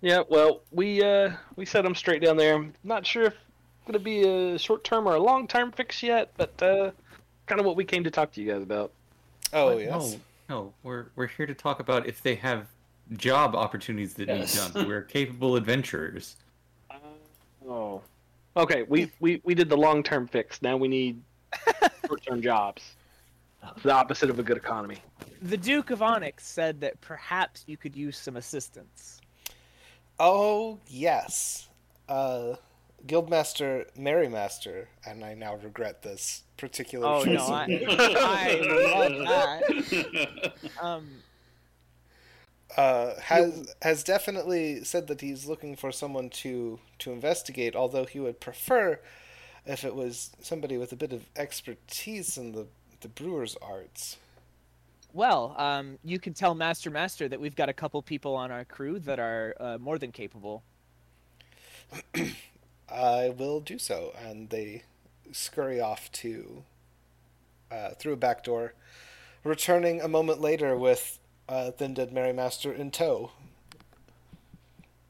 Yeah, 0.00 0.22
well, 0.28 0.60
we 0.70 1.02
uh, 1.02 1.32
we 1.56 1.64
set 1.64 1.82
them 1.82 1.94
straight 1.94 2.22
down 2.22 2.36
there. 2.36 2.64
Not 2.84 3.04
sure 3.04 3.24
if 3.24 3.34
it's 3.88 3.92
gonna 3.96 4.04
be 4.04 4.22
a 4.28 4.58
short 4.58 4.84
term 4.84 5.06
or 5.08 5.14
a 5.14 5.18
long 5.20 5.46
term 5.48 5.72
fix 5.72 6.02
yet, 6.02 6.30
but 6.36 6.62
uh, 6.62 6.90
kind 7.46 7.58
of 7.60 7.66
what 7.66 7.74
we 7.76 7.84
came 7.84 8.04
to 8.04 8.10
talk 8.10 8.30
to 8.32 8.42
you 8.42 8.52
guys 8.52 8.62
about. 8.62 8.92
Oh 9.52 9.74
What? 9.74 9.78
yes, 9.80 10.12
No, 10.48 10.54
no, 10.56 10.72
we're 10.82 11.06
we're 11.16 11.26
here 11.26 11.46
to 11.46 11.54
talk 11.54 11.80
about 11.80 12.06
if 12.06 12.22
they 12.22 12.34
have 12.36 12.66
job 13.16 13.54
opportunities 13.54 14.12
that 14.14 14.28
Yes. 14.28 14.54
need 14.54 14.74
done. 14.74 14.88
We're 14.88 15.02
capable 15.16 15.56
adventurers. 15.56 16.36
Oh, 17.66 18.02
okay. 18.56 18.82
We 18.88 19.10
we 19.20 19.40
we 19.44 19.54
did 19.54 19.68
the 19.70 19.76
long 19.76 20.02
term 20.02 20.26
fix. 20.26 20.60
Now 20.62 20.76
we 20.76 20.88
need 20.88 21.22
short 22.06 22.22
term 22.26 22.42
jobs. 22.42 22.82
The 23.82 23.92
opposite 23.92 24.30
of 24.30 24.38
a 24.38 24.42
good 24.42 24.56
economy. 24.58 24.98
The 25.42 25.56
Duke 25.56 25.90
of 25.90 26.00
Onyx 26.02 26.46
said 26.46 26.80
that 26.80 27.00
perhaps 27.00 27.64
you 27.66 27.76
could 27.76 27.96
use 27.96 28.16
some 28.18 28.36
assistance. 28.36 29.20
oh 30.20 30.78
yes. 30.88 31.68
Uh, 32.08 32.54
Guildmaster 33.08 33.86
Merrymaster, 33.96 34.86
and 35.06 35.24
I 35.24 35.34
now 35.34 35.56
regret 35.56 36.02
this 36.02 36.44
particular 36.56 37.08
Oh 37.08 37.24
choice. 37.24 37.48
no, 37.48 37.54
I, 37.54 37.64
I 38.20 38.56
love 38.60 39.18
that. 39.28 40.52
Um, 40.80 41.24
uh, 42.76 43.14
has 43.20 43.74
has 43.82 44.04
definitely 44.04 44.84
said 44.84 45.06
that 45.08 45.20
he's 45.22 45.46
looking 45.46 45.76
for 45.76 45.90
someone 45.92 46.30
to 46.30 46.80
to 47.00 47.12
investigate. 47.12 47.74
Although 47.74 48.04
he 48.04 48.20
would 48.20 48.40
prefer 48.40 49.00
if 49.66 49.84
it 49.84 49.94
was 49.94 50.30
somebody 50.40 50.76
with 50.78 50.92
a 50.92 50.96
bit 50.96 51.12
of 51.12 51.28
expertise 51.36 52.36
in 52.38 52.52
the 52.52 52.66
the 53.00 53.08
brewer's 53.08 53.56
arts. 53.62 54.16
well, 55.12 55.54
um, 55.58 55.98
you 56.04 56.18
can 56.18 56.34
tell 56.34 56.54
Master 56.54 56.90
Master 56.90 57.28
that 57.28 57.40
we've 57.40 57.56
got 57.56 57.68
a 57.68 57.72
couple 57.72 58.02
people 58.02 58.34
on 58.36 58.50
our 58.50 58.64
crew 58.64 58.98
that 59.00 59.18
are 59.18 59.54
uh, 59.60 59.78
more 59.78 59.98
than 59.98 60.12
capable. 60.12 60.62
I 62.90 63.30
will 63.30 63.60
do 63.60 63.78
so, 63.78 64.12
and 64.18 64.50
they 64.50 64.82
scurry 65.32 65.80
off 65.80 66.10
to 66.12 66.64
uh, 67.70 67.90
through 67.90 68.14
a 68.14 68.16
back 68.16 68.44
door, 68.44 68.74
returning 69.44 70.00
a 70.00 70.08
moment 70.08 70.40
later 70.40 70.76
with 70.76 71.18
uh, 71.48 71.70
then 71.76 71.94
dead 71.94 72.12
Merrymaster 72.12 72.74
in 72.74 72.90
tow. 72.90 73.32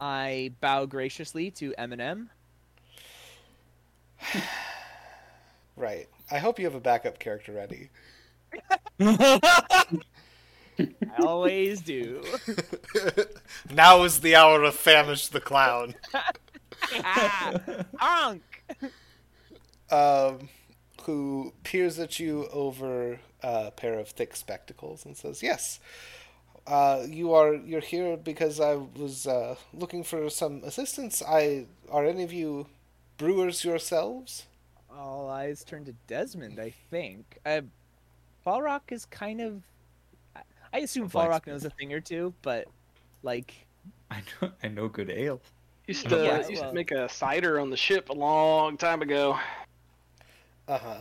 I 0.00 0.52
bow 0.60 0.86
graciously 0.86 1.50
to 1.52 1.74
Eminem. 1.78 2.28
Right. 5.76 6.08
I 6.28 6.38
hope 6.38 6.58
you 6.58 6.64
have 6.64 6.74
a 6.74 6.80
backup 6.80 7.20
character 7.20 7.52
ready. 7.52 7.90
I 8.98 10.00
always 11.20 11.80
do. 11.80 12.24
now 13.70 14.02
is 14.02 14.20
the 14.20 14.34
hour 14.34 14.64
of 14.64 14.74
Famish 14.74 15.28
the 15.28 15.40
Clown. 15.40 15.94
Ah, 17.04 17.54
honk. 17.98 18.64
um, 19.90 20.48
who 21.02 21.52
peers 21.64 21.98
at 21.98 22.18
you 22.20 22.46
over 22.52 23.20
a 23.42 23.70
pair 23.70 23.98
of 23.98 24.08
thick 24.08 24.36
spectacles 24.36 25.04
and 25.04 25.16
says, 25.16 25.42
"Yes, 25.42 25.80
uh, 26.66 27.04
you 27.08 27.32
are. 27.32 27.54
You're 27.54 27.80
here 27.80 28.16
because 28.16 28.60
I 28.60 28.74
was 28.74 29.26
uh, 29.26 29.56
looking 29.72 30.04
for 30.04 30.28
some 30.28 30.62
assistance. 30.64 31.22
I 31.26 31.66
are 31.90 32.04
any 32.04 32.22
of 32.22 32.32
you 32.32 32.66
brewers 33.16 33.64
yourselves? 33.64 34.44
All 34.94 35.28
eyes 35.30 35.64
turn 35.64 35.84
to 35.86 35.92
Desmond. 36.06 36.58
I 36.60 36.70
think. 36.90 37.38
Uh, 37.46 37.62
Falrock 38.46 38.90
is 38.90 39.04
kind 39.06 39.40
of. 39.40 39.62
I- 40.36 40.42
I 40.72 40.78
assume 40.80 41.06
Black 41.08 41.30
Falrock 41.30 41.46
knows 41.46 41.64
a 41.64 41.70
thing 41.70 41.92
or 41.94 42.00
two, 42.00 42.34
but 42.42 42.66
like, 43.22 43.54
I 44.10 44.22
know 44.42 44.50
I 44.62 44.68
know 44.68 44.88
good 44.88 45.08
ale. 45.10 45.40
Used 45.88 46.06
to 46.10 46.16
Yeah, 46.22 46.46
used 46.46 46.60
well- 46.60 46.70
to 46.70 46.74
make 46.74 46.90
a 46.90 47.08
cider 47.08 47.58
on 47.58 47.70
the 47.70 47.76
ship 47.76 48.10
a 48.10 48.12
long 48.12 48.76
time 48.76 49.00
ago. 49.02 49.38
Uh 50.68 50.78
huh. 50.78 50.98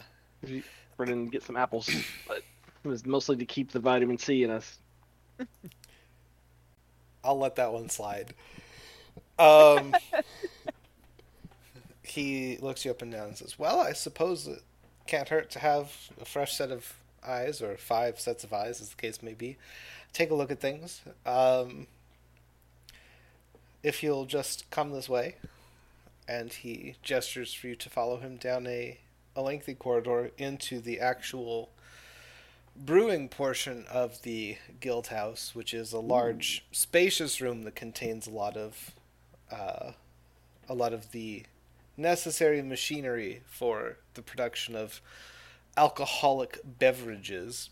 We're 0.98 1.06
gonna 1.06 1.26
get 1.26 1.44
some 1.44 1.58
apples, 1.58 1.90
but 2.28 2.38
it 2.38 2.88
was 2.88 3.06
mostly 3.06 3.36
to 3.36 3.46
keep 3.46 3.72
the 3.72 3.80
vitamin 3.80 4.18
C 4.18 4.44
in 4.44 4.50
us. 4.50 4.80
I'll 7.24 7.38
let 7.38 7.58
that 7.58 7.74
one 7.74 7.90
slide. 7.90 8.34
Um, 9.38 9.94
he 12.04 12.58
looks 12.62 12.86
you 12.86 12.92
up 12.92 13.02
and 13.02 13.12
down 13.12 13.28
and 13.28 13.38
says, 13.38 13.60
"Well, 13.60 13.82
I 13.82 13.92
suppose 13.92 14.48
it 14.48 14.62
can't 15.06 15.28
hurt 15.28 15.50
to 15.52 15.60
have 15.60 15.92
a 16.22 16.26
fresh 16.26 16.54
set 16.56 16.72
of 16.72 16.94
eyes, 17.28 17.62
or 17.62 17.76
five 17.76 18.22
sets 18.22 18.46
of 18.46 18.54
eyes, 18.54 18.80
as 18.80 18.90
the 18.90 18.96
case 18.96 19.22
may 19.22 19.34
be. 19.34 19.58
Take 20.14 20.32
a 20.32 20.34
look 20.34 20.50
at 20.50 20.62
things. 20.62 21.02
Um, 21.26 21.88
if 23.84 24.04
you'll 24.04 24.26
just 24.26 24.70
come 24.70 24.92
this 24.92 25.10
way." 25.10 25.36
And 26.28 26.52
he 26.52 26.96
gestures 27.04 27.54
for 27.54 27.68
you 27.68 27.76
to 27.76 27.90
follow 27.90 28.18
him 28.18 28.38
down 28.38 28.68
a, 28.68 29.00
a 29.36 29.42
lengthy 29.42 29.74
corridor 29.74 30.32
into 30.38 30.80
the 30.82 31.00
actual 31.00 31.70
brewing 32.76 33.30
portion 33.30 33.86
of 33.90 34.22
the 34.22 34.58
guild 34.80 35.08
house, 35.08 35.56
which 35.56 35.74
is 35.74 35.94
a 35.94 36.00
large, 36.00 36.66
spacious 36.72 37.42
room 37.42 37.64
that 37.64 37.76
contains 37.76 38.28
a 38.28 38.32
lot 38.32 38.56
of, 38.58 38.92
uh, 39.52 39.94
a 40.70 40.74
lot 40.74 40.94
of 40.94 41.12
the 41.12 41.44
necessary 41.96 42.62
machinery 42.62 43.42
for 43.48 43.98
the 44.14 44.22
production 44.22 44.76
of 44.76 45.02
alcoholic 45.76 46.60
beverages. 46.64 47.70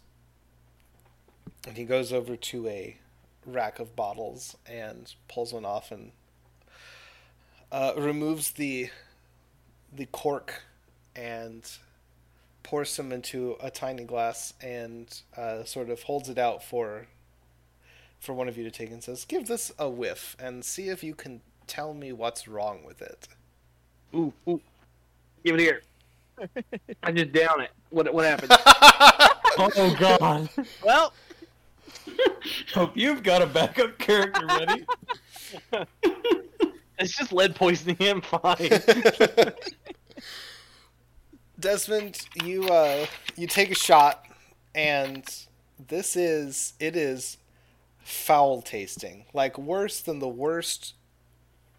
And 1.68 1.78
he 1.78 1.84
goes 1.84 2.14
over 2.14 2.36
to 2.36 2.68
a 2.68 2.98
rack 3.46 3.80
of 3.80 3.96
bottles 3.96 4.58
and 4.66 5.14
pulls 5.28 5.54
one 5.54 5.66
off 5.66 5.92
and 5.92 6.12
uh, 7.72 7.94
removes 7.98 8.52
the 8.52 8.90
the 9.94 10.06
cork 10.08 10.64
and 11.16 11.64
pours 12.64 12.90
some 12.90 13.12
into 13.12 13.56
a 13.62 13.70
tiny 13.70 14.04
glass 14.04 14.54
and 14.62 15.22
uh, 15.38 15.64
sort 15.64 15.90
of 15.90 16.04
holds 16.04 16.30
it 16.30 16.38
out 16.38 16.64
for 16.64 17.08
for 18.20 18.34
one 18.34 18.48
of 18.48 18.58
you 18.58 18.64
to 18.64 18.72
take 18.72 18.92
and 18.92 19.04
says, 19.04 19.24
"Give 19.26 19.48
this 19.48 19.72
a 19.78 19.90
whiff 19.90 20.36
and 20.40 20.66
see 20.66 20.90
if 20.90 21.04
you 21.04 21.14
can 21.14 21.42
tell 21.68 21.94
me 21.94 22.12
what's 22.12 22.48
wrong 22.48 22.84
with 22.84 23.02
it." 23.02 23.28
Ooh, 24.14 24.34
ooh. 24.48 24.62
Give 25.44 25.56
it 25.56 25.62
here. 25.62 25.82
I 27.04 27.12
just 27.12 27.32
down 27.32 27.62
it. 27.62 27.72
What 27.90 28.14
what 28.14 28.26
happened? 28.26 28.52
Oh 29.58 29.96
god. 29.98 30.50
Well, 30.84 31.14
Hope 32.74 32.96
you've 32.96 33.24
got 33.24 33.42
a 33.42 33.48
backup 33.48 33.98
character 33.98 34.46
ready. 34.46 34.86
it's 37.00 37.16
just 37.16 37.32
lead 37.34 37.56
poisoning. 37.56 37.98
I'm 38.02 38.22
fine. 38.22 38.70
Desmond, 41.60 42.20
you 42.44 42.68
uh, 42.68 43.06
you 43.36 43.48
take 43.48 43.72
a 43.72 43.76
shot, 43.76 44.26
and 44.74 45.24
this 45.88 46.16
is 46.16 46.74
it 46.80 46.96
is 46.96 47.38
foul 48.00 48.62
tasting, 48.62 49.26
like 49.34 49.58
worse 49.58 50.00
than 50.02 50.20
the 50.20 50.28
worst 50.28 50.94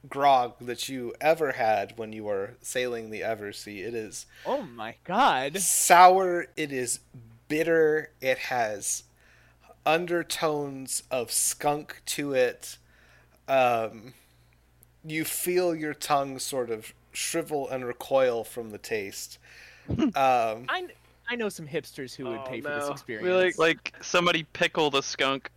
grog 0.09 0.55
that 0.61 0.89
you 0.89 1.13
ever 1.21 1.53
had 1.53 1.99
when 1.99 2.13
you 2.13 2.25
were 2.25 2.55
sailing 2.63 3.11
the 3.11 3.21
Eversea. 3.21 3.87
It 3.87 3.95
is 3.95 4.27
oh 4.45 4.63
my 4.63 4.95
god. 5.05 5.59
sour. 5.59 6.47
It 6.57 6.73
is 6.73 7.01
bitter. 7.49 8.11
It 8.21 8.39
has 8.39 9.05
undertones 9.87 11.03
of 11.11 11.31
skunk 11.33 12.03
to 12.07 12.35
it. 12.35 12.77
Um, 13.49 14.13
you 15.05 15.25
feel 15.25 15.75
your 15.75 15.95
tongue 15.95 16.39
sort 16.39 16.69
of 16.71 16.93
shrivel 17.13 17.69
and 17.69 17.87
recoil 17.87 18.45
from 18.45 18.71
the 18.71 18.79
taste. 18.79 19.39
Um, 19.89 20.11
I, 20.17 20.89
I 21.29 21.37
know 21.37 21.49
some 21.49 21.67
hipsters 21.69 22.15
who 22.15 22.25
would 22.25 22.41
Oh, 22.41 22.45
pay 22.49 22.61
for 22.61 22.69
this 22.71 22.89
experience. 22.91 23.25
Really? 23.27 23.53
Like 23.57 23.95
somebody 24.03 24.43
pickled 24.53 24.97
a 24.97 25.03
skunk. 25.03 25.49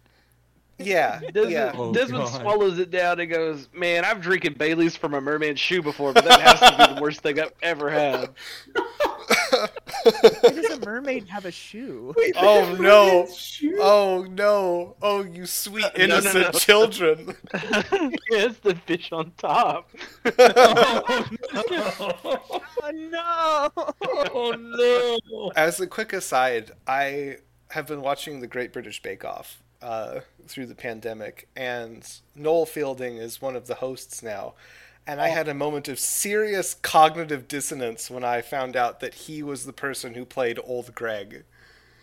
yeah, 0.78 1.20
Desmond, 1.34 1.52
yeah. 1.52 1.72
Oh, 1.76 1.92
Desmond 1.92 2.26
God. 2.26 2.42
swallows 2.42 2.78
it 2.80 2.92
down 2.92 3.20
and 3.20 3.30
goes, 3.30 3.68
"Man, 3.74 4.06
I've 4.06 4.22
drinking 4.22 4.54
Bailey's 4.54 4.96
from 4.96 5.14
a 5.16 5.20
merman's 5.20 5.60
shoe 5.60 5.82
before, 5.82 6.14
but 6.14 6.24
that 6.26 6.40
has 6.42 6.60
to 6.60 6.88
be 6.88 6.96
the 6.96 7.02
worst 7.02 7.22
thing 7.22 7.40
I've 7.40 7.52
ever 7.64 7.90
had." 7.90 8.30
Why 10.04 10.52
does 10.52 10.72
a 10.72 10.86
mermaid 10.86 11.28
have 11.30 11.46
a 11.46 11.52
shoe? 11.52 12.14
Oh 12.36 12.76
no! 12.80 13.28
Oh 13.80 14.26
no! 14.30 14.96
Oh, 15.02 15.24
you 15.24 15.46
sweet 15.46 15.82
No, 15.82 15.90
no, 15.96 16.04
innocent 16.04 16.54
no. 16.54 16.60
children! 16.60 17.36
yes, 18.30 18.58
the 18.60 18.76
fish 18.86 19.12
on 19.12 19.32
top. 19.38 19.90
Oh 22.82 22.92
no! 22.94 23.72
oh 24.34 25.20
no. 25.32 25.52
As 25.56 25.80
a 25.80 25.88
quick 25.88 26.14
aside, 26.14 26.72
I 26.88 27.38
have 27.70 27.88
been 27.88 28.02
watching 28.02 28.40
the 28.40 28.48
Great 28.48 28.74
British 28.74 29.02
Bake 29.02 29.24
Off 29.26 29.62
uh, 29.82 30.20
through 30.48 30.66
the 30.68 30.76
pandemic, 30.76 31.48
and 31.56 32.08
Noel 32.36 32.66
Fielding 32.66 33.18
is 33.18 33.42
one 33.42 33.56
of 33.56 33.68
the 33.68 33.76
hosts 33.76 34.24
now. 34.24 34.54
And 35.10 35.20
I 35.20 35.30
had 35.30 35.48
a 35.48 35.56
moment 35.56 35.88
of 35.88 35.98
serious 35.98 36.76
cognitive 36.76 37.48
dissonance 37.48 38.12
when 38.12 38.24
I 38.24 38.42
found 38.42 38.76
out 38.76 39.00
that 39.00 39.16
he 39.16 39.42
was 39.42 39.66
the 39.66 39.74
person 39.74 40.14
who 40.14 40.24
played 40.24 40.60
Old 40.64 40.94
Greg. 40.94 41.46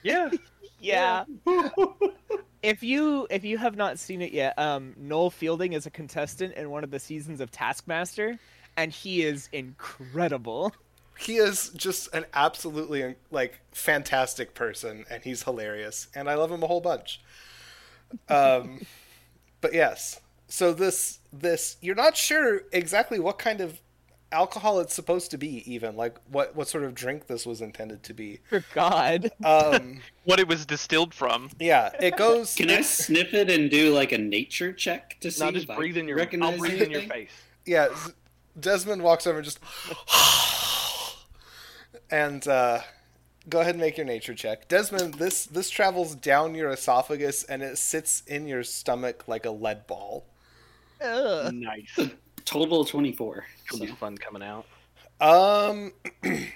Yeah. 0.03 0.31
Yeah. 0.79 1.25
if 2.63 2.83
you 2.83 3.27
if 3.31 3.45
you 3.45 3.57
have 3.57 3.77
not 3.77 3.99
seen 3.99 4.21
it 4.21 4.31
yet, 4.31 4.59
um, 4.59 4.93
Noel 4.99 5.31
Fielding 5.31 5.73
is 5.73 5.87
a 5.87 5.91
contestant 5.91 6.53
in 6.53 6.69
one 6.69 6.85
of 6.85 6.91
the 6.91 6.99
seasons 6.99 7.41
of 7.41 7.51
Taskmaster, 7.51 8.39
and 8.77 8.93
he 8.93 9.23
is 9.23 9.49
incredible. 9.53 10.75
He 11.19 11.37
is 11.37 11.71
just 11.71 12.15
an 12.15 12.27
absolutely 12.35 13.15
like 13.31 13.59
fantastic 13.73 14.53
person, 14.53 15.07
and 15.11 15.25
he's 15.25 15.45
hilarious, 15.45 16.09
and 16.15 16.29
I 16.29 16.35
love 16.35 16.53
him 16.53 16.63
a 16.63 16.67
whole 16.67 16.83
bunch. 16.83 17.23
Um, 18.29 18.83
but 19.63 19.73
yes, 19.73 20.21
so 20.47 20.75
this 20.75 21.21
this 21.41 21.77
you're 21.81 21.95
not 21.95 22.17
sure 22.17 22.63
exactly 22.73 23.19
what 23.19 23.39
kind 23.39 23.61
of 23.61 23.81
alcohol 24.33 24.81
it's 24.81 24.93
supposed 24.95 25.31
to 25.31 25.39
be, 25.39 25.63
even 25.73 25.97
like 25.97 26.17
what 26.31 26.55
what 26.57 26.69
sort 26.69 26.85
of 26.85 26.95
drink 26.95 27.27
this 27.27 27.47
was 27.47 27.61
intended 27.61 28.03
to 28.05 28.15
be. 28.15 28.41
For 28.49 28.65
God. 28.75 29.31
Um, 29.45 30.01
What 30.25 30.41
it 30.41 30.49
was 30.49 30.67
distilled 30.67 31.15
from. 31.15 31.51
yeah, 31.61 31.91
it 32.01 32.17
goes. 32.17 32.55
Can 32.57 32.69
I 32.69 32.81
sniff 32.81 33.33
it 33.33 33.49
and 33.49 33.71
do 33.71 33.95
like 33.95 34.11
a 34.11 34.19
nature 34.19 34.73
check 34.73 35.17
to 35.21 35.31
see 35.31 35.45
Now 35.45 35.53
just 35.53 35.65
if 35.65 35.71
I 35.71 35.77
breathe 35.77 35.97
in 35.97 36.09
your. 36.09 36.21
I'll 36.21 36.59
breathe 36.59 36.83
in 36.83 36.91
your 36.91 37.03
face. 37.03 37.31
Yeah, 37.65 37.89
Desmond 38.59 39.03
walks 39.03 39.27
over 39.27 39.39
and 39.39 39.45
just 39.45 39.61
and 42.11 42.47
uh, 42.49 42.81
go 43.49 43.61
ahead 43.61 43.75
and 43.75 43.81
make 43.81 43.97
your 43.97 44.07
nature 44.07 44.35
check. 44.35 44.69
Desmond, 44.69 45.15
this 45.15 45.47
this 45.47 45.71
travels 45.71 46.15
down 46.15 46.55
your 46.55 46.71
esophagus 46.71 47.45
and 47.45 47.63
it 47.63 47.79
sits 47.79 48.23
in 48.27 48.47
your 48.47 48.65
stomach 48.65 49.29
like 49.29 49.45
a 49.47 49.51
lead 49.51 49.87
ball. 49.87 50.27
Ugh. 51.03 51.53
Nice. 51.53 51.99
Total 52.45 52.85
twenty 52.85 53.13
four. 53.13 53.45
It'll 53.67 53.85
be 53.85 53.93
fun 53.93 54.17
coming 54.17 54.43
out. 54.43 54.67
Um, 55.21 55.93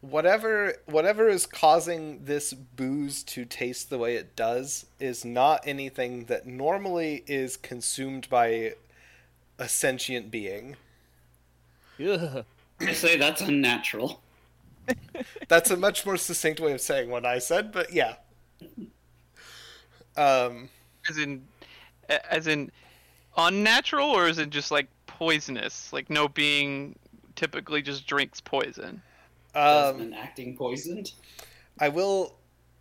whatever 0.00 0.74
whatever 0.86 1.28
is 1.28 1.46
causing 1.46 2.24
this 2.24 2.52
booze 2.52 3.22
to 3.24 3.44
taste 3.44 3.90
the 3.90 3.98
way 3.98 4.16
it 4.16 4.36
does 4.36 4.86
is 4.98 5.24
not 5.24 5.66
anything 5.66 6.24
that 6.26 6.46
normally 6.46 7.24
is 7.26 7.56
consumed 7.56 8.28
by 8.28 8.74
a 9.58 9.68
sentient 9.68 10.30
being. 10.30 10.76
Yeah. 11.98 12.42
I 12.80 12.92
say 12.92 13.16
that's 13.16 13.40
unnatural. 13.40 14.20
That's 15.48 15.70
a 15.72 15.76
much 15.76 16.06
more 16.06 16.16
succinct 16.16 16.60
way 16.60 16.72
of 16.72 16.80
saying 16.80 17.10
what 17.10 17.26
I 17.26 17.40
said, 17.40 17.72
but 17.72 17.92
yeah. 17.92 18.14
Um, 20.16 20.68
As 21.08 21.18
in, 21.18 21.46
as 22.08 22.46
in, 22.46 22.70
unnatural, 23.36 24.08
or 24.08 24.28
is 24.28 24.38
it 24.38 24.50
just 24.50 24.70
like 24.70 24.88
poisonous? 25.06 25.92
Like 25.92 26.10
no 26.10 26.28
being 26.28 26.96
typically 27.34 27.82
just 27.82 28.06
drinks 28.06 28.40
poison. 28.40 29.02
um, 29.54 29.64
Desmond 29.98 30.14
acting 30.14 30.56
poisoned. 30.56 31.12
I 31.78 31.88
will 31.90 32.34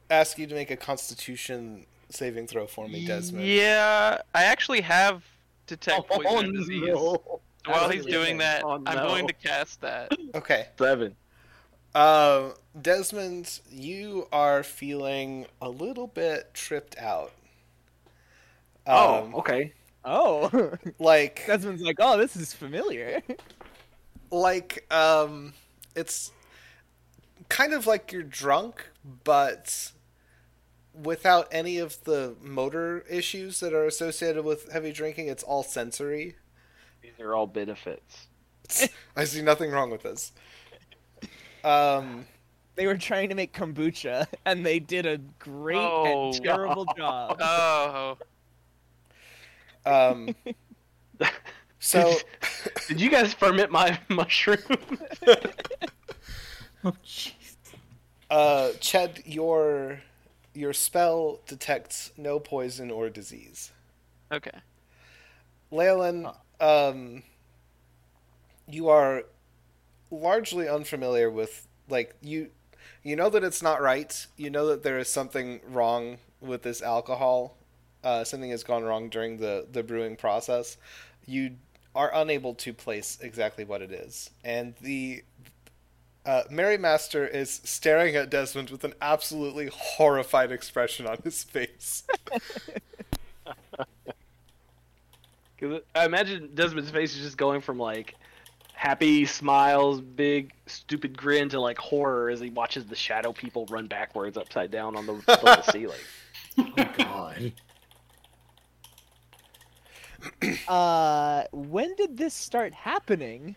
ask 0.10 0.38
you 0.38 0.48
to 0.48 0.54
make 0.56 0.72
a 0.72 0.78
Constitution 0.78 1.86
saving 2.10 2.48
throw 2.48 2.68
for 2.68 2.88
me, 2.88 3.06
Desmond. 3.06 3.46
Yeah, 3.46 4.20
I 4.34 4.44
actually 4.44 4.82
have 4.82 5.24
detect 5.68 6.06
Oh, 6.10 6.20
poison 6.22 6.54
disease. 6.54 6.84
no. 6.88 7.42
While 7.66 7.90
he's 7.90 8.06
doing 8.06 8.38
that, 8.38 8.64
Oh, 8.64 8.74
I'm 8.86 8.98
going 9.08 9.28
to 9.28 9.34
cast 9.34 9.82
that. 9.82 10.12
Okay. 10.36 10.68
Seven. 10.78 11.16
Uh, 11.96 12.50
Desmond, 12.80 13.60
you 13.72 14.28
are 14.32 14.62
feeling 14.62 15.48
a 15.62 15.70
little 15.70 16.06
bit 16.08 16.54
tripped 16.54 16.96
out. 17.00 17.32
Oh, 18.86 19.24
Um, 19.24 19.36
okay. 19.36 19.74
Oh. 20.06 20.72
like 21.00 21.44
Desmond's 21.48 21.82
like, 21.82 21.98
oh, 22.00 22.18
this 22.18 22.36
is 22.36 22.54
familiar. 22.54 23.22
like 24.32 24.86
um 24.94 25.54
it's 25.96 26.32
kind 27.48 27.74
of 27.74 27.86
like 27.88 28.12
you're 28.12 28.24
drunk 28.24 28.90
but 29.24 29.92
without 30.94 31.48
any 31.52 31.78
of 31.78 32.04
the 32.06 32.36
motor 32.42 33.02
issues 33.10 33.60
that 33.60 33.72
are 33.74 33.86
associated 33.86 34.44
with 34.44 34.72
heavy 34.72 34.92
drinking 34.92 35.28
it's 35.28 35.44
all 35.44 35.62
sensory 35.64 36.36
These 37.02 37.20
are 37.20 37.36
all 37.36 37.46
benefits. 37.48 38.28
i 39.16 39.24
see 39.26 39.42
nothing 39.44 39.70
wrong 39.72 39.92
with 39.92 40.02
this 40.04 40.32
Um, 41.64 42.26
They 42.76 42.88
were 42.88 42.98
trying 42.98 43.30
to 43.30 43.36
make 43.36 43.54
kombucha, 43.54 44.28
and 44.46 44.66
they 44.66 44.80
did 44.80 45.06
a 45.06 45.18
great 45.40 45.78
Oh, 45.78 46.34
and 46.34 46.44
terrible 46.44 46.86
job. 46.98 47.38
Oh, 47.42 48.18
um, 49.86 50.36
so 51.80 52.14
Did 52.88 53.00
you 53.02 53.10
guys 53.10 53.34
ferment 53.34 53.72
my 53.72 54.00
mushroom? 54.10 54.60
Oh, 56.84 56.94
jeez. 57.04 57.58
uh, 58.30 58.72
Ched, 58.80 59.24
your 59.26 60.02
your 60.54 60.72
spell 60.74 61.40
detects 61.48 62.12
no 62.18 62.40
poison 62.40 62.92
or 62.92 63.10
disease. 63.10 63.72
okay. 64.32 64.60
Leyland, 65.72 66.28
um, 66.60 67.24
you 68.68 68.90
are 68.90 69.24
largely 70.12 70.68
unfamiliar 70.70 71.30
with 71.30 71.68
like 71.90 72.16
you 72.22 72.50
you 73.04 73.16
know 73.16 73.30
that 73.30 73.44
it's 73.44 73.62
not 73.62 73.82
right. 73.82 74.26
You 74.38 74.50
know 74.50 74.68
that 74.68 74.84
there 74.84 74.98
is 75.00 75.10
something 75.10 75.60
wrong 75.68 76.18
with 76.42 76.64
this 76.64 76.82
alcohol. 76.82 77.58
Uh, 78.06 78.24
something 78.24 78.52
has 78.52 78.64
gone 78.64 78.84
wrong 78.84 79.10
during 79.10 79.38
the 79.38 79.68
the 79.72 79.84
brewing 79.84 80.16
process. 80.16 80.78
You 81.26 81.56
are 81.94 82.12
unable 82.14 82.54
to 82.56 82.74
place 82.74 83.18
exactly 83.22 83.66
what 83.66 83.82
it 83.82 83.92
is, 83.92 84.30
and 84.44 84.76
the 84.82 85.24
uh, 86.26 86.44
Merrymaster 86.52 87.28
is 87.28 87.62
staring 87.64 88.16
at 88.16 88.30
Desmond 88.30 88.70
with 88.70 88.84
an 88.84 88.94
absolutely 89.02 89.70
horrified 89.74 90.52
expression 90.52 91.08
on 91.08 91.18
his 91.24 91.44
face. 91.44 92.04
'Cause 95.58 95.82
I 95.96 96.06
imagine 96.06 96.52
Desmond's 96.54 96.92
face 96.92 97.16
is 97.16 97.22
just 97.24 97.38
going 97.38 97.62
from 97.62 97.80
like 97.80 98.16
happy 98.74 99.26
smiles, 99.26 100.02
big 100.02 100.52
stupid 100.68 101.18
grin 101.18 101.48
to 101.50 101.60
like 101.62 101.78
horror 101.78 102.30
as 102.30 102.40
he 102.42 102.50
watches 102.50 102.86
the 102.86 102.96
shadow 102.96 103.32
people 103.32 103.66
run 103.70 103.88
backwards 103.88 104.36
upside 104.38 104.70
down 104.70 104.96
on 104.98 105.06
the, 105.06 105.14
the 105.26 105.62
ceiling. 105.72 106.00
Oh, 106.58 106.74
God. 106.98 107.54
Uh, 110.68 111.44
when 111.52 111.96
did 111.96 112.18
this 112.18 112.34
start 112.34 112.74
happening? 112.74 113.56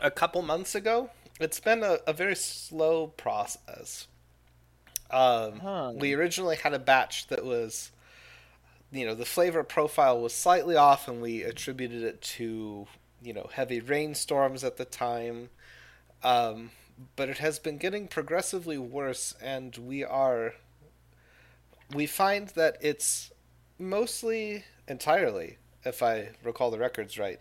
a 0.00 0.10
couple 0.10 0.42
months 0.42 0.74
ago. 0.74 1.10
It's 1.40 1.60
been 1.60 1.82
a, 1.82 1.98
a 2.06 2.12
very 2.12 2.36
slow 2.36 3.08
process. 3.08 4.06
Um, 5.10 5.60
Huh. 5.60 5.92
We 5.94 6.14
originally 6.14 6.56
had 6.56 6.74
a 6.74 6.78
batch 6.78 7.28
that 7.28 7.44
was, 7.44 7.92
you 8.92 9.06
know, 9.06 9.14
the 9.14 9.24
flavor 9.24 9.62
profile 9.62 10.20
was 10.20 10.34
slightly 10.34 10.76
off, 10.76 11.08
and 11.08 11.20
we 11.20 11.42
attributed 11.42 12.02
it 12.02 12.20
to, 12.22 12.86
you 13.22 13.32
know, 13.32 13.48
heavy 13.52 13.80
rainstorms 13.80 14.64
at 14.64 14.76
the 14.76 14.84
time. 14.84 15.50
Um, 16.22 16.70
but 17.14 17.28
it 17.28 17.38
has 17.38 17.58
been 17.58 17.78
getting 17.78 18.08
progressively 18.08 18.78
worse, 18.78 19.34
and 19.40 19.76
we 19.76 20.04
are. 20.04 20.54
We 21.94 22.06
find 22.06 22.48
that 22.48 22.76
it's 22.82 23.32
mostly, 23.78 24.64
entirely, 24.86 25.56
if 25.84 26.02
I 26.02 26.30
recall 26.42 26.70
the 26.70 26.78
records 26.78 27.18
right, 27.18 27.40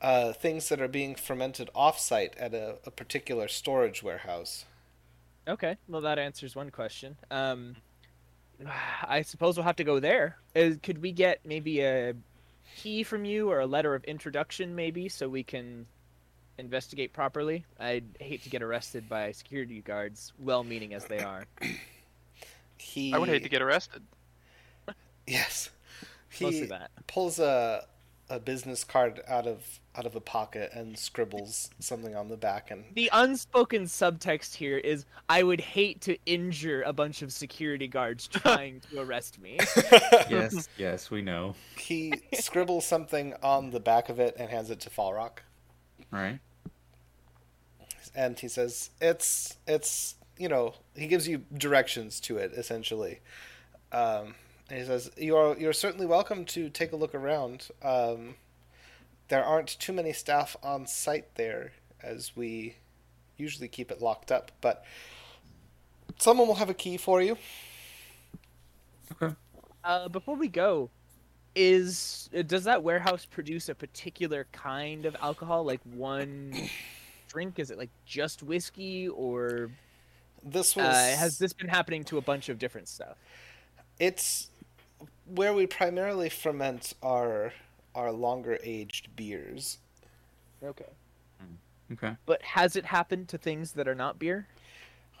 uh, 0.00 0.32
things 0.32 0.68
that 0.68 0.80
are 0.80 0.88
being 0.88 1.14
fermented 1.14 1.70
off-site 1.74 2.36
at 2.36 2.54
a, 2.54 2.76
a 2.86 2.90
particular 2.90 3.48
storage 3.48 4.02
warehouse. 4.02 4.64
Okay, 5.46 5.76
well 5.88 6.02
that 6.02 6.18
answers 6.18 6.54
one 6.54 6.70
question. 6.70 7.16
Um, 7.30 7.76
I 9.08 9.22
suppose 9.22 9.56
we'll 9.56 9.64
have 9.64 9.76
to 9.76 9.84
go 9.84 10.00
there. 10.00 10.36
Uh, 10.54 10.70
could 10.82 11.00
we 11.02 11.12
get 11.12 11.40
maybe 11.44 11.80
a 11.80 12.14
key 12.76 13.02
from 13.02 13.24
you 13.24 13.50
or 13.50 13.60
a 13.60 13.66
letter 13.66 13.94
of 13.94 14.04
introduction, 14.04 14.74
maybe, 14.74 15.08
so 15.08 15.28
we 15.28 15.42
can 15.42 15.86
investigate 16.58 17.12
properly? 17.12 17.64
I'd 17.80 18.04
hate 18.20 18.42
to 18.44 18.50
get 18.50 18.62
arrested 18.62 19.08
by 19.08 19.32
security 19.32 19.80
guards, 19.80 20.32
well-meaning 20.38 20.94
as 20.94 21.04
they 21.04 21.20
are. 21.20 21.44
He, 22.80 23.12
I 23.12 23.18
would 23.18 23.28
hate 23.28 23.42
to 23.42 23.48
get 23.48 23.60
arrested. 23.60 24.02
Yes, 25.26 25.68
Mostly 25.68 25.77
he 26.30 26.70
pulls 27.06 27.38
a 27.38 27.86
a 28.30 28.38
business 28.38 28.84
card 28.84 29.22
out 29.26 29.46
of 29.46 29.80
out 29.96 30.04
of 30.04 30.14
a 30.14 30.20
pocket 30.20 30.70
and 30.74 30.98
scribbles 30.98 31.70
something 31.80 32.14
on 32.14 32.28
the 32.28 32.36
back 32.36 32.70
and 32.70 32.84
The 32.94 33.08
unspoken 33.12 33.84
subtext 33.84 34.54
here 34.54 34.76
is 34.76 35.06
I 35.30 35.42
would 35.42 35.60
hate 35.62 36.02
to 36.02 36.18
injure 36.26 36.82
a 36.82 36.92
bunch 36.92 37.22
of 37.22 37.32
security 37.32 37.88
guards 37.88 38.26
trying 38.32 38.80
to 38.90 39.00
arrest 39.00 39.40
me. 39.40 39.58
Yes, 40.28 40.68
yes, 40.76 41.10
we 41.10 41.22
know. 41.22 41.54
he 41.78 42.12
scribbles 42.34 42.84
something 42.84 43.32
on 43.42 43.70
the 43.70 43.80
back 43.80 44.10
of 44.10 44.20
it 44.20 44.36
and 44.38 44.50
hands 44.50 44.70
it 44.70 44.80
to 44.80 44.90
Falrock. 44.90 45.38
All 46.12 46.18
right. 46.20 46.38
and 48.14 48.38
he 48.38 48.48
says 48.48 48.90
it's 49.00 49.56
it's 49.66 50.16
you 50.36 50.48
know 50.48 50.74
he 50.94 51.06
gives 51.06 51.26
you 51.26 51.44
directions 51.56 52.20
to 52.20 52.36
it 52.36 52.52
essentially 52.52 53.20
um, 53.92 54.34
and 54.70 54.78
he 54.78 54.84
says 54.84 55.10
you're 55.16 55.56
you're 55.58 55.72
certainly 55.72 56.06
welcome 56.06 56.44
to 56.44 56.68
take 56.68 56.92
a 56.92 56.96
look 56.96 57.14
around 57.14 57.68
um, 57.82 58.34
there 59.28 59.44
aren't 59.44 59.68
too 59.78 59.92
many 59.92 60.12
staff 60.12 60.56
on 60.62 60.86
site 60.86 61.34
there 61.36 61.72
as 62.02 62.32
we 62.36 62.76
usually 63.36 63.68
keep 63.68 63.90
it 63.90 64.00
locked 64.00 64.30
up 64.30 64.50
but 64.60 64.84
someone 66.18 66.46
will 66.46 66.56
have 66.56 66.70
a 66.70 66.74
key 66.74 66.96
for 66.96 67.22
you 67.22 67.36
Okay. 69.20 69.34
Uh, 69.84 70.08
before 70.08 70.36
we 70.36 70.48
go, 70.48 70.90
is 71.54 72.28
uh, 72.36 72.42
does 72.42 72.64
that 72.64 72.82
warehouse 72.82 73.24
produce 73.24 73.68
a 73.68 73.74
particular 73.74 74.46
kind 74.52 75.06
of 75.06 75.16
alcohol, 75.22 75.64
like 75.64 75.80
one 75.94 76.54
drink? 77.28 77.58
Is 77.58 77.70
it 77.70 77.78
like 77.78 77.90
just 78.04 78.42
whiskey, 78.42 79.08
or 79.08 79.70
this 80.44 80.76
was 80.76 80.84
uh, 80.84 81.16
has 81.18 81.38
this 81.38 81.52
been 81.52 81.68
happening 81.68 82.04
to 82.04 82.18
a 82.18 82.20
bunch 82.20 82.48
of 82.48 82.58
different 82.58 82.88
stuff? 82.88 83.16
it's 83.98 84.50
where 85.34 85.52
we 85.52 85.66
primarily 85.66 86.28
ferment 86.28 86.94
our 87.02 87.52
our 87.94 88.12
longer 88.12 88.58
aged 88.62 89.14
beers 89.16 89.78
Okay. 90.62 90.86
Okay. 91.92 92.16
But 92.26 92.42
has 92.42 92.76
it 92.76 92.84
happened 92.84 93.28
to 93.28 93.38
things 93.38 93.72
that 93.72 93.88
are 93.88 93.94
not 93.94 94.18
beer? 94.18 94.46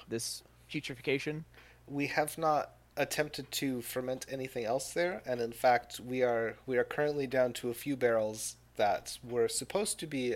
This 0.08 0.42
putrefaction. 0.70 1.44
we 1.86 2.08
have 2.08 2.36
not 2.36 2.72
attempted 2.96 3.50
to 3.52 3.80
ferment 3.80 4.26
anything 4.28 4.64
else 4.64 4.92
there 4.92 5.22
and 5.24 5.40
in 5.40 5.52
fact 5.52 6.00
we 6.00 6.22
are 6.22 6.56
we 6.66 6.76
are 6.76 6.84
currently 6.84 7.26
down 7.26 7.52
to 7.52 7.70
a 7.70 7.74
few 7.74 7.96
barrels 7.96 8.56
that 8.76 9.18
were 9.22 9.48
supposed 9.48 10.00
to 10.00 10.06
be 10.06 10.34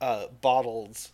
uh, 0.00 0.26
bottled 0.42 1.08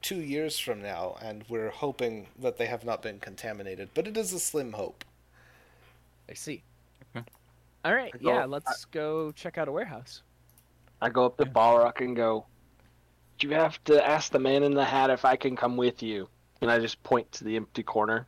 two 0.00 0.20
years 0.20 0.58
from 0.58 0.80
now 0.80 1.16
and 1.20 1.44
we're 1.48 1.70
hoping 1.70 2.28
that 2.38 2.56
they 2.58 2.66
have 2.66 2.84
not 2.84 3.02
been 3.02 3.18
contaminated 3.18 3.88
but 3.92 4.06
it 4.06 4.16
is 4.16 4.32
a 4.32 4.38
slim 4.38 4.72
hope 4.72 5.04
I 6.28 6.34
see. 6.34 6.62
Okay. 7.84 7.90
All 7.90 7.94
right. 7.94 8.12
Go- 8.22 8.32
Yeah. 8.32 8.44
Let's 8.44 8.84
go 8.86 9.32
check 9.32 9.58
out 9.58 9.68
a 9.68 9.72
warehouse. 9.72 10.22
I 11.00 11.08
go 11.08 11.24
up 11.26 11.36
to 11.38 11.46
Falrock 11.46 12.00
and 12.00 12.16
go, 12.16 12.46
"Do 13.38 13.48
you 13.48 13.54
have 13.54 13.82
to 13.84 14.04
ask 14.06 14.32
the 14.32 14.38
man 14.38 14.62
in 14.62 14.74
the 14.74 14.84
hat 14.84 15.10
if 15.10 15.24
I 15.24 15.36
can 15.36 15.54
come 15.56 15.76
with 15.76 16.02
you?" 16.02 16.28
And 16.60 16.70
I 16.70 16.78
just 16.80 17.00
point 17.04 17.30
to 17.32 17.44
the 17.44 17.54
empty 17.56 17.82
corner. 17.84 18.26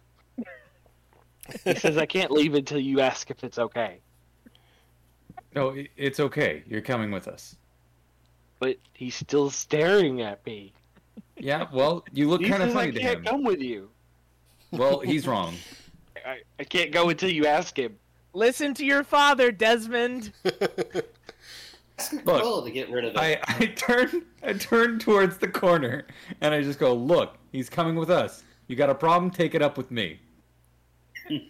he 1.65 1.75
says, 1.75 1.97
"I 1.97 2.07
can't 2.07 2.31
leave 2.31 2.55
until 2.55 2.79
you 2.79 3.01
ask 3.01 3.31
if 3.31 3.43
it's 3.45 3.59
okay." 3.59 4.01
No, 5.53 5.75
it's 5.97 6.21
okay. 6.21 6.63
You're 6.69 6.81
coming 6.81 7.11
with 7.11 7.27
us. 7.27 7.57
But 8.61 8.77
he's 8.93 9.17
still 9.17 9.51
staring 9.51 10.21
at 10.21 10.47
me. 10.47 10.73
Yeah, 11.39 11.67
well, 11.73 12.05
you 12.13 12.29
look 12.29 12.41
kind 12.43 12.63
of 12.63 12.73
funny 12.73 12.73
says, 12.73 12.75
funny 12.75 12.89
"I 12.89 12.93
to 12.93 13.01
can't 13.01 13.25
come 13.27 13.43
with 13.43 13.61
you. 13.61 13.91
Well, 14.71 15.01
he's 15.01 15.27
wrong. 15.27 15.57
I, 16.25 16.43
I 16.61 16.63
can't 16.63 16.93
go 16.93 17.09
until 17.09 17.31
you 17.31 17.47
ask 17.47 17.77
him." 17.77 17.99
Listen 18.33 18.75
to 18.75 18.85
your 18.85 19.03
father, 19.05 19.51
Desmond. 19.51 20.33
Look, 20.45 22.25
Quill 22.25 22.63
to 22.65 22.71
get 22.71 22.89
rid 22.91 23.05
of 23.05 23.15
it. 23.15 23.19
I, 23.19 23.39
I 23.47 23.67
turn 23.67 24.25
I 24.43 24.55
turn 24.55 24.99
towards 24.99 25.37
the 25.37 25.49
corner 25.49 26.07
and 26.41 26.55
I 26.55 26.63
just 26.63 26.79
go, 26.79 26.95
look, 26.95 27.37
he's 27.53 27.69
coming 27.69 27.95
with 27.95 28.09
us. 28.11 28.43
You 28.69 28.77
got 28.77 28.89
a 28.89 28.95
problem? 28.95 29.31
Take 29.31 29.55
it 29.55 29.61
up 29.61 29.77
with 29.77 29.91
me. 29.91 30.19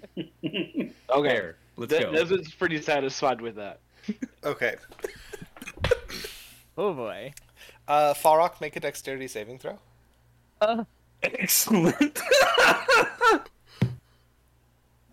Okay, 0.43 1.29
There. 1.29 1.57
Let's 1.77 1.93
De- 1.93 2.01
go. 2.03 2.13
Desmond's 2.13 2.53
pretty 2.55 2.81
satisfied 2.83 3.41
with 3.41 3.55
that. 3.57 3.81
okay 4.45 4.75
Oh 6.77 6.95
boy. 6.95 7.33
uh, 7.89 8.15
Falrock, 8.15 8.61
make 8.61 8.75
a 8.77 8.81
dexterity 8.81 9.29
saving 9.29 9.59
throw 9.59 9.79
Uh, 10.61 10.85
Excellent. 11.23 12.19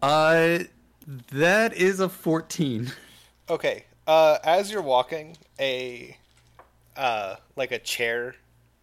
uh, 0.02 0.60
that 1.32 1.74
is 1.74 2.00
a 2.00 2.10
14. 2.10 2.92
Okay. 3.50 3.86
Uh, 4.06 4.38
as 4.44 4.72
you're 4.72 4.82
walking, 4.82 5.38
a 5.60 6.18
uh, 6.96 7.36
like 7.56 7.72
a 7.72 7.80
chair 7.80 8.36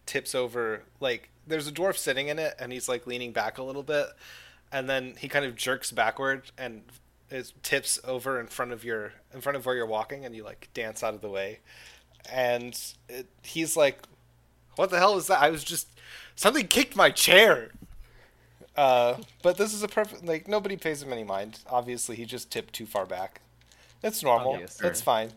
tips 0.05 0.35
over. 0.35 0.83
Like 0.99 1.29
there's 1.47 1.67
a 1.67 1.71
dwarf 1.71 1.97
sitting 1.97 2.27
in 2.27 2.39
it, 2.39 2.55
and 2.59 2.71
he's 2.71 2.89
like 2.89 3.07
leaning 3.07 3.31
back 3.31 3.57
a 3.57 3.63
little 3.63 3.83
bit, 3.83 4.07
and 4.71 4.89
then 4.89 5.15
he 5.17 5.27
kind 5.27 5.45
of 5.45 5.55
jerks 5.55 5.91
backward 5.91 6.51
and 6.57 6.83
it 7.29 7.51
tips 7.63 7.99
over 8.03 8.39
in 8.39 8.47
front 8.47 8.71
of 8.71 8.83
your 8.83 9.13
in 9.33 9.41
front 9.41 9.55
of 9.55 9.65
where 9.65 9.75
you're 9.75 9.85
walking, 9.85 10.25
and 10.25 10.35
you 10.35 10.43
like 10.43 10.69
dance 10.73 11.03
out 11.03 11.13
of 11.13 11.21
the 11.21 11.29
way, 11.29 11.59
and 12.31 12.79
it, 13.09 13.27
he's 13.43 13.75
like, 13.75 13.99
What 14.75 14.89
the 14.89 14.99
hell 14.99 15.15
was 15.15 15.27
that? 15.27 15.41
I 15.41 15.49
was 15.49 15.63
just 15.63 15.87
something 16.35 16.67
kicked 16.67 16.95
my 16.95 17.09
chair. 17.09 17.71
Uh, 18.77 19.17
but 19.41 19.57
this 19.57 19.73
is 19.73 19.83
a 19.83 19.87
perfect 19.87 20.25
like 20.25 20.47
nobody 20.47 20.75
pays 20.75 21.01
him 21.01 21.11
any 21.13 21.23
mind. 21.23 21.59
Obviously, 21.69 22.15
he 22.15 22.25
just 22.25 22.51
tipped 22.51 22.73
too 22.73 22.85
far 22.85 23.05
back. 23.05 23.41
That's 24.01 24.21
normal. 24.21 24.53
Obvious, 24.53 24.75
That's 24.75 24.99
sir. 24.99 25.05
fine. 25.05 25.31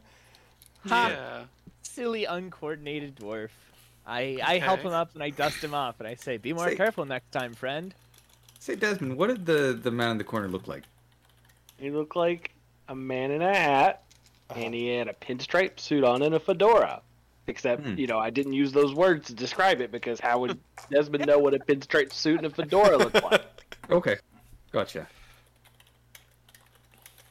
Ha. 0.89 1.09
Yeah. 1.11 1.45
Silly, 1.83 2.25
uncoordinated 2.25 3.17
dwarf. 3.17 3.51
I 4.07 4.39
I 4.45 4.59
help 4.59 4.81
him 4.81 4.93
up 4.93 5.15
and 5.15 5.23
I 5.23 5.31
dust 5.31 5.63
him 5.63 5.75
off 5.75 5.97
and 6.01 6.09
I 6.09 6.15
say, 6.15 6.37
"Be 6.37 6.53
more 6.53 6.69
Say- 6.71 6.77
careful 6.77 7.05
next 7.05 7.31
time, 7.31 7.55
friend." 7.55 7.95
Say, 8.61 8.75
Desmond, 8.75 9.17
what 9.17 9.29
did 9.29 9.47
the 9.47 9.79
the 9.81 9.91
man 9.91 10.11
in 10.13 10.19
the 10.19 10.25
corner 10.25 10.49
look 10.49 10.67
like? 10.67 10.83
He 11.79 11.91
looked 11.91 12.17
like 12.17 12.51
a 12.89 12.95
man 12.95 13.31
in 13.31 13.41
a 13.43 13.55
hat, 13.55 14.03
Uh-huh. 14.51 14.61
and 14.61 14.75
he 14.75 14.89
had 14.89 15.07
a 15.09 15.13
pinstripe 15.13 15.79
suit 15.79 16.03
on 16.03 16.23
and 16.23 16.35
a 16.35 16.41
fedora. 16.41 17.03
Except, 17.49 17.83
Hmm. 17.83 17.97
you 17.99 18.07
know, 18.07 18.19
I 18.19 18.29
didn't 18.31 18.53
use 18.53 18.73
those 18.73 18.95
words 18.95 19.27
to 19.29 19.35
describe 19.35 19.81
it 19.81 19.91
because 19.91 20.21
how 20.21 20.39
would 20.41 20.59
Desmond 20.91 21.27
know 21.27 21.39
what 21.39 21.55
a 21.55 21.59
pinstripe 21.59 22.13
suit 22.13 22.37
and 22.37 22.47
a 22.47 22.51
fedora 22.51 22.97
look 22.97 23.15
like? 23.15 23.45
Okay, 23.91 24.17
gotcha. 24.71 25.09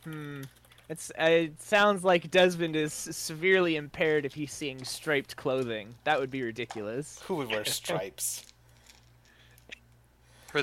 Hmm. 0.04 0.42
It's 0.90 1.12
uh, 1.12 1.24
it 1.26 1.62
sounds 1.62 2.04
like 2.04 2.32
Desmond 2.32 2.76
is 2.76 2.94
severely 2.94 3.76
impaired 3.76 4.26
if 4.26 4.34
he's 4.34 4.52
seeing 4.52 4.84
striped 4.84 5.36
clothing. 5.36 5.94
That 6.04 6.20
would 6.20 6.32
be 6.32 6.42
ridiculous. 6.42 7.22
Who 7.28 7.36
would 7.36 7.50
wear 7.50 7.64
stripes? 7.64 8.44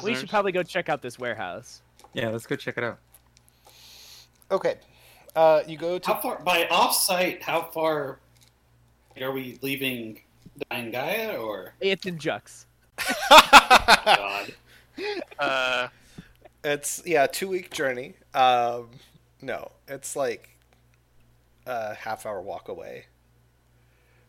We 0.02 0.16
should 0.16 0.30
probably 0.30 0.50
go 0.50 0.64
check 0.64 0.88
out 0.88 1.00
this 1.02 1.18
warehouse. 1.20 1.80
Yeah, 2.14 2.30
let's 2.30 2.46
go 2.46 2.56
check 2.56 2.76
it 2.76 2.82
out. 2.82 2.98
Okay. 4.50 4.78
Uh, 5.36 5.62
you 5.68 5.76
go 5.76 5.98
to 5.98 6.06
How 6.12 6.20
far 6.20 6.40
by 6.40 6.66
off-site? 6.68 7.42
How 7.44 7.62
far 7.62 8.18
are 9.22 9.32
we 9.32 9.58
leaving 9.62 10.20
Daingaea? 10.70 11.38
Or 11.40 11.74
It's 11.80 12.06
in 12.06 12.18
Jux. 12.18 12.66
God, 13.28 14.52
Uh, 15.38 15.88
It's 16.62 17.02
yeah, 17.04 17.26
two 17.26 17.48
week 17.48 17.70
journey. 17.70 18.14
Um, 18.34 18.88
no, 19.42 19.72
it's 19.88 20.16
like 20.16 20.48
a 21.66 21.94
half 21.94 22.24
hour 22.26 22.40
walk 22.40 22.68
away. 22.68 23.06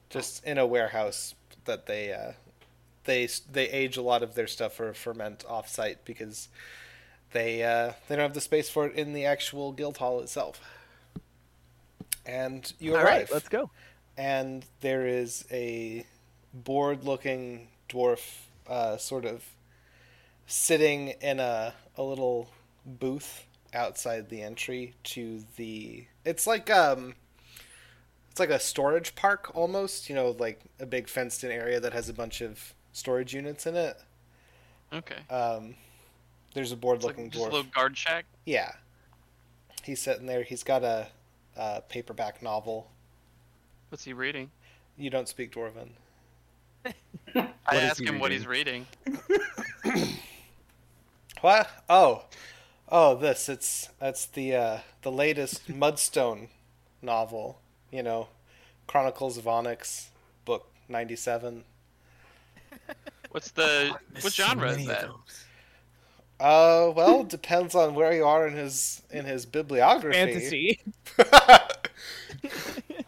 Just 0.10 0.44
in 0.44 0.58
a 0.58 0.66
warehouse 0.66 1.36
that 1.66 1.86
they 1.88 2.12
uh, 2.14 2.34
they 3.06 3.28
they 3.52 3.70
age 3.70 3.98
a 3.98 4.02
lot 4.02 4.22
of 4.24 4.36
their 4.36 4.48
stuff 4.48 4.74
for 4.74 4.94
ferment 4.94 5.46
off 5.48 5.68
site 5.70 6.04
because 6.06 6.50
they 7.32 7.64
uh, 7.64 7.94
they 8.08 8.16
don't 8.16 8.24
have 8.24 8.34
the 8.34 8.42
space 8.42 8.70
for 8.70 8.86
it 8.88 8.96
in 8.96 9.14
the 9.14 9.26
actual 9.26 9.72
guild 9.72 9.98
hall 9.98 10.20
itself. 10.22 10.60
And 12.26 12.72
you 12.80 12.96
All 12.96 12.98
arrive 12.98 13.06
right, 13.06 13.32
let's 13.32 13.50
go. 13.50 13.70
And 14.18 14.66
there 14.82 15.08
is 15.08 15.46
a 15.52 16.06
bored-looking 16.54 17.68
dwarf, 17.90 18.40
uh, 18.68 18.98
sort 18.98 19.26
of 19.26 19.44
sitting 20.48 21.10
in 21.22 21.40
a 21.40 21.74
a 21.98 22.04
little 22.04 22.50
booth 22.86 23.46
outside 23.74 24.30
the 24.30 24.42
entry 24.42 24.94
to 25.04 25.44
the. 25.58 26.06
It's 26.24 26.48
like 26.48 26.70
um, 26.70 27.16
it's 28.32 28.40
like 28.40 28.50
a 28.50 28.60
storage 28.60 29.16
park 29.16 29.52
almost. 29.56 30.10
You 30.10 30.16
know, 30.16 30.36
like 30.38 30.62
a 30.80 30.86
big 30.86 31.08
fenced-in 31.08 31.52
area 31.52 31.80
that 31.80 31.94
has 31.94 32.10
a 32.10 32.14
bunch 32.14 32.42
of 32.42 32.74
storage 32.94 33.34
units 33.34 33.66
in 33.66 33.76
it. 33.76 33.98
okay. 34.94 35.18
Um, 35.30 35.76
there's 36.54 36.72
a 36.72 36.76
like 37.02 37.20
bored-looking 37.22 37.28
a 37.28 37.30
dwarf. 37.30 37.52
little 37.52 37.64
guard 37.64 37.98
shack. 37.98 38.26
Yeah, 38.46 38.72
he's 39.84 40.02
sitting 40.02 40.26
there. 40.26 40.44
He's 40.44 40.64
got 40.64 40.84
a, 40.84 41.08
a 41.58 41.82
paperback 41.82 42.42
novel. 42.42 42.90
What's 43.96 44.04
he 44.04 44.12
reading? 44.12 44.52
You 44.98 45.10
don't 45.10 45.30
speak 45.30 45.54
dwarven. 45.54 45.92
I 47.34 47.76
is 47.78 47.92
ask 47.92 48.02
he 48.02 48.06
him 48.06 48.20
what 48.20 48.30
he's 48.30 48.46
reading. 48.46 48.88
What? 51.40 51.70
Oh, 51.88 52.26
oh, 52.90 53.16
this. 53.16 53.48
It's 53.48 53.88
that's 53.98 54.26
the 54.26 54.54
uh, 54.54 54.78
the 55.04 55.14
latest 55.14 55.68
Mudstone 55.70 56.50
novel. 57.02 57.60
You 57.90 58.04
know, 58.04 58.28
Chronicles 58.86 59.38
of 59.38 59.48
Onyx, 59.48 60.10
book 60.44 60.68
ninety 60.90 61.16
seven. 61.16 61.64
What's 63.32 63.52
the 63.52 63.96
what 64.20 64.34
genre 64.34 64.72
is 64.72 64.88
that? 64.88 65.06
Uh, 66.38 66.92
well, 66.94 67.24
depends 67.24 67.76
on 67.76 67.96
where 67.96 68.12
you 68.12 68.26
are 68.26 68.46
in 68.46 68.56
his 68.56 69.04
in 69.10 69.24
his 69.24 69.46
bibliography. 69.46 70.18
Fantasy. 70.18 70.80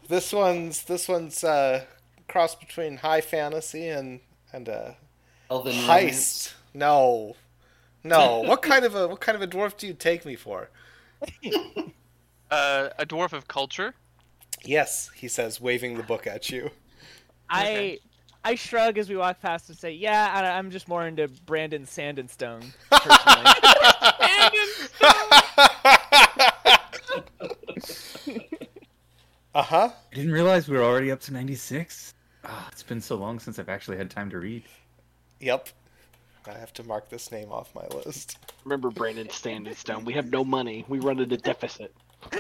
This 0.08 0.34
one's 0.34 0.84
this 0.84 1.08
one's 1.08 1.44
uh, 1.44 1.86
cross 2.28 2.56
between 2.56 2.98
high 2.98 3.22
fantasy 3.22 3.88
and 3.90 4.20
and 4.52 4.70
uh, 4.70 4.92
Elven 5.50 5.74
heist. 5.74 5.88
romance. 5.88 6.56
No, 6.74 7.36
no. 8.04 8.40
what 8.46 8.62
kind 8.62 8.86
of 8.86 8.96
a 8.96 9.08
what 9.08 9.20
kind 9.20 9.36
of 9.36 9.42
a 9.42 9.48
dwarf 9.48 9.78
do 9.78 9.88
you 9.88 9.94
take 9.94 10.26
me 10.26 10.36
for? 10.36 10.70
Uh, 12.50 12.90
a 12.98 13.06
dwarf 13.06 13.34
of 13.34 13.50
culture. 13.50 13.94
Yes, 14.64 15.12
he 15.14 15.28
says, 15.28 15.60
waving 15.60 15.98
the 15.98 16.04
book 16.04 16.26
at 16.26 16.50
you. 16.50 16.72
I 17.50 18.00
I 18.44 18.56
shrug 18.56 18.98
as 18.98 19.10
we 19.10 19.18
walk 19.18 19.42
past 19.42 19.68
and 19.68 19.78
say, 19.78 19.92
"Yeah, 19.92 20.32
I, 20.34 20.58
I'm 20.58 20.72
just 20.72 20.88
more 20.88 21.06
into 21.06 21.28
Brandon 21.28 21.86
Sand 21.86 22.20
and 22.20 22.30
Stone 22.30 22.62
personally." 22.90 23.52
uh 29.58 29.64
huh. 29.64 29.90
I 30.12 30.16
didn't 30.16 30.34
realize 30.34 30.70
we 30.70 30.78
were 30.78 30.84
already 30.84 31.10
up 31.12 31.20
to 31.22 31.34
96. 31.34 32.14
Ah, 32.44 32.70
it's 32.72 32.84
been 32.84 33.02
so 33.02 33.16
long 33.16 33.40
since 33.40 33.58
I've 33.58 33.70
actually 33.70 33.98
had 33.98 34.12
time 34.12 34.30
to 34.30 34.38
read. 34.38 34.64
Yep. 35.40 35.70
I 36.46 36.54
have 36.60 36.72
to 36.74 36.84
mark 36.84 37.10
this 37.10 37.32
name 37.32 37.52
off 37.52 37.74
my 37.74 37.88
list. 37.88 38.38
Remember 38.66 38.92
Brandon 38.92 39.28
Standing 39.32 39.74
Stone. 39.74 40.06
We 40.06 40.14
have 40.14 40.30
no 40.30 40.44
money. 40.44 40.86
We 40.88 41.00
run 41.00 41.20
at 41.20 41.32
a 41.32 41.38
deficit. 41.38 41.92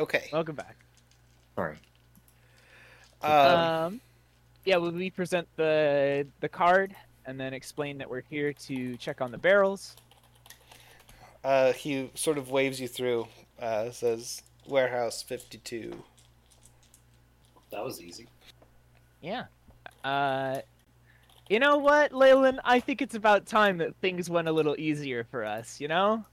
okay. 0.00 0.28
Welcome 0.32 0.56
back. 0.56 0.76
Sorry. 1.54 1.76
Um, 3.22 3.30
Um, 3.32 4.00
yeah, 4.64 4.78
well, 4.78 4.90
we 4.90 5.10
present 5.10 5.46
the 5.54 6.26
the 6.40 6.48
card 6.48 6.92
and 7.24 7.38
then 7.38 7.54
explain 7.54 7.98
that 7.98 8.10
we're 8.10 8.24
here 8.28 8.52
to 8.52 8.96
check 8.96 9.20
on 9.20 9.30
the 9.30 9.38
barrels. 9.38 9.94
Uh, 11.44 11.72
he 11.72 12.10
sort 12.14 12.38
of 12.38 12.50
waves 12.50 12.80
you 12.80 12.88
through. 12.88 13.26
Uh, 13.60 13.90
says 13.90 14.42
warehouse 14.66 15.22
fifty 15.22 15.58
two. 15.58 16.02
That 17.70 17.84
was 17.84 18.00
easy. 18.00 18.26
Yeah. 19.20 19.44
Uh, 20.04 20.58
you 21.48 21.58
know 21.58 21.78
what, 21.78 22.12
Leyland? 22.12 22.60
I 22.64 22.80
think 22.80 23.02
it's 23.02 23.14
about 23.14 23.46
time 23.46 23.78
that 23.78 23.94
things 23.96 24.28
went 24.28 24.48
a 24.48 24.52
little 24.52 24.74
easier 24.78 25.24
for 25.24 25.44
us. 25.44 25.80
You 25.80 25.88
know, 25.88 26.24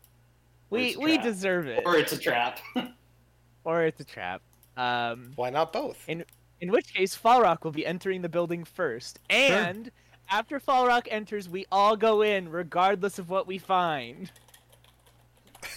we 0.70 0.95
we 0.97 1.18
deserve 1.18 1.68
it, 1.68 1.84
Or 1.86 1.97
it's 1.97 2.12
a 2.14 2.18
trap. 2.18 2.60
or 3.64 3.84
it's 3.84 3.99
a 3.99 4.05
trap. 4.05 4.41
Um, 4.78 5.34
Why 5.36 5.49
not 5.49 5.74
both? 5.74 6.03
In- 6.07 6.26
in 6.62 6.72
which 6.72 6.93
case, 6.93 7.16
Falrock 7.16 7.64
will 7.64 7.72
be 7.72 7.86
entering 7.86 8.22
the 8.22 8.28
building 8.28 8.66
first, 8.66 9.20
and 9.30 9.89
after 10.30 10.60
Falrock 10.60 11.07
enters, 11.10 11.47
we 11.47 11.66
all 11.72 11.95
go 11.95 12.22
in, 12.22 12.49
regardless 12.49 13.18
of 13.18 13.30
what 13.30 13.47
we 13.47 13.57
find, 13.57 14.30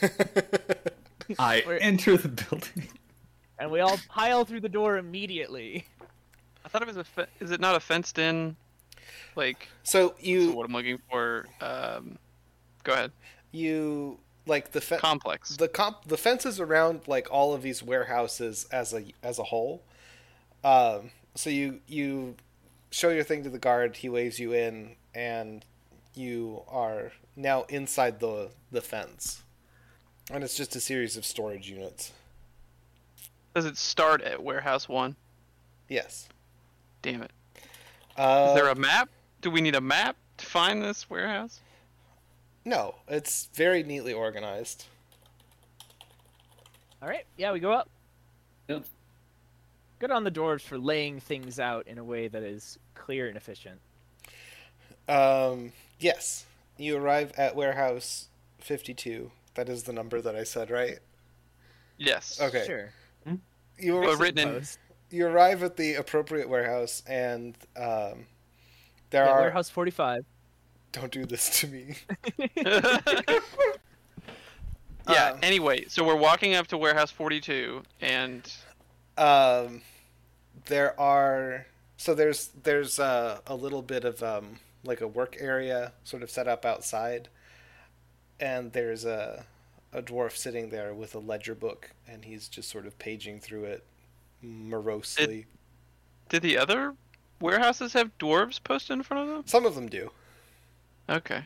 I 1.39 1.62
We're- 1.66 1.80
enter 1.80 2.16
the 2.16 2.28
building. 2.28 2.89
and 3.59 3.70
we 3.70 3.80
all 3.80 3.99
pile 4.09 4.45
through 4.45 4.61
the 4.61 4.68
door 4.68 4.97
immediately. 4.97 5.87
I 6.64 6.68
thought 6.68 6.83
it 6.83 6.89
was 6.89 6.97
a. 6.97 7.05
Fe- 7.05 7.26
is 7.41 7.51
it 7.51 7.61
not 7.61 7.74
a 7.74 7.80
fenced 7.80 8.18
in? 8.18 8.57
Like 9.35 9.68
so 9.83 10.09
so 10.11 10.14
you 10.20 10.53
what 10.53 10.66
I'm 10.66 10.72
looking 10.72 10.99
for. 11.11 11.47
Um, 11.61 12.18
go 12.85 12.93
ahead. 12.93 13.12
you 13.51 14.18
like 14.47 14.72
the 14.72 14.80
fe- 14.80 14.99
Complex. 14.99 15.57
the 15.57 15.68
comp 15.68 16.05
the 16.07 16.16
fences 16.16 16.61
around 16.61 17.03
like 17.07 17.28
all 17.30 17.55
of 17.55 17.62
these 17.62 17.83
warehouses 17.83 18.66
as 18.70 18.93
a 18.93 19.05
as 19.22 19.39
a 19.39 19.45
whole. 19.45 19.83
Um, 20.64 21.11
so 21.35 21.51
you 21.51 21.80
you 21.87 22.37
show 22.91 23.09
your 23.09 23.24
thing 23.24 23.43
to 23.45 23.51
the 23.51 23.59
guard. 23.59 23.97
He 23.97 24.09
waves 24.09 24.39
you 24.39 24.53
in, 24.53 24.97
and 25.14 25.64
you 26.14 26.62
are 26.68 27.12
now 27.35 27.62
inside 27.64 28.20
the 28.20 28.51
the 28.70 28.83
fence. 28.83 29.43
And 30.33 30.43
it's 30.43 30.57
just 30.57 30.74
a 30.74 30.80
series 30.80 31.18
of 31.18 31.26
storage 31.26 31.68
units. 31.68 32.11
Does 33.55 33.66
it 33.66 33.76
start 33.76 34.22
at 34.22 34.43
warehouse 34.43 34.89
one? 34.89 35.14
Yes. 35.89 36.26
Damn 37.03 37.22
it. 37.22 37.30
Uh, 38.16 38.47
Is 38.49 38.55
there 38.55 38.68
a 38.68 38.74
map? 38.74 39.11
Do 39.43 39.51
we 39.51 39.61
need 39.61 39.74
a 39.74 39.80
map 39.80 40.16
to 40.39 40.47
find 40.47 40.83
this 40.83 41.11
warehouse? 41.11 41.61
No, 42.64 42.95
it's 43.09 43.51
very 43.53 43.83
neatly 43.83 44.14
organized. 44.14 44.87
All 47.03 47.09
right, 47.09 47.26
yeah, 47.37 47.53
we 47.53 47.61
go 47.61 47.72
up. 47.72 47.91
Yep. 48.68 48.85
Good 49.99 50.11
on 50.11 50.24
the 50.24 50.30
dwarves 50.30 50.62
for 50.62 50.78
laying 50.78 51.20
things 51.20 51.61
out 51.61 51.87
in 51.87 51.99
a 51.99 52.05
way 52.05 52.28
that 52.28 52.43
is 52.43 52.78
clear 52.95 53.28
and 53.28 53.37
efficient. 53.37 53.80
Um, 55.09 55.72
yes, 55.99 56.47
you 56.78 56.97
arrive 56.97 57.33
at 57.37 57.55
warehouse 57.55 58.28
fifty-two. 58.59 59.30
That 59.55 59.68
is 59.68 59.82
the 59.82 59.92
number 59.92 60.20
that 60.20 60.34
I 60.34 60.44
said, 60.44 60.70
right? 60.70 60.98
Yes. 61.98 62.40
Okay. 62.40 62.64
Sure. 62.66 62.92
you 63.78 63.96
Well, 63.98 64.16
written 64.16 64.57
in- 64.57 64.64
you 65.11 65.26
arrive 65.26 65.62
at 65.62 65.76
the 65.76 65.94
appropriate 65.94 66.48
warehouse, 66.48 67.03
and 67.07 67.55
um, 67.76 68.26
there 69.11 69.24
Yeah, 69.26 69.30
are. 69.32 69.40
Warehouse 69.42 69.68
45. 69.68 70.24
Don't 70.92 71.12
do 71.12 71.24
this 71.26 71.61
to 71.61 71.66
me. 71.68 71.94
yeah. 75.09 75.30
Um, 75.32 75.38
anyway, 75.42 75.86
so 75.88 76.05
we're 76.05 76.16
walking 76.16 76.55
up 76.55 76.66
to 76.68 76.78
warehouse 76.78 77.11
42, 77.11 77.82
and 78.00 78.50
um, 79.18 79.82
there 80.66 80.98
are 81.00 81.66
so 81.96 82.14
there's 82.14 82.48
there's 82.62 82.98
uh, 82.98 83.40
a 83.46 83.55
little 83.55 83.82
bit 83.82 84.05
of 84.05 84.22
um, 84.22 84.59
like 84.84 85.00
a 85.00 85.09
work 85.09 85.36
area 85.38 85.92
sort 86.05 86.22
of 86.22 86.30
set 86.30 86.48
up 86.48 86.64
outside, 86.64 87.28
and 88.43 88.72
there's 88.72 89.05
a 89.05 89.45
a 89.95 90.03
dwarf 90.03 90.36
sitting 90.36 90.70
there 90.70 90.93
with 90.93 91.14
a 91.14 91.18
ledger 91.18 91.55
book, 91.55 91.90
and 92.09 92.24
he's 92.24 92.49
just 92.49 92.68
sort 92.68 92.86
of 92.86 92.99
paging 92.99 93.40
through 93.40 93.64
it 93.64 93.84
morosely. 94.40 95.47
did 96.28 96.43
the 96.43 96.59
other 96.59 96.95
warehouses 97.40 97.93
have 97.93 98.16
dwarves 98.18 98.62
posted 98.62 98.95
in 98.95 99.03
front 99.03 99.28
of 99.28 99.34
them? 99.34 99.43
Some 99.47 99.66
of 99.66 99.74
them 99.74 99.88
do. 99.88 100.11
Okay. 101.09 101.45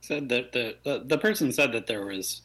Said 0.00 0.28
that 0.30 0.52
the, 0.52 0.76
the 0.84 1.02
the 1.04 1.18
person 1.18 1.52
said 1.52 1.72
that 1.72 1.86
there 1.86 2.06
was 2.06 2.42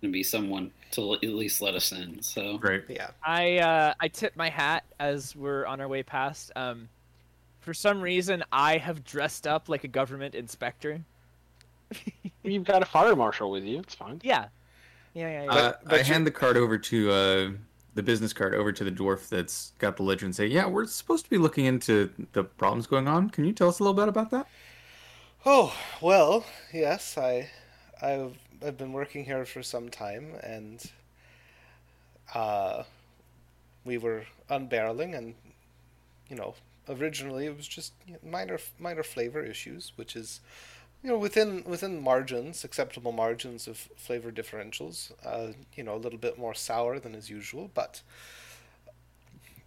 going 0.00 0.12
to 0.12 0.16
be 0.16 0.22
someone 0.22 0.70
to 0.92 1.14
at 1.14 1.22
least 1.22 1.60
let 1.60 1.74
us 1.74 1.90
in. 1.92 2.22
So 2.22 2.58
Great. 2.58 2.84
Yeah. 2.88 3.10
I 3.22 3.58
uh, 3.58 3.94
I 4.00 4.08
tip 4.08 4.36
my 4.36 4.48
hat 4.48 4.84
as 5.00 5.34
we're 5.34 5.66
on 5.66 5.80
our 5.80 5.88
way 5.88 6.02
past. 6.02 6.52
Um, 6.54 6.88
for 7.60 7.74
some 7.74 8.00
reason, 8.02 8.44
I 8.52 8.76
have 8.76 9.02
dressed 9.04 9.46
up 9.46 9.68
like 9.68 9.84
a 9.84 9.88
government 9.88 10.34
inspector. 10.34 11.00
You've 12.42 12.64
got 12.64 12.82
a 12.82 12.86
fire 12.86 13.16
marshal 13.16 13.50
with 13.50 13.64
you. 13.64 13.80
It's 13.80 13.94
fine. 13.94 14.20
Yeah, 14.22 14.46
yeah, 15.14 15.28
yeah. 15.28 15.44
yeah. 15.44 15.50
Uh, 15.50 15.72
but 15.84 15.94
I 15.94 15.98
you- 15.98 16.04
hand 16.04 16.26
the 16.26 16.30
card 16.30 16.56
over 16.56 16.78
to 16.78 17.10
uh, 17.10 17.50
the 17.94 18.02
business 18.02 18.32
card 18.32 18.54
over 18.54 18.72
to 18.72 18.84
the 18.84 18.90
dwarf 18.90 19.28
that's 19.28 19.72
got 19.78 19.96
the 19.96 20.02
ledger 20.02 20.26
and 20.26 20.34
say, 20.34 20.46
"Yeah, 20.46 20.66
we're 20.66 20.86
supposed 20.86 21.24
to 21.24 21.30
be 21.30 21.38
looking 21.38 21.64
into 21.64 22.10
the 22.32 22.44
problems 22.44 22.86
going 22.86 23.08
on. 23.08 23.30
Can 23.30 23.44
you 23.44 23.52
tell 23.52 23.68
us 23.68 23.78
a 23.78 23.82
little 23.82 23.94
bit 23.94 24.08
about 24.08 24.30
that?" 24.30 24.46
Oh 25.46 25.74
well, 26.00 26.44
yes. 26.72 27.16
I 27.18 27.50
I've 28.02 28.38
I've 28.64 28.78
been 28.78 28.92
working 28.92 29.24
here 29.24 29.44
for 29.44 29.62
some 29.62 29.88
time, 29.90 30.34
and 30.42 30.82
uh, 32.34 32.82
we 33.84 33.98
were 33.98 34.24
unbarreling, 34.50 35.16
and 35.16 35.34
you 36.28 36.36
know, 36.36 36.54
originally 36.88 37.46
it 37.46 37.56
was 37.56 37.68
just 37.68 37.92
minor 38.22 38.58
minor 38.78 39.02
flavor 39.02 39.44
issues, 39.44 39.92
which 39.96 40.16
is 40.16 40.40
you 41.04 41.10
know 41.10 41.18
within 41.18 41.64
within 41.66 42.02
margins, 42.02 42.64
acceptable 42.64 43.12
margins 43.12 43.68
of 43.68 43.78
flavor 43.96 44.32
differentials. 44.32 45.12
Uh, 45.24 45.54
you 45.76 45.84
know, 45.84 45.96
a 45.96 46.02
little 46.04 46.18
bit 46.20 46.38
more 46.38 46.54
sour 46.54 47.00
than 47.00 47.14
is 47.14 47.30
usual, 47.30 47.70
but 47.74 48.02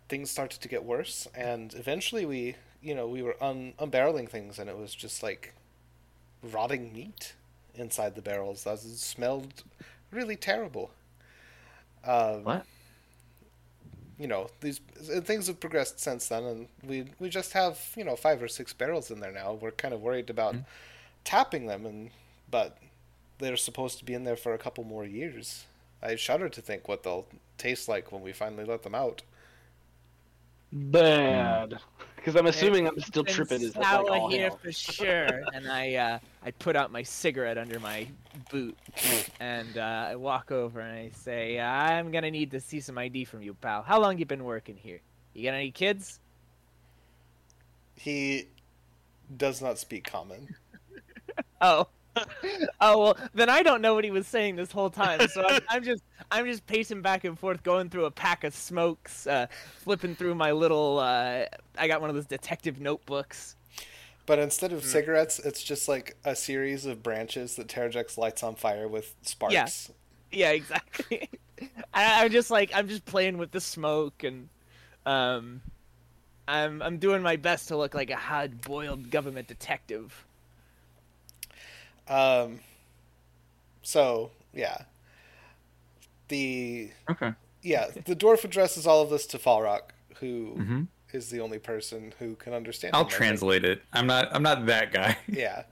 things 0.10 0.32
started 0.32 0.62
to 0.62 0.68
get 0.68 0.84
worse, 0.84 1.28
and 1.36 1.74
eventually 1.76 2.26
we 2.26 2.56
you 2.82 2.96
know 2.96 3.08
we 3.08 3.22
were 3.22 3.42
un- 3.44 3.74
unbarreling 3.80 4.30
things, 4.30 4.60
and 4.60 4.70
it 4.70 4.78
was 4.78 4.94
just 4.96 5.24
like 5.24 5.54
rotting 6.44 6.94
meat 6.94 7.36
inside 7.76 8.16
the 8.16 8.22
barrels. 8.24 8.66
That 8.66 8.80
smelled 8.80 9.64
really 10.12 10.36
terrible. 10.38 10.92
Um, 12.04 12.44
What? 12.44 12.66
You 14.20 14.28
know, 14.28 14.50
these 14.62 14.80
things 15.26 15.46
have 15.48 15.60
progressed 15.60 16.00
since 16.00 16.28
then, 16.28 16.44
and 16.44 16.68
we 16.84 17.06
we 17.20 17.30
just 17.30 17.54
have 17.54 17.80
you 17.96 18.04
know 18.04 18.16
five 18.16 18.42
or 18.42 18.48
six 18.48 18.74
barrels 18.74 19.12
in 19.12 19.20
there 19.20 19.32
now. 19.32 19.54
We're 19.54 19.72
kind 19.72 19.94
of 19.94 20.02
worried 20.02 20.32
about 20.32 20.58
tapping 21.28 21.68
them, 21.68 21.86
and 21.86 22.10
but 22.50 22.78
they're 23.38 23.58
supposed 23.58 24.00
to 24.00 24.06
be 24.06 24.14
in 24.14 24.24
there 24.24 24.38
for 24.38 24.54
a 24.54 24.58
couple 24.58 24.86
more 24.86 25.06
years. 25.06 25.66
I 26.02 26.16
shudder 26.16 26.48
to 26.48 26.62
think 26.62 26.88
what 26.88 27.04
they'll 27.04 27.28
taste 27.58 27.90
like 27.90 28.12
when 28.14 28.22
we 28.22 28.32
finally 28.32 28.64
let 28.64 28.84
them 28.84 28.96
out. 28.96 29.24
Bad. 30.72 31.80
Because 32.16 32.36
I'm 32.36 32.46
assuming 32.48 32.88
I'm 32.88 33.00
still 33.02 33.26
tripping. 33.26 33.62
Is 33.62 33.76
like 33.76 33.86
sour 33.86 34.10
all 34.10 34.30
here 34.30 34.48
hell. 34.48 34.60
for 34.62 34.72
sure. 34.72 35.44
and 35.54 35.70
I 35.70 35.96
uh, 35.96 36.20
I 36.44 36.52
put 36.52 36.78
out 36.78 36.92
my 36.92 37.04
cigarette 37.04 37.58
under 37.58 37.80
my 37.80 38.08
boot, 38.50 38.78
and 39.42 39.78
uh, 39.78 40.08
I 40.10 40.16
walk 40.16 40.52
over 40.52 40.80
and 40.80 40.98
I 40.98 41.12
say, 41.14 41.60
"I'm 41.60 42.10
gonna 42.12 42.32
need 42.32 42.52
to 42.52 42.62
see 42.62 42.80
some 42.80 42.98
ID 42.98 43.26
from 43.26 43.42
you, 43.42 43.54
pal. 43.54 43.82
How 43.82 44.00
long 44.00 44.18
you 44.18 44.26
been 44.26 44.46
working 44.46 44.78
here? 44.78 45.02
You 45.34 45.44
got 45.44 45.56
any 45.56 45.72
kids?" 45.72 46.20
He 47.96 48.48
does 49.36 49.62
not 49.62 49.78
speak 49.78 50.10
common. 50.10 50.56
Oh. 51.62 51.88
oh 52.82 53.00
well, 53.00 53.18
then 53.36 53.50
I 53.50 53.62
don't 53.62 53.82
know 53.82 53.94
what 53.94 54.04
he 54.04 54.10
was 54.10 54.26
saying 54.26 54.56
this 54.56 54.72
whole 54.72 54.90
time. 54.90 55.28
So 55.28 55.46
I'm, 55.48 55.62
I'm 55.70 55.84
just 55.84 56.04
I'm 56.32 56.46
just 56.46 56.66
pacing 56.66 57.04
back 57.04 57.24
and 57.26 57.38
forth, 57.38 57.62
going 57.62 57.90
through 57.90 58.06
a 58.06 58.12
pack 58.12 58.44
of 58.44 58.56
smokes, 58.56 59.28
uh, 59.28 59.46
flipping 59.78 60.16
through 60.16 60.34
my 60.34 60.52
little. 60.52 60.98
Uh, 60.98 61.46
I 61.78 61.88
got 61.88 62.02
one 62.02 62.10
of 62.10 62.16
those 62.16 62.26
detective 62.26 62.80
notebooks. 62.82 63.56
But 64.26 64.40
instead 64.40 64.74
of 64.74 64.84
cigarettes, 64.84 65.40
it's 65.40 65.64
just 65.64 65.88
like 65.88 66.18
a 66.26 66.36
series 66.36 66.86
of 66.86 67.02
branches 67.02 67.56
that 67.56 67.68
Terrajex 67.68 68.18
lights 68.18 68.44
on 68.44 68.56
fire 68.56 68.88
with 68.88 69.16
sparks. 69.22 69.54
Yeah, 70.32 70.52
exactly. 70.52 71.30
I, 71.94 72.26
I'm 72.26 72.32
just 72.32 72.52
like 72.52 72.72
I'm 72.76 72.90
just 72.90 73.06
playing 73.06 73.38
with 73.38 73.52
the 73.52 73.62
smoke 73.62 74.24
and 74.24 74.50
um, 75.06 75.62
I'm 76.46 76.82
I'm 76.82 76.98
doing 76.98 77.22
my 77.22 77.38
best 77.38 77.70
to 77.70 77.78
look 77.78 77.96
like 77.96 78.10
a 78.10 78.18
hard-boiled 78.18 79.10
government 79.12 79.48
detective. 79.48 80.26
Um, 82.10 82.60
so 83.82 84.32
yeah, 84.54 84.84
the 86.30 86.92
Okay. 87.10 87.34
yeah 87.62 87.88
the 88.06 88.16
dwarf 88.16 88.44
addresses 88.44 88.86
all 88.88 89.02
of 89.02 89.10
this 89.10 89.26
to 89.28 89.38
Falrock, 89.38 89.92
who 90.20 90.54
is 91.14 91.30
hmm 91.30 91.36
the 91.36 91.42
only 91.42 91.60
person 91.60 92.14
who 92.20 92.36
can 92.36 92.54
understand. 92.54 92.96
I'll 92.96 93.04
him, 93.04 93.10
translate 93.10 93.64
it. 93.66 93.82
I'm 93.94 94.08
not. 94.08 94.30
I'm 94.34 94.44
not 94.44 94.66
that 94.68 94.92
guy. 94.94 95.18
Yeah. 95.28 95.64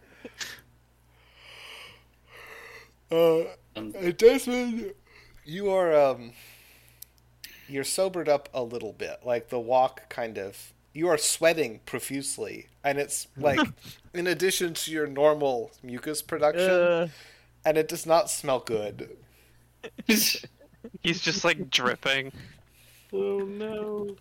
Uh, 3.12 3.42
um, 3.76 3.94
uh, 3.98 4.12
Desmond, 4.12 4.94
you 5.46 5.70
are 5.72 5.96
um, 5.96 6.32
you're 7.68 7.84
sobered 7.84 8.28
up 8.30 8.50
a 8.54 8.64
little 8.64 8.94
bit. 8.94 9.20
Like 9.26 9.50
the 9.50 9.60
walk, 9.60 10.10
kind 10.10 10.38
of. 10.38 10.74
You 10.96 11.10
are 11.10 11.18
sweating 11.20 11.82
profusely, 11.86 12.70
and 12.84 12.98
it's 13.00 13.28
like, 13.40 13.72
in 14.16 14.28
addition 14.28 14.74
to 14.76 14.92
your 14.92 15.08
normal 15.08 15.74
mucus 15.84 16.24
production, 16.24 16.70
Uh, 16.72 17.10
and 17.66 17.78
it 17.78 17.88
does 17.88 18.06
not 18.08 18.30
smell 18.32 18.60
good. 18.62 19.18
He's 20.08 21.22
just 21.22 21.44
like 21.46 21.70
dripping. 21.70 22.34
Oh 23.12 23.46
no. 23.46 24.18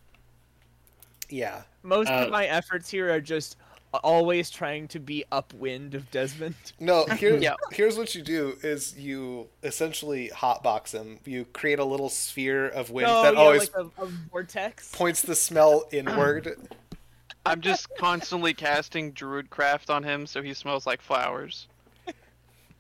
Yeah. 1.31 1.65
most 1.83 2.11
Uh, 2.11 2.21
of 2.21 2.29
my 2.29 2.47
efforts 2.47 2.91
here 2.91 3.13
are 3.13 3.21
just 3.21 3.57
always 4.03 4.51
trying 4.51 4.89
to 4.89 4.99
be 5.01 5.25
upwind 5.31 5.95
of 5.95 6.11
Desmond. 6.11 6.55
No, 6.81 7.05
here, 7.19 7.37
Yeah. 7.37 7.55
here's 7.73 7.97
what 7.97 8.15
you 8.15 8.23
do: 8.23 8.57
is 8.63 8.97
you 8.99 9.49
essentially 9.63 10.31
hotbox 10.35 10.93
him. 10.93 11.19
You 11.25 11.45
create 11.47 11.79
a 11.79 11.85
little 11.85 12.09
sphere 12.09 12.69
of 12.69 12.91
wind 12.91 13.07
no, 13.09 13.23
that 13.23 13.35
yeah, 13.35 13.41
always 13.41 13.73
like 13.75 13.87
a, 13.99 14.03
a 14.03 14.07
vortex. 14.31 14.91
points 14.93 15.23
the 15.23 15.35
smell 15.37 15.85
inward. 15.93 16.57
I'm 17.47 17.61
just 17.61 17.89
constantly 17.99 18.55
casting 18.55 19.13
Druidcraft 19.13 19.91
on 19.91 20.03
him 20.03 20.27
so 20.27 20.41
he 20.43 20.55
smells 20.55 20.87
like 20.87 21.03
flowers. 21.03 21.69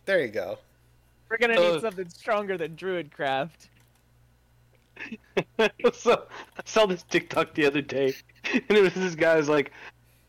There 0.06 0.20
you 0.22 0.28
go. 0.28 0.58
We're 1.30 1.36
gonna 1.38 1.54
need 1.56 1.60
Uh, 1.76 1.80
something 1.80 2.08
stronger 2.08 2.56
than 2.56 2.76
Druidcraft. 2.76 3.68
so 5.92 6.26
I 6.56 6.62
saw 6.64 6.86
this 6.86 7.02
TikTok 7.04 7.54
the 7.54 7.66
other 7.66 7.82
day, 7.82 8.14
and 8.52 8.70
it 8.70 8.82
was 8.82 8.94
this 8.94 9.14
guy's 9.14 9.48
like, 9.48 9.72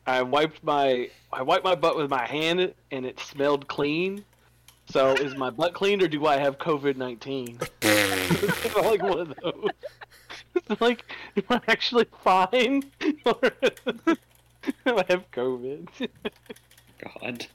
I 0.07 0.21
wiped 0.21 0.63
my 0.63 1.09
I 1.31 1.41
wiped 1.41 1.63
my 1.63 1.75
butt 1.75 1.97
with 1.97 2.09
my 2.09 2.25
hand, 2.25 2.73
and 2.91 3.05
it 3.05 3.19
smelled 3.19 3.67
clean. 3.67 4.23
So 4.87 5.13
is 5.13 5.35
my 5.35 5.49
butt 5.49 5.73
clean, 5.73 6.01
or 6.03 6.07
do 6.07 6.25
I 6.27 6.37
have 6.37 6.57
COVID 6.57 6.95
nineteen? 6.95 7.59
like 8.75 9.01
one 9.01 9.19
of 9.19 9.33
those. 9.41 9.69
It's 10.69 10.79
like, 10.79 11.03
am 11.35 11.43
I 11.49 11.59
actually 11.67 12.05
fine, 12.23 12.81
or 13.25 13.35
do 13.43 14.15
I 14.85 15.03
have 15.09 15.29
COVID? 15.31 15.87
God. 16.97 17.47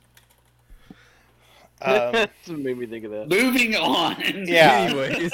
Um, 1.80 2.12
That's 2.12 2.48
what 2.48 2.59
made 2.59 2.76
me 2.76 2.84
think 2.84 3.07
of 3.07 3.11
that. 3.12 3.28
Moving 3.30 3.74
on. 3.74 4.16
Yeah. 4.46 4.82
Anyways, 4.82 5.32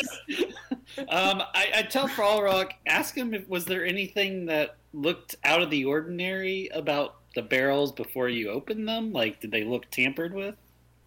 Um, 0.98 1.42
I, 1.54 1.70
I 1.76 1.82
tell 1.82 2.08
Falrock, 2.08 2.70
ask 2.86 3.16
him 3.16 3.34
if 3.34 3.48
was 3.48 3.64
there 3.64 3.84
anything 3.84 4.46
that 4.46 4.76
looked 4.96 5.36
out 5.44 5.62
of 5.62 5.70
the 5.70 5.84
ordinary 5.84 6.68
about 6.74 7.16
the 7.34 7.42
barrels 7.42 7.92
before 7.92 8.28
you 8.28 8.50
opened 8.50 8.88
them? 8.88 9.12
Like, 9.12 9.40
did 9.40 9.50
they 9.52 9.64
look 9.64 9.90
tampered 9.90 10.34
with? 10.34 10.56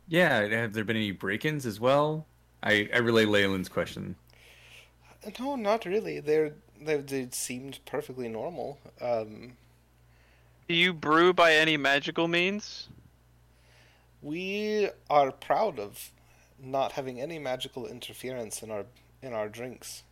yeah. 0.07 0.47
Have 0.47 0.73
there 0.73 0.83
been 0.83 0.95
any 0.97 1.11
break-ins 1.11 1.65
as 1.65 1.79
well? 1.79 2.25
I 2.63 2.89
I 2.93 2.97
relay 2.99 3.25
Leyland's 3.25 3.69
question. 3.69 4.15
No, 5.39 5.55
not 5.55 5.85
really. 5.85 6.19
They're 6.19 6.53
they 6.81 6.97
they 6.97 7.27
seemed 7.31 7.79
perfectly 7.85 8.27
normal. 8.29 8.79
Um, 9.01 9.57
Do 10.67 10.73
you 10.75 10.93
brew 10.93 11.33
by 11.33 11.53
any 11.55 11.77
magical 11.77 12.27
means? 12.27 12.89
we 14.21 14.89
are 15.09 15.31
proud 15.31 15.79
of 15.79 16.11
not 16.61 16.93
having 16.93 17.21
any 17.21 17.39
magical 17.39 17.87
interference 17.87 18.61
in 18.61 18.71
our 18.71 18.85
in 19.21 19.33
our 19.33 19.49
drinks. 19.49 20.03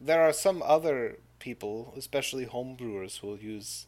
There 0.00 0.22
are 0.22 0.32
some 0.32 0.62
other 0.62 1.18
people, 1.38 1.94
especially 1.96 2.46
homebrewers, 2.46 3.18
who 3.18 3.28
will 3.28 3.38
use 3.38 3.86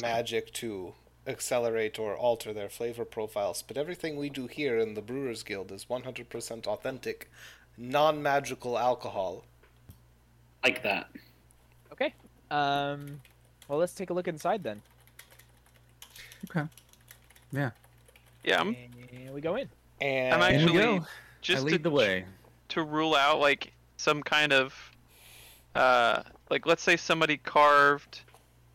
magic 0.00 0.52
to 0.54 0.94
accelerate 1.26 1.98
or 1.98 2.16
alter 2.16 2.52
their 2.52 2.68
flavor 2.68 3.04
profiles. 3.04 3.62
But 3.62 3.76
everything 3.76 4.16
we 4.16 4.28
do 4.28 4.46
here 4.46 4.78
in 4.78 4.94
the 4.94 5.02
Brewers 5.02 5.42
Guild 5.42 5.70
is 5.72 5.86
100% 5.86 6.66
authentic, 6.66 7.30
non 7.76 8.22
magical 8.22 8.78
alcohol. 8.78 9.44
Like 10.64 10.82
that. 10.82 11.10
Okay. 11.92 12.14
Um, 12.50 13.20
well, 13.68 13.78
let's 13.78 13.94
take 13.94 14.10
a 14.10 14.12
look 14.12 14.28
inside 14.28 14.62
then. 14.62 14.80
Okay. 16.50 16.66
Yeah. 17.52 17.70
Yeah, 18.44 18.60
I'm, 18.60 18.76
And 19.12 19.32
we 19.32 19.40
go 19.40 19.56
in. 19.56 19.68
And 20.00 20.42
I'm 20.42 20.54
In 20.54 20.60
we 20.60 20.64
actually 20.64 20.78
go. 20.78 20.96
I 20.96 21.06
just 21.40 21.64
lead 21.64 21.72
to, 21.72 21.78
the 21.78 21.90
way. 21.90 22.24
to 22.70 22.82
rule 22.82 23.14
out 23.14 23.40
like 23.40 23.72
some 23.96 24.22
kind 24.22 24.52
of 24.52 24.74
uh 25.74 26.22
like 26.52 26.66
let's 26.66 26.82
say 26.82 26.96
somebody 26.98 27.38
carved 27.38 28.20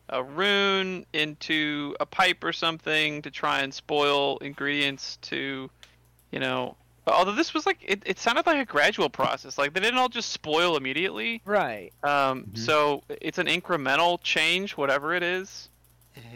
a 0.08 0.20
rune 0.22 1.06
into 1.12 1.94
a 2.00 2.06
pipe 2.06 2.42
or 2.42 2.52
something 2.52 3.22
to 3.22 3.30
try 3.30 3.60
and 3.60 3.72
spoil 3.72 4.36
ingredients 4.38 5.16
to 5.22 5.70
you 6.32 6.40
know 6.40 6.74
although 7.06 7.32
this 7.32 7.54
was 7.54 7.64
like 7.66 7.78
it, 7.86 8.02
it 8.04 8.18
sounded 8.18 8.44
like 8.44 8.58
a 8.60 8.64
gradual 8.64 9.08
process 9.08 9.56
like 9.58 9.72
they 9.74 9.80
didn't 9.80 9.98
all 9.98 10.08
just 10.08 10.30
spoil 10.32 10.76
immediately 10.76 11.40
Right. 11.44 11.92
um 12.02 12.44
Mhm. 12.44 12.58
so 12.58 13.02
it's 13.08 13.38
an 13.38 13.46
incremental 13.46 14.20
change 14.22 14.76
whatever 14.76 15.14
it 15.14 15.22
is 15.22 15.68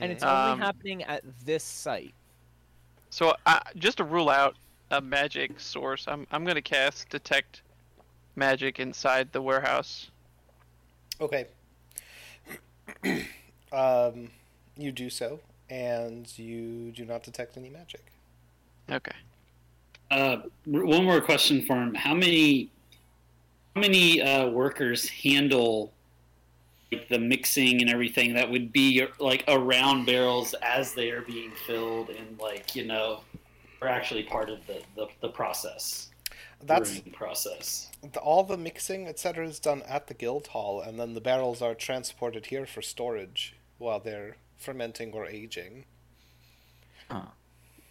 And 0.01 0.13
it's 0.13 0.23
Um, 0.23 0.31
only 0.53 0.65
happening 0.65 1.03
at 1.03 1.23
this 1.45 1.65
site. 1.65 2.15
So 3.11 3.35
uh, 3.47 3.59
just 3.77 3.97
to 3.99 4.05
rule 4.05 4.31
out 4.31 4.55
a 4.93 5.01
magic 5.01 5.59
source, 5.59 6.07
I'm 6.07 6.25
I'm 6.31 6.45
gonna 6.45 6.63
cast 6.63 7.09
detect 7.09 7.63
magic 8.37 8.79
inside 8.79 9.33
the 9.33 9.43
warehouse. 9.43 10.11
Okay. 11.21 11.47
um, 13.73 14.29
you 14.77 14.93
do 14.93 15.11
so, 15.11 15.41
and 15.71 16.27
you 16.39 16.93
do 16.93 17.05
not 17.05 17.23
detect 17.23 17.57
any 17.57 17.71
magic. 17.71 18.05
Okay. 18.91 19.13
Uh, 20.11 20.43
one 20.67 21.05
more 21.05 21.21
question 21.21 21.65
for 21.65 21.75
him. 21.75 21.95
How 21.95 22.15
many, 22.15 22.71
how 23.75 23.81
many 23.81 24.21
uh, 24.21 24.49
workers 24.49 25.09
handle 25.09 25.93
like, 26.91 27.09
the 27.09 27.19
mixing 27.19 27.81
and 27.81 27.91
everything 27.91 28.35
that 28.35 28.51
would 28.51 28.73
be 28.73 29.07
like 29.19 29.45
around 29.49 30.05
barrels 30.05 30.55
as 30.63 30.93
they 30.93 31.11
are 31.11 31.23
being 31.23 31.53
filled 31.67 32.11
and 32.11 32.39
like 32.39 32.77
you 32.77 32.85
know, 32.85 33.21
are 33.81 33.89
actually 33.89 34.23
part 34.25 34.51
of 34.51 34.67
the 34.67 34.83
the, 34.97 35.07
the 35.21 35.29
process. 35.29 36.12
That's 36.65 36.99
brewing 36.99 37.13
process. 37.13 37.91
the, 38.13 38.21
all 38.21 38.45
the 38.45 38.57
mixing, 38.57 39.07
etc., 39.07 39.47
is 39.47 39.59
done 39.59 39.83
at 39.83 40.07
the 40.07 40.15
guild 40.15 40.49
hall, 40.49 40.81
and 40.81 40.99
then 40.99 41.15
the 41.15 41.21
barrels 41.21 41.61
are 41.63 41.75
transported 41.75 42.47
here 42.47 42.67
for 42.67 42.83
storage 42.83 43.57
while 43.79 44.01
they're 44.01 44.37
fermenting 44.57 45.13
or 45.13 45.27
aging. 45.27 45.85
Oh. 47.11 47.29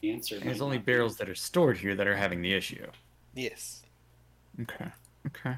The 0.01 0.11
answer. 0.11 0.35
And 0.35 0.45
it's 0.45 0.59
might 0.59 0.65
only 0.65 0.77
not 0.77 0.85
barrels 0.85 1.17
that 1.17 1.29
are 1.29 1.35
stored 1.35 1.77
here 1.77 1.95
that 1.95 2.07
are 2.07 2.15
having 2.15 2.41
the 2.41 2.53
issue. 2.53 2.87
Yes. 3.35 3.83
Okay. 4.61 4.87
Okay. 5.27 5.55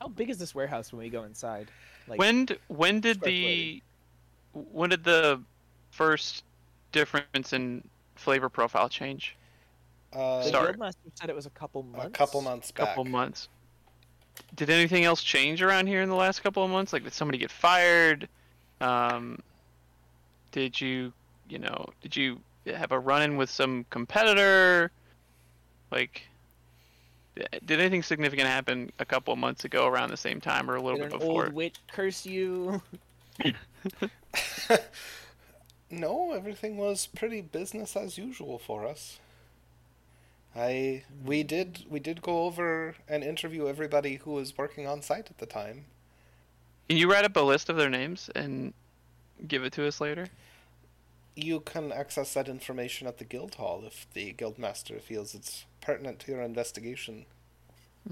How 0.00 0.08
big 0.08 0.30
is 0.30 0.38
this 0.38 0.54
warehouse 0.54 0.92
when 0.92 1.00
we 1.00 1.08
go 1.08 1.24
inside? 1.24 1.70
Like, 2.06 2.18
when 2.18 2.46
d- 2.46 2.58
when 2.68 3.00
did 3.00 3.20
the 3.20 3.82
when 4.52 4.90
did 4.90 5.04
the 5.04 5.42
first 5.90 6.44
difference 6.92 7.52
in 7.52 7.86
flavor 8.14 8.48
profile 8.48 8.88
change? 8.88 9.36
Uh, 10.12 10.38
the 10.38 10.48
Start. 10.48 10.78
guildmaster 10.78 10.94
said 11.14 11.30
it 11.30 11.36
was 11.36 11.46
a 11.46 11.50
couple 11.50 11.82
months. 11.82 12.06
a 12.06 12.10
couple 12.10 12.40
months 12.40 12.70
back. 12.70 12.88
couple 12.88 13.04
months. 13.04 13.48
Did 14.54 14.70
anything 14.70 15.04
else 15.04 15.22
change 15.22 15.62
around 15.62 15.86
here 15.86 16.00
in 16.00 16.08
the 16.08 16.14
last 16.14 16.42
couple 16.42 16.64
of 16.64 16.70
months? 16.70 16.92
Like, 16.92 17.04
did 17.04 17.12
somebody 17.12 17.38
get 17.38 17.50
fired? 17.50 18.28
Um, 18.80 19.40
did 20.52 20.80
you, 20.80 21.12
you 21.48 21.58
know, 21.58 21.86
did 22.00 22.16
you 22.16 22.40
have 22.66 22.92
a 22.92 22.98
run-in 22.98 23.36
with 23.36 23.50
some 23.50 23.84
competitor? 23.90 24.90
Like, 25.90 26.22
did 27.66 27.80
anything 27.80 28.02
significant 28.02 28.48
happen 28.48 28.90
a 28.98 29.04
couple 29.04 29.32
of 29.32 29.38
months 29.38 29.64
ago 29.64 29.86
around 29.86 30.10
the 30.10 30.16
same 30.16 30.40
time 30.40 30.70
or 30.70 30.76
a 30.76 30.82
little 30.82 30.98
Did 30.98 31.10
bit 31.10 31.12
an 31.14 31.18
before? 31.18 31.44
old 31.46 31.54
witch 31.54 31.76
curse 31.92 32.24
you? 32.24 32.80
no, 35.90 36.32
everything 36.32 36.76
was 36.76 37.06
pretty 37.06 37.40
business 37.40 37.96
as 37.96 38.18
usual 38.18 38.58
for 38.58 38.86
us. 38.86 39.18
I 40.58 41.04
we 41.24 41.44
did 41.44 41.84
we 41.88 42.00
did 42.00 42.20
go 42.20 42.44
over 42.44 42.96
and 43.08 43.22
interview 43.22 43.68
everybody 43.68 44.16
who 44.16 44.32
was 44.32 44.58
working 44.58 44.86
on 44.88 45.02
site 45.02 45.30
at 45.30 45.38
the 45.38 45.46
time. 45.46 45.84
Can 46.88 46.98
you 46.98 47.10
write 47.10 47.24
up 47.24 47.36
a 47.36 47.40
list 47.40 47.68
of 47.68 47.76
their 47.76 47.90
names 47.90 48.28
and 48.34 48.74
give 49.46 49.62
it 49.62 49.72
to 49.74 49.86
us 49.86 50.00
later? 50.00 50.26
You 51.36 51.60
can 51.60 51.92
access 51.92 52.34
that 52.34 52.48
information 52.48 53.06
at 53.06 53.18
the 53.18 53.24
guild 53.24 53.54
hall 53.54 53.84
if 53.86 54.06
the 54.12 54.32
guildmaster 54.32 55.00
feels 55.00 55.34
it's 55.34 55.64
pertinent 55.80 56.18
to 56.20 56.32
your 56.32 56.42
investigation. 56.42 57.26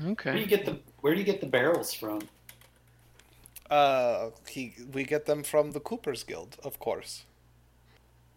Okay. 0.04 0.30
Where 0.30 0.36
do 0.36 0.40
you 0.42 0.46
get 0.46 0.66
the 0.66 0.78
Where 1.00 1.14
do 1.14 1.18
you 1.18 1.26
get 1.26 1.40
the 1.40 1.46
barrels 1.46 1.92
from? 1.92 2.28
Uh, 3.68 4.30
he 4.48 4.74
we 4.92 5.02
get 5.02 5.26
them 5.26 5.42
from 5.42 5.72
the 5.72 5.80
Coopers 5.80 6.22
Guild, 6.22 6.56
of 6.62 6.78
course. 6.78 7.24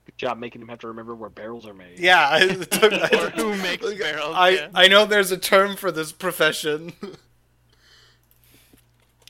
Good 0.09 0.17
job 0.17 0.39
making 0.39 0.63
him 0.63 0.67
have 0.69 0.79
to 0.79 0.87
remember 0.87 1.13
where 1.13 1.29
barrels 1.29 1.67
are 1.67 1.73
made. 1.73 1.99
Yeah, 1.99 2.27
I, 2.27 2.39
it 2.45 2.71
took- 2.71 2.93
Or 2.93 3.29
who 3.29 3.55
makes 3.57 3.85
barrels? 3.93 4.33
I 4.35 4.49
yeah. 4.49 4.67
I 4.73 4.87
know 4.87 5.05
there's 5.05 5.31
a 5.31 5.37
term 5.37 5.75
for 5.75 5.91
this 5.91 6.11
profession. 6.11 6.93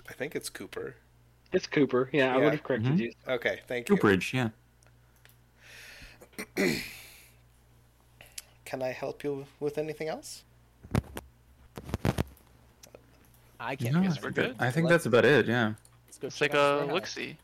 I 0.08 0.14
think 0.14 0.38
it's 0.38 0.50
Cooper. 0.50 0.96
It's 1.52 1.68
Cooper. 1.68 2.10
Yeah, 2.14 2.34
I 2.34 2.38
would 2.38 2.54
have 2.54 2.64
corrected 2.64 2.94
Mhm. 2.94 3.00
you. 3.00 3.12
Okay, 3.28 3.60
thank 3.68 3.90
you. 3.90 3.96
Cooperage, 3.98 4.34
yeah. 4.34 4.50
Can 8.64 8.82
I 8.82 8.92
help 8.94 9.22
you 9.26 9.48
with 9.60 9.78
anything 9.78 10.08
else? 10.08 10.44
I 13.60 13.76
can't. 13.76 13.96
No, 13.96 14.02
guess 14.02 14.14
I 14.18 14.22
we're 14.22 14.32
think 14.32 14.36
good. 14.36 14.56
I 14.60 14.72
think 14.72 14.86
Let's- 14.86 15.04
that's 15.04 15.06
about 15.08 15.26
it. 15.26 15.46
Yeah. 15.48 15.74
Let's 16.08 16.18
go 16.20 16.28
Let's 16.28 16.38
check 16.38 16.52
take 16.52 16.58
a 16.60 16.84
this 16.86 16.94
look 16.94 17.06
see. 17.06 17.36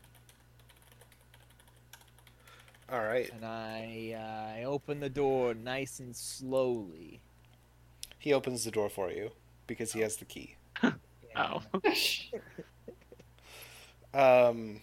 All 2.90 3.02
right. 3.02 3.30
And 3.32 3.44
I, 3.44 4.14
uh, 4.16 4.58
I 4.60 4.64
open 4.64 5.00
the 5.00 5.08
door 5.08 5.54
nice 5.54 5.98
and 6.00 6.14
slowly. 6.16 7.20
He 8.18 8.32
opens 8.32 8.64
the 8.64 8.70
door 8.70 8.88
for 8.90 9.10
you 9.10 9.32
because 9.66 9.92
he 9.92 10.00
has 10.00 10.16
the 10.16 10.24
key. 10.24 10.56
Oh. 11.38 11.60
Um, 14.14 14.80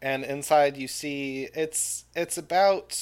and 0.00 0.24
inside 0.24 0.76
you 0.76 0.88
see 0.88 1.48
it's 1.54 2.04
it's 2.14 2.38
about 2.38 2.96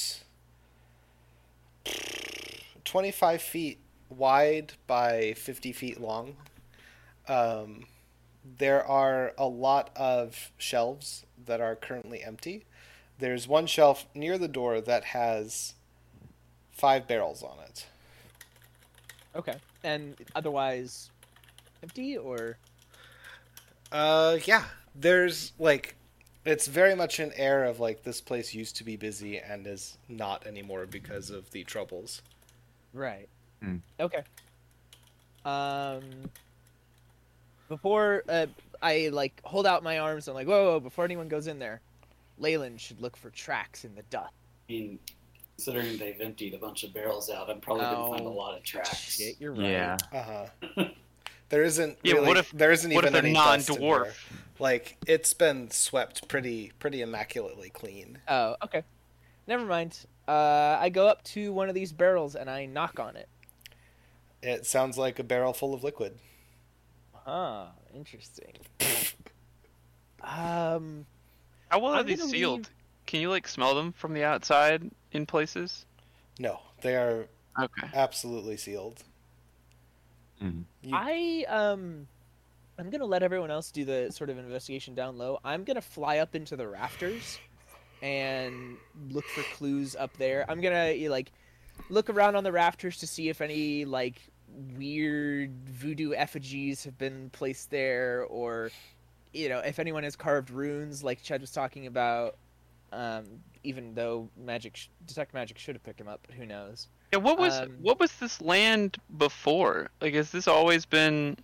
twenty 2.83 3.11
five 3.11 3.41
feet 3.41 3.79
wide 4.09 4.73
by 4.87 5.33
fifty 5.33 5.71
feet 5.71 5.99
long. 5.99 6.35
Um, 7.27 7.85
there 8.59 8.85
are 8.85 9.33
a 9.37 9.47
lot 9.47 9.91
of 9.95 10.51
shelves 10.57 11.25
that 11.45 11.61
are 11.61 11.75
currently 11.75 12.23
empty. 12.23 12.65
There's 13.19 13.47
one 13.47 13.65
shelf 13.67 14.05
near 14.13 14.37
the 14.37 14.47
door 14.47 14.79
that 14.81 15.03
has 15.05 15.73
five 16.71 17.07
barrels 17.07 17.41
on 17.43 17.57
it. 17.65 17.85
Okay. 19.35 19.55
And 19.83 20.15
otherwise, 20.35 21.09
empty 21.83 22.17
or 22.17 22.57
Uh, 23.91 24.37
yeah. 24.45 24.65
There's 24.95 25.53
like, 25.59 25.95
it's 26.45 26.67
very 26.67 26.95
much 26.95 27.19
an 27.19 27.31
air 27.35 27.63
of 27.65 27.79
like 27.79 28.03
this 28.03 28.21
place 28.21 28.53
used 28.53 28.75
to 28.77 28.83
be 28.83 28.95
busy 28.95 29.37
and 29.37 29.65
is 29.67 29.97
not 30.07 30.45
anymore 30.47 30.85
because 30.85 31.29
of 31.29 31.49
the 31.51 31.63
troubles. 31.63 32.21
right? 32.93 33.27
Hmm. 33.61 33.77
Okay. 33.99 34.23
Um. 35.45 36.01
Before 37.69 38.23
uh, 38.29 38.45
I 38.81 39.09
like 39.11 39.41
hold 39.43 39.65
out 39.65 39.83
my 39.83 39.99
arms 39.99 40.27
and 40.27 40.35
like 40.35 40.47
whoa, 40.47 40.73
whoa 40.73 40.79
before 40.79 41.03
anyone 41.05 41.27
goes 41.27 41.47
in 41.47 41.59
there, 41.59 41.81
Leyland 42.37 42.79
should 42.79 43.01
look 43.01 43.17
for 43.17 43.29
tracks 43.29 43.83
in 43.85 43.95
the 43.95 44.03
dust. 44.03 44.33
I 44.69 44.73
mean, 44.73 44.99
considering 45.55 45.97
they've 45.97 46.19
emptied 46.21 46.53
a 46.53 46.57
bunch 46.57 46.83
of 46.83 46.93
barrels 46.93 47.29
out, 47.29 47.49
I'm 47.49 47.59
probably 47.59 47.83
gonna 47.85 48.09
find 48.09 48.25
a 48.25 48.29
Oh, 48.29 48.33
lot 48.33 48.57
of 48.57 48.63
tracks. 48.63 48.95
Shit, 48.97 49.35
you're 49.39 49.53
right. 49.53 49.69
Yeah. 49.69 49.97
Uh 50.13 50.23
huh. 50.77 50.85
there 51.49 51.63
isn't. 51.63 51.97
Yeah, 52.03 52.13
really, 52.15 52.27
what 52.27 52.37
if- 52.37 52.51
there 52.51 52.71
isn't 52.71 52.93
What 52.93 53.03
if 53.05 53.11
even 53.11 53.13
they're 53.13 53.29
any 53.29 53.33
dust 53.33 53.69
in 53.69 53.75
non-dwarf? 53.81 54.03
there. 54.03 54.13
Like 54.59 54.97
it's 55.07 55.33
been 55.33 55.69
swept 55.71 56.27
pretty 56.27 56.71
pretty 56.79 57.01
immaculately 57.01 57.69
clean. 57.69 58.17
Oh, 58.27 58.55
okay. 58.63 58.83
Never 59.47 59.65
mind. 59.65 60.05
Uh, 60.27 60.77
I 60.79 60.89
go 60.89 61.07
up 61.07 61.23
to 61.25 61.53
one 61.53 61.69
of 61.69 61.75
these 61.75 61.93
barrels 61.93 62.35
and 62.35 62.49
I 62.49 62.65
knock 62.65 62.99
on 62.99 63.15
it. 63.15 63.29
It 64.43 64.65
sounds 64.65 64.97
like 64.97 65.19
a 65.19 65.23
barrel 65.23 65.53
full 65.53 65.73
of 65.73 65.83
liquid. 65.83 66.17
Huh. 67.13 67.67
Interesting. 67.95 68.53
um. 70.23 71.05
How 71.69 71.79
well 71.79 71.93
are 71.93 71.99
I'm 71.99 72.05
these 72.05 72.23
sealed? 72.29 72.59
leave- 72.59 72.69
Can 73.05 73.21
you 73.21 73.29
like 73.29 73.47
smell 73.47 73.73
them 73.75 73.91
from 73.93 74.13
the 74.13 74.23
outside 74.23 74.89
in 75.11 75.25
places? 75.25 75.85
No, 76.39 76.59
they 76.81 76.95
are 76.95 77.27
Okay. 77.59 77.87
absolutely 77.93 78.57
sealed. 78.57 79.03
Mhm. 80.41 80.65
You- 80.81 80.91
I 80.95 81.45
um 81.47 82.07
I'm 82.79 82.89
gonna 82.91 83.05
let 83.05 83.23
everyone 83.23 83.49
else 83.49 83.71
do 83.71 83.85
the 83.85 84.11
sort 84.11 84.29
of 84.29 84.37
investigation 84.37 84.93
down 84.93 85.17
low. 85.17 85.39
I'm 85.43 85.63
gonna 85.63 85.81
fly 85.81 86.17
up 86.19 86.35
into 86.35 86.55
the 86.55 86.67
rafters 86.67 87.39
and 88.03 88.77
look 89.09 89.25
for 89.25 89.41
clues 89.55 89.95
up 89.95 90.15
there. 90.17 90.45
I'm 90.49 90.61
gonna 90.61 90.93
like 91.09 91.31
look 91.89 92.09
around 92.09 92.35
on 92.35 92.43
the 92.43 92.51
rafters 92.51 92.97
to 92.97 93.07
see 93.07 93.29
if 93.29 93.41
any 93.41 93.85
like 93.85 94.21
weird 94.75 95.51
voodoo 95.69 96.13
effigies 96.13 96.83
have 96.83 96.97
been 96.99 97.29
placed 97.31 97.69
there, 97.71 98.23
or 98.25 98.69
you 99.37 99.49
know 99.49 99.59
if 99.59 99.79
anyone 99.79 100.03
has 100.03 100.15
carved 100.15 100.49
runes 100.49 101.03
like 101.03 101.21
Chad 101.21 101.41
was 101.41 101.51
talking 101.51 101.87
about. 101.87 102.35
Um, 102.93 103.25
even 103.65 103.93
though 103.95 104.29
magic 104.37 104.77
sh- 104.77 104.87
detect 105.05 105.33
magic 105.33 105.57
should 105.57 105.75
have 105.75 105.83
picked 105.83 105.99
him 105.99 106.07
up, 106.07 106.21
but 106.25 106.33
who 106.35 106.45
knows? 106.45 106.87
Yeah, 107.11 107.19
what 107.19 107.37
was 107.37 107.59
Um, 107.59 107.71
what 107.81 107.99
was 107.99 108.13
this 108.13 108.39
land 108.39 108.95
before? 109.17 109.89
Like, 109.99 110.13
has 110.13 110.31
this 110.31 110.47
always 110.47 110.85
been 110.85 111.35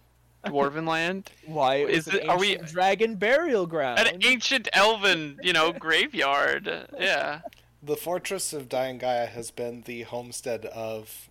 dwarven 0.46 0.88
land? 0.98 1.32
Why 1.46 1.76
it 1.76 1.90
Is 1.90 2.06
was 2.06 2.16
an 2.16 2.22
it- 2.22 2.30
are 2.30 2.40
we- 2.40 2.56
dragon 2.56 3.16
burial 3.16 3.66
ground? 3.68 4.00
An 4.00 4.24
ancient 4.24 4.70
elven, 4.72 5.38
you 5.44 5.52
know, 5.52 5.74
graveyard. 5.74 6.88
Yeah. 6.98 7.42
The 7.86 7.98
fortress 7.98 8.54
of 8.54 8.70
Dying 8.70 9.02
has 9.02 9.52
been 9.52 9.82
the 9.82 10.04
homestead 10.04 10.66
of 10.68 11.28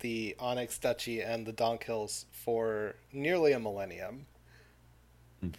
the 0.00 0.34
Onyx 0.40 0.76
Duchy 0.80 1.20
and 1.22 1.46
the 1.46 1.52
Donk 1.52 1.84
Hills 1.84 2.26
for 2.32 2.96
nearly 3.12 3.52
a 3.52 3.60
millennium. 3.60 4.26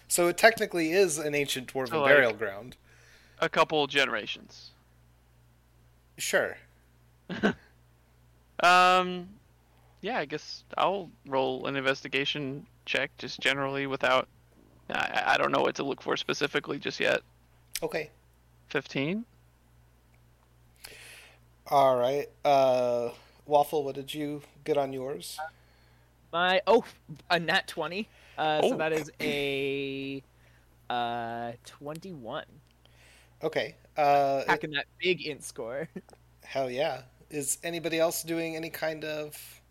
So 0.07 0.27
it 0.27 0.37
technically 0.37 0.91
is 0.91 1.17
an 1.17 1.33
ancient 1.33 1.73
dwarven 1.73 1.89
So, 1.89 2.01
like- 2.01 2.11
burial 2.13 2.33
ground. 2.33 2.77
A 3.39 3.49
couple 3.49 3.87
generations. 3.87 4.71
Sure. 6.17 6.57
Um, 8.63 9.29
yeah, 10.01 10.19
I 10.19 10.25
guess 10.25 10.63
I'll 10.77 11.09
roll 11.25 11.65
an 11.65 11.75
investigation 11.75 12.65
check 12.85 13.11
just 13.17 13.39
generally 13.39 13.87
without. 13.87 14.27
I, 14.89 15.23
I 15.27 15.37
don't 15.37 15.51
know 15.51 15.61
what 15.61 15.75
to 15.75 15.83
look 15.83 16.01
for 16.01 16.15
specifically 16.17 16.77
just 16.77 16.99
yet. 16.99 17.21
Okay. 17.81 18.11
Fifteen. 18.69 19.25
All 21.67 21.97
right. 21.97 22.27
Uh, 22.43 23.09
Waffle, 23.45 23.83
what 23.83 23.95
did 23.95 24.13
you 24.13 24.41
get 24.63 24.77
on 24.77 24.93
yours? 24.93 25.39
My 26.31 26.61
oh, 26.67 26.83
a 27.29 27.39
nat 27.39 27.67
twenty. 27.67 28.09
Uh, 28.41 28.61
Oh. 28.63 28.69
So 28.71 28.77
that 28.77 28.91
is 28.91 29.11
a 29.21 30.23
uh 30.89 31.51
twenty-one. 31.65 32.45
Okay. 33.43 33.75
Uh, 33.97 34.43
Hacking 34.47 34.71
that 34.71 34.85
big 34.99 35.25
int 35.25 35.43
score. 35.43 35.87
hell 36.43 36.69
yeah. 36.69 37.03
Is 37.29 37.59
anybody 37.63 37.99
else 37.99 38.23
doing 38.23 38.55
any 38.55 38.69
kind 38.69 39.03
of 39.03 39.61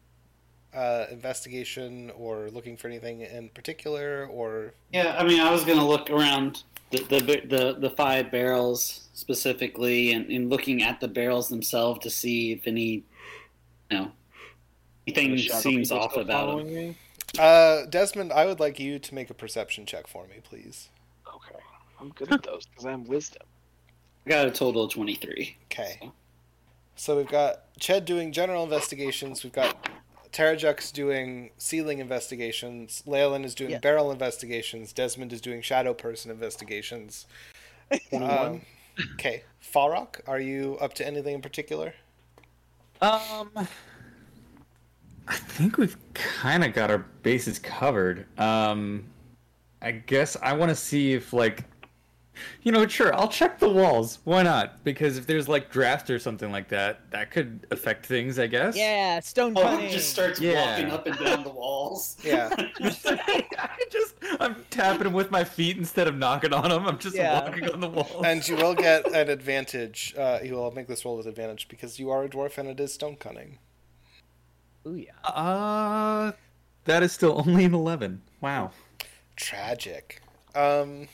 uh, 0.73 1.07
investigation 1.11 2.11
or 2.17 2.49
looking 2.51 2.77
for 2.77 2.89
anything 2.89 3.23
in 3.23 3.49
particular? 3.51 4.29
Or 4.31 4.73
Yeah, 4.93 5.17
I 5.19 5.25
mean, 5.25 5.41
I 5.41 5.51
was 5.51 5.65
gonna 5.65 5.87
look 5.87 6.09
around 6.11 6.63
the 6.91 6.99
the 7.05 7.21
the, 7.49 7.77
the 7.79 7.91
five 7.91 8.31
barrels 8.31 9.09
specifically, 9.15 10.13
and, 10.13 10.31
and 10.31 10.49
looking 10.49 10.83
at 10.83 11.01
the 11.01 11.09
barrels 11.09 11.49
themselves 11.49 12.01
to 12.01 12.11
see 12.11 12.53
if 12.53 12.67
any, 12.67 13.05
you 13.91 13.99
know, 13.99 14.13
anything 15.07 15.39
seems 15.39 15.91
off 15.93 16.17
about 16.17 16.47
following 16.47 16.67
them. 16.67 16.75
me? 16.75 16.97
Uh, 17.39 17.87
Desmond, 17.87 18.33
I 18.33 18.47
would 18.47 18.61
like 18.61 18.79
you 18.79 18.99
to 18.99 19.15
make 19.15 19.31
a 19.31 19.35
perception 19.35 19.87
check 19.87 20.07
for 20.07 20.27
me, 20.27 20.37
please. 20.43 20.89
Okay, 21.27 21.61
I'm 22.01 22.11
good 22.11 22.33
at 22.33 22.43
those 22.43 22.67
because 22.67 22.85
I 22.87 22.91
have 22.93 23.07
wisdom. 23.09 23.43
I 24.27 24.31
got 24.31 24.47
a 24.47 24.51
total 24.51 24.85
of 24.85 24.93
twenty 24.93 25.15
three. 25.15 25.57
Okay. 25.71 26.11
So 26.97 27.17
we've 27.17 27.29
got 27.29 27.73
Ched 27.81 28.05
doing 28.05 28.33
general 28.33 28.63
investigations. 28.65 29.43
We've 29.43 29.53
got 29.53 29.89
Terrajux 30.33 30.93
doing 30.93 31.51
ceiling 31.57 31.99
investigations. 31.99 33.03
Leyland 33.07 33.45
is 33.47 33.55
doing 33.55 33.71
Yeah. 33.71 33.79
barrel 33.79 34.13
investigations. 34.13 34.93
Desmond 34.93 35.33
is 35.33 35.41
doing 35.41 35.63
shadow 35.63 35.95
person 35.95 36.31
investigations. 36.31 37.27
Um, 38.13 38.61
okay. 39.15 39.43
Falrock, 39.61 40.21
are 40.29 40.39
you 40.39 40.77
up 40.81 40.95
to 40.95 41.05
anything 41.07 41.35
in 41.35 41.43
particular? 41.43 41.95
Um, 43.01 43.51
I 45.31 45.37
think 45.37 45.77
we've 45.79 45.97
kind 46.13 46.65
of 46.65 46.73
got 46.75 46.91
our 46.91 46.99
bases 47.23 47.59
covered. 47.61 48.27
Um, 48.39 49.05
I 49.81 49.93
guess 49.93 50.37
I 50.43 50.53
want 50.55 50.71
to 50.71 50.75
see 50.77 51.13
if 51.15 51.33
like, 51.33 51.65
you 52.63 52.73
know, 52.73 52.87
sure, 52.87 53.15
I'll 53.15 53.29
check 53.29 53.59
the 53.61 53.69
walls. 53.69 54.19
Why 54.25 54.43
not? 54.43 54.83
Because 54.83 55.17
if 55.19 55.27
there's 55.29 55.49
like 55.49 55.71
draft 55.71 56.11
or 56.11 56.19
something 56.19 56.51
like 56.51 56.69
that, 56.71 57.09
that 57.13 57.31
could 57.31 57.67
affect 57.71 58.07
things. 58.07 58.39
I 58.41 58.49
guess. 58.49 58.77
yeah, 58.77 59.21
stone 59.21 59.55
Oh, 59.57 59.63
cutting. 59.63 59.91
just 59.91 60.11
starts 60.11 60.41
Yeah. 60.41 60.71
walking 60.73 60.91
up 60.91 61.07
and 61.07 61.19
down 61.19 61.45
the 61.45 61.51
walls. 61.51 62.17
Yeah. 62.25 62.51
I 62.51 63.85
just 63.91 64.15
I'm 64.41 64.57
tapping 64.71 65.05
them 65.05 65.13
with 65.13 65.31
my 65.31 65.45
feet 65.45 65.77
instead 65.77 66.09
of 66.09 66.17
knocking 66.17 66.53
on 66.53 66.71
them. 66.71 66.87
I'm 66.89 66.99
just 66.99 67.15
Yeah. 67.15 67.45
walking 67.49 67.71
on 67.71 67.79
the 67.81 67.89
walls. 67.89 68.25
And 68.25 68.47
you 68.49 68.57
will 68.57 68.75
get 68.75 69.07
an 69.15 69.29
advantage. 69.29 70.15
Uh, 70.19 70.41
you 70.43 70.55
will 70.55 70.71
make 70.73 70.89
this 70.89 71.05
roll 71.05 71.17
with 71.17 71.27
advantage 71.27 71.69
because 71.69 71.99
you 72.01 72.11
are 72.11 72.25
a 72.25 72.29
dwarf 72.29 72.59
and 72.59 72.69
it 72.69 72.81
is 72.81 72.93
stone 72.95 73.17
cunning. 73.17 73.59
Ooh 74.87 74.95
yeah. 74.95 75.13
uh, 75.29 76.33
that 76.85 77.03
is 77.03 77.13
still 77.13 77.43
only 77.47 77.65
an 77.65 77.75
eleven. 77.75 78.23
Wow. 78.41 78.71
Tragic. 79.37 80.23
Um, 80.55 81.09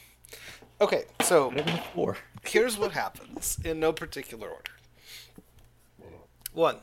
okay, 0.80 1.04
so 1.22 1.50
Better 1.50 1.62
than 1.64 1.78
a 1.78 1.82
four. 1.94 2.16
here's 2.44 2.78
what 2.78 2.92
happens 2.92 3.58
in 3.64 3.80
no 3.80 3.92
particular 3.92 4.48
order. 4.48 4.72
One, 6.52 6.78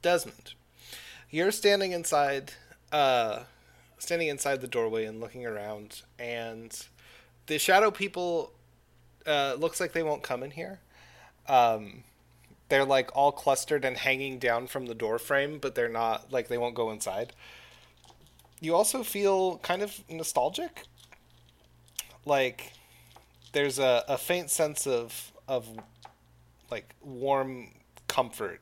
Desmond, 0.00 0.54
you're 1.30 1.50
standing 1.50 1.92
inside, 1.92 2.52
uh, 2.90 3.40
standing 3.98 4.28
inside 4.28 4.60
the 4.62 4.66
doorway 4.68 5.04
and 5.04 5.20
looking 5.20 5.44
around, 5.44 6.02
and 6.18 6.86
the 7.46 7.58
shadow 7.58 7.90
people 7.90 8.52
uh, 9.26 9.56
looks 9.58 9.78
like 9.80 9.92
they 9.92 10.02
won't 10.02 10.22
come 10.22 10.42
in 10.42 10.52
here. 10.52 10.80
Um, 11.48 12.04
they're 12.68 12.84
like 12.84 13.10
all 13.16 13.32
clustered 13.32 13.84
and 13.84 13.96
hanging 13.96 14.38
down 14.38 14.66
from 14.66 14.86
the 14.86 14.94
door 14.94 15.18
frame, 15.18 15.58
but 15.58 15.74
they're 15.74 15.88
not 15.88 16.32
like 16.32 16.48
they 16.48 16.58
won't 16.58 16.74
go 16.74 16.90
inside. 16.90 17.32
You 18.60 18.74
also 18.74 19.02
feel 19.02 19.58
kind 19.58 19.82
of 19.82 20.02
nostalgic. 20.10 20.82
Like 22.24 22.72
there's 23.52 23.78
a, 23.78 24.04
a 24.08 24.18
faint 24.18 24.50
sense 24.50 24.86
of 24.86 25.32
of 25.46 25.66
like 26.70 26.94
warm 27.02 27.70
comfort 28.06 28.60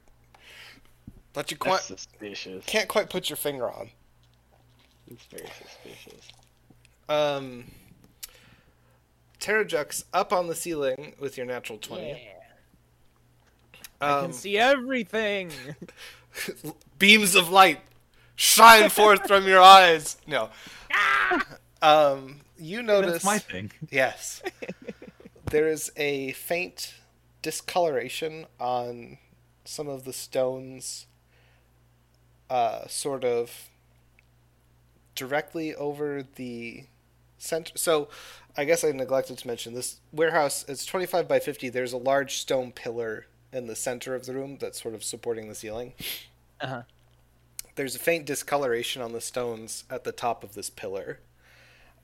that 1.33 1.51
you 1.51 1.57
quite, 1.57 1.83
That's 1.89 2.03
suspicious. 2.03 2.65
can't 2.65 2.89
quite 2.89 3.11
put 3.11 3.29
your 3.29 3.37
finger 3.37 3.69
on. 3.69 3.91
It's 5.11 5.25
very 5.27 5.49
suspicious. 5.63 6.29
Um, 7.09 7.65
Terrajux 9.41 10.05
up 10.13 10.33
on 10.33 10.47
the 10.47 10.55
ceiling 10.55 11.15
with 11.21 11.37
your 11.37 11.47
natural 11.47 11.79
twenty. 11.79 12.09
Yeah. 12.09 12.36
I 14.01 14.11
Um, 14.11 14.25
can 14.27 14.33
see 14.33 14.59
everything. 14.59 15.53
beams 16.99 17.35
of 17.35 17.51
light 17.51 17.81
shine 18.35 18.91
forth 18.91 19.27
from 19.27 19.47
your 19.47 19.61
eyes. 19.61 20.17
No. 20.27 20.51
Um, 21.83 22.41
you 22.59 22.83
notice. 22.83 23.13
That's 23.13 23.25
my 23.25 23.39
thing. 23.39 23.73
Yes. 23.91 24.43
there 25.51 25.69
is 25.69 25.93
a 25.97 26.33
faint 26.33 26.95
discoloration 27.43 28.47
on 28.59 29.19
some 29.65 29.89
of 29.89 30.05
the 30.05 30.13
stones, 30.13 31.07
uh, 32.51 32.87
sort 32.89 33.25
of 33.25 33.69
directly 35.15 35.75
over 35.75 36.23
the 36.37 36.85
center. 37.39 37.73
So, 37.77 38.09
I 38.57 38.65
guess 38.65 38.85
I 38.85 38.91
neglected 38.93 39.39
to 39.39 39.47
mention 39.47 39.75
this 39.75 40.01
warehouse 40.13 40.65
It's 40.69 40.87
25 40.87 41.29
by 41.29 41.39
50. 41.39 41.69
There's 41.69 41.93
a 41.93 41.99
large 41.99 42.37
stone 42.39 42.73
pillar 42.73 43.27
in 43.53 43.67
the 43.67 43.77
center 43.77 44.15
of 44.15 44.27
the 44.27 44.35
room 44.35 44.59
that's 44.61 44.81
sort 44.83 44.95
of 44.95 45.03
supporting 45.05 45.49
the 45.49 45.55
ceiling. 45.55 45.93
Uh-huh. 46.61 46.83
There's 47.75 47.95
a 47.95 47.99
faint 47.99 48.25
discoloration 48.27 49.03
on 49.03 49.13
the 49.13 49.21
stones 49.21 49.85
at 49.91 50.05
the 50.05 50.13
top 50.13 50.43
of 50.43 50.55
this 50.55 50.71
pillar. 50.71 51.21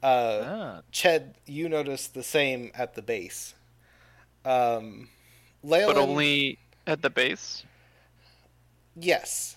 Uh, 0.03 0.43
Ah. 0.45 0.81
Ched, 0.93 1.35
you 1.47 1.69
notice 1.69 2.07
the 2.09 2.23
same 2.23 2.71
at 2.75 2.95
the 2.95 3.03
base. 3.03 3.55
Um, 4.45 5.09
Leyland, 5.63 5.95
But 5.97 6.01
only 6.03 6.59
at 6.87 7.03
the 7.03 7.11
base. 7.11 7.65
yes. 8.97 9.57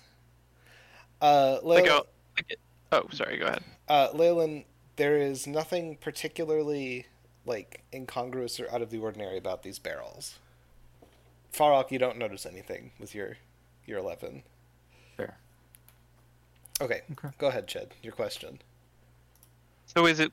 Uh, 1.21 1.59
Like, 1.63 1.85
Leyland, 1.85 1.89
oh, 1.89 2.05
like, 2.37 2.59
oh, 2.91 3.03
sorry. 3.11 3.37
Go 3.37 3.47
ahead. 3.47 3.63
uh, 3.87 4.09
Leyland, 4.13 4.65
there 4.97 5.17
is 5.17 5.47
nothing 5.47 5.97
particularly 5.97 7.05
like 7.45 7.83
incongruous 7.93 8.59
or 8.59 8.69
out 8.73 8.81
of 8.81 8.89
the 8.89 8.97
ordinary 8.97 9.37
about 9.37 9.63
these 9.63 9.79
barrels. 9.79 10.39
Falrock, 11.55 11.91
you 11.91 11.99
don't 11.99 12.17
notice 12.17 12.45
anything 12.45 12.91
with 12.99 13.15
your 13.15 13.37
your 13.85 13.99
eleven. 13.99 14.43
Fair. 15.17 15.37
Okay, 16.81 17.01
Okay. 17.13 17.29
go 17.37 17.47
ahead, 17.47 17.67
Ched. 17.67 17.91
Your 18.03 18.13
question. 18.13 18.59
So 19.85 20.05
is 20.05 20.19
it? 20.19 20.31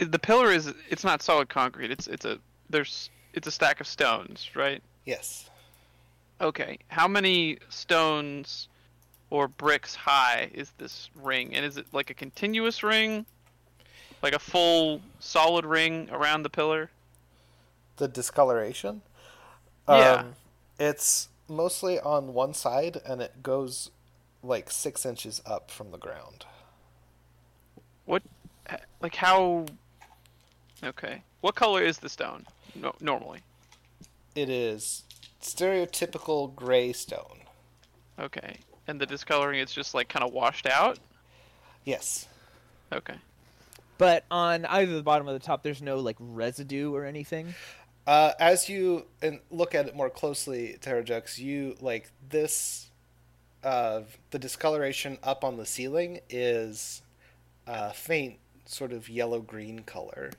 The 0.00 0.18
pillar 0.18 0.50
is 0.52 0.72
it's 0.88 1.04
not 1.04 1.22
solid 1.22 1.48
concrete. 1.48 1.90
It's 1.90 2.06
it's 2.06 2.24
a 2.24 2.38
there's 2.70 3.10
it's 3.34 3.46
a 3.46 3.50
stack 3.50 3.80
of 3.80 3.86
stones, 3.86 4.50
right? 4.54 4.82
Yes. 5.04 5.50
Okay. 6.40 6.78
How 6.88 7.08
many 7.08 7.58
stones 7.68 8.68
or 9.30 9.48
bricks 9.48 9.94
high 9.94 10.50
is 10.54 10.70
this 10.78 11.10
ring? 11.14 11.54
And 11.54 11.64
is 11.64 11.76
it 11.76 11.86
like 11.92 12.10
a 12.10 12.14
continuous 12.14 12.82
ring? 12.82 13.26
Like 14.22 14.34
a 14.34 14.38
full 14.38 15.00
solid 15.18 15.64
ring 15.64 16.08
around 16.12 16.42
the 16.44 16.50
pillar? 16.50 16.90
The 17.96 18.08
discoloration. 18.08 19.02
Yeah. 19.88 20.12
Um, 20.12 20.34
it's 20.78 21.28
mostly 21.48 22.00
on 22.00 22.34
one 22.34 22.54
side, 22.54 23.00
and 23.06 23.20
it 23.20 23.42
goes 23.42 23.90
like 24.42 24.70
six 24.70 25.06
inches 25.06 25.40
up 25.46 25.70
from 25.70 25.90
the 25.90 25.98
ground. 25.98 26.46
What 28.04 28.22
like 29.00 29.14
how 29.14 29.66
Okay. 30.84 31.22
What 31.40 31.54
color 31.54 31.82
is 31.82 31.98
the 31.98 32.08
stone 32.08 32.44
no, 32.74 32.94
normally? 33.00 33.40
It 34.34 34.48
is 34.48 35.04
stereotypical 35.40 36.54
gray 36.54 36.92
stone. 36.92 37.40
Okay. 38.18 38.58
And 38.88 39.00
the 39.00 39.06
discoloring 39.06 39.60
is 39.60 39.72
just 39.72 39.94
like 39.94 40.08
kind 40.08 40.24
of 40.24 40.32
washed 40.32 40.66
out? 40.66 40.98
Yes. 41.84 42.26
Okay. 42.92 43.14
But 43.98 44.24
on 44.30 44.64
either 44.66 44.94
the 44.94 45.02
bottom 45.02 45.28
or 45.28 45.32
the 45.32 45.38
top, 45.38 45.62
there's 45.62 45.82
no 45.82 45.98
like 45.98 46.16
residue 46.18 46.92
or 46.92 47.04
anything. 47.04 47.54
Uh, 48.06 48.32
as 48.40 48.68
you 48.68 49.06
and 49.20 49.40
look 49.50 49.74
at 49.74 49.86
it 49.86 49.94
more 49.94 50.10
closely, 50.10 50.76
Terrajux, 50.80 51.38
you 51.38 51.76
like 51.80 52.10
this. 52.28 52.90
Uh, 53.62 54.02
the 54.30 54.38
discoloration 54.38 55.18
up 55.22 55.44
on 55.44 55.56
the 55.56 55.64
ceiling 55.66 56.20
is 56.28 57.02
a 57.66 57.92
faint, 57.92 58.38
sort 58.64 58.92
of 58.92 59.08
yellow 59.08 59.40
green 59.40 59.80
color. 59.80 60.32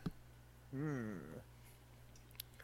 Hmm. 0.71 1.13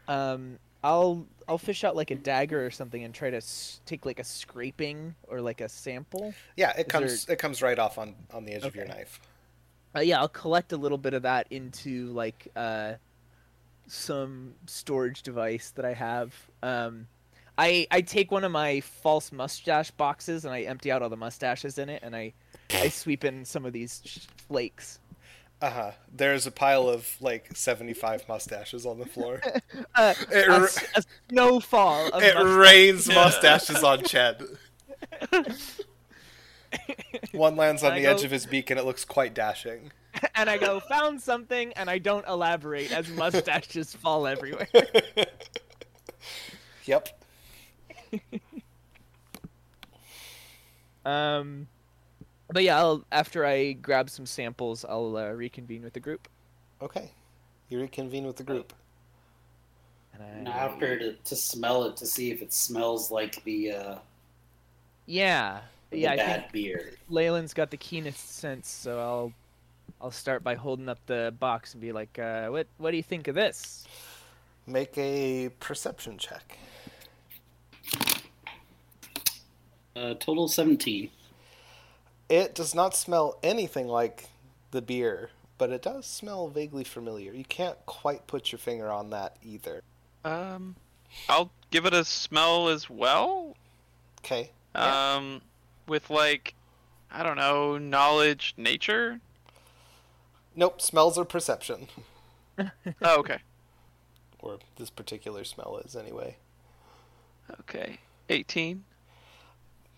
Um, 0.06 0.58
I'll 0.82 1.26
I'll 1.48 1.58
fish 1.58 1.84
out 1.84 1.96
like 1.96 2.10
a 2.10 2.16
dagger 2.16 2.64
or 2.64 2.70
something 2.70 3.04
and 3.04 3.14
try 3.14 3.30
to 3.30 3.36
s- 3.38 3.80
take 3.86 4.04
like 4.04 4.18
a 4.18 4.24
scraping 4.24 5.14
or 5.28 5.40
like 5.40 5.60
a 5.60 5.68
sample. 5.68 6.34
Yeah, 6.56 6.72
it 6.76 6.86
Is 6.86 6.86
comes 6.86 7.28
it 7.28 7.38
comes 7.38 7.62
right 7.62 7.78
off 7.78 7.98
on 7.98 8.14
on 8.32 8.44
the 8.44 8.52
edge 8.52 8.64
of 8.64 8.74
your 8.74 8.86
knife. 8.86 9.20
Uh, 9.94 10.00
yeah, 10.00 10.20
I'll 10.20 10.28
collect 10.28 10.72
a 10.72 10.76
little 10.76 10.98
bit 10.98 11.14
of 11.14 11.22
that 11.22 11.46
into 11.50 12.06
like 12.12 12.48
uh, 12.54 12.94
some 13.90 14.54
storage 14.66 15.22
device 15.22 15.70
that 15.76 15.84
I 15.84 15.94
have. 15.94 16.34
Um, 16.62 17.08
I 17.58 17.86
I 17.90 18.00
take 18.00 18.30
one 18.30 18.44
of 18.44 18.52
my 18.52 18.80
false 18.80 19.32
mustache 19.32 19.90
boxes 19.90 20.44
and 20.44 20.54
I 20.54 20.62
empty 20.62 20.90
out 20.92 21.02
all 21.02 21.08
the 21.08 21.16
mustaches 21.16 21.76
in 21.78 21.88
it 21.88 22.02
and 22.02 22.14
I 22.14 22.32
I 22.72 22.88
sweep 22.90 23.24
in 23.24 23.44
some 23.44 23.66
of 23.66 23.72
these 23.72 24.00
sh- 24.04 24.18
flakes. 24.48 24.98
Uh 25.60 25.70
huh. 25.70 25.90
There's 26.10 26.46
a 26.46 26.50
pile 26.50 26.88
of 26.88 27.06
like 27.20 27.54
seventy 27.56 27.92
five 27.92 28.26
mustaches 28.28 28.86
on 28.86 28.98
the 28.98 29.06
floor. 29.06 29.40
Uh, 29.94 30.14
It 30.30 30.48
a, 30.48 30.68
a 30.98 31.02
snowfall 31.28 32.08
of 32.08 32.22
it 32.22 32.34
mustaches. 32.34 32.56
rains 32.56 33.08
mustaches 33.08 33.82
on 33.84 34.04
Chad. 34.04 34.42
One 37.32 37.56
lands 37.56 37.82
on 37.82 37.92
I 37.92 38.00
the 38.00 38.06
edge 38.06 38.24
of 38.24 38.30
his 38.30 38.46
beak, 38.46 38.70
and 38.70 38.78
it 38.78 38.84
looks 38.84 39.04
quite 39.04 39.34
dashing. 39.34 39.90
and 40.34 40.50
I 40.50 40.58
go 40.58 40.80
found 40.80 41.20
something 41.20 41.72
and 41.74 41.88
I 41.88 41.98
don't 41.98 42.26
elaborate 42.26 42.92
as 42.92 43.08
mustaches 43.10 43.94
fall 44.02 44.26
everywhere. 44.26 44.68
Yep. 46.86 47.08
Um, 51.04 51.68
but 52.48 52.62
yeah, 52.62 52.78
I'll, 52.78 53.04
after 53.12 53.44
I 53.44 53.72
grab 53.72 54.10
some 54.10 54.26
samples, 54.26 54.84
I'll 54.84 55.16
uh, 55.16 55.30
reconvene 55.30 55.82
with 55.82 55.92
the 55.92 56.00
group. 56.00 56.28
Okay. 56.82 57.10
You 57.68 57.80
reconvene 57.80 58.26
with 58.26 58.36
the 58.36 58.42
group. 58.42 58.72
And 60.14 60.22
And 60.22 60.48
I, 60.48 60.52
after 60.52 60.98
to, 60.98 61.12
to 61.12 61.36
smell 61.36 61.84
it 61.84 61.96
to 61.98 62.06
see 62.06 62.30
if 62.30 62.42
it 62.42 62.52
smells 62.52 63.10
like 63.10 63.42
the 63.44 63.72
uh, 63.72 63.98
yeah, 65.06 65.60
the 65.90 65.98
yeah. 66.00 66.12
I 66.12 66.16
bad 66.16 66.40
think 66.40 66.52
beer. 66.52 66.92
Leyland's 67.08 67.54
got 67.54 67.70
the 67.70 67.76
keenest 67.76 68.36
sense, 68.36 68.68
so 68.68 68.98
I'll 68.98 69.32
I'll 70.00 70.10
start 70.10 70.42
by 70.42 70.54
holding 70.54 70.88
up 70.88 70.98
the 71.06 71.34
box 71.38 71.74
and 71.74 71.80
be 71.80 71.92
like, 71.92 72.18
uh, 72.18 72.48
"What 72.48 72.66
what 72.78 72.90
do 72.90 72.96
you 72.96 73.02
think 73.02 73.28
of 73.28 73.34
this?" 73.34 73.86
Make 74.66 74.96
a 74.96 75.50
perception 75.60 76.18
check. 76.18 76.58
Uh, 79.94 80.14
total 80.14 80.48
seventeen. 80.48 81.10
It 82.28 82.54
does 82.54 82.74
not 82.74 82.94
smell 82.94 83.38
anything 83.42 83.88
like 83.88 84.28
the 84.70 84.80
beer, 84.80 85.30
but 85.58 85.70
it 85.70 85.82
does 85.82 86.06
smell 86.06 86.48
vaguely 86.48 86.84
familiar. 86.84 87.32
You 87.32 87.44
can't 87.44 87.84
quite 87.86 88.26
put 88.26 88.52
your 88.52 88.58
finger 88.60 88.90
on 88.90 89.10
that 89.10 89.36
either. 89.42 89.82
Um 90.24 90.76
I'll 91.28 91.50
give 91.70 91.86
it 91.86 91.92
a 91.92 92.04
smell 92.04 92.68
as 92.68 92.88
well. 92.88 93.56
Okay. 94.20 94.52
Yeah. 94.74 95.14
Um 95.16 95.42
with 95.88 96.08
like 96.08 96.54
I 97.10 97.24
don't 97.24 97.36
know, 97.36 97.76
knowledge, 97.78 98.54
nature? 98.56 99.20
Nope, 100.54 100.80
smells 100.80 101.18
are 101.18 101.24
perception. 101.24 101.88
Oh, 103.00 103.20
okay. 103.20 103.38
Or 104.40 104.58
this 104.76 104.90
particular 104.90 105.44
smell 105.44 105.80
is, 105.82 105.96
anyway. 105.96 106.36
Okay. 107.60 108.00
18. 108.28 108.84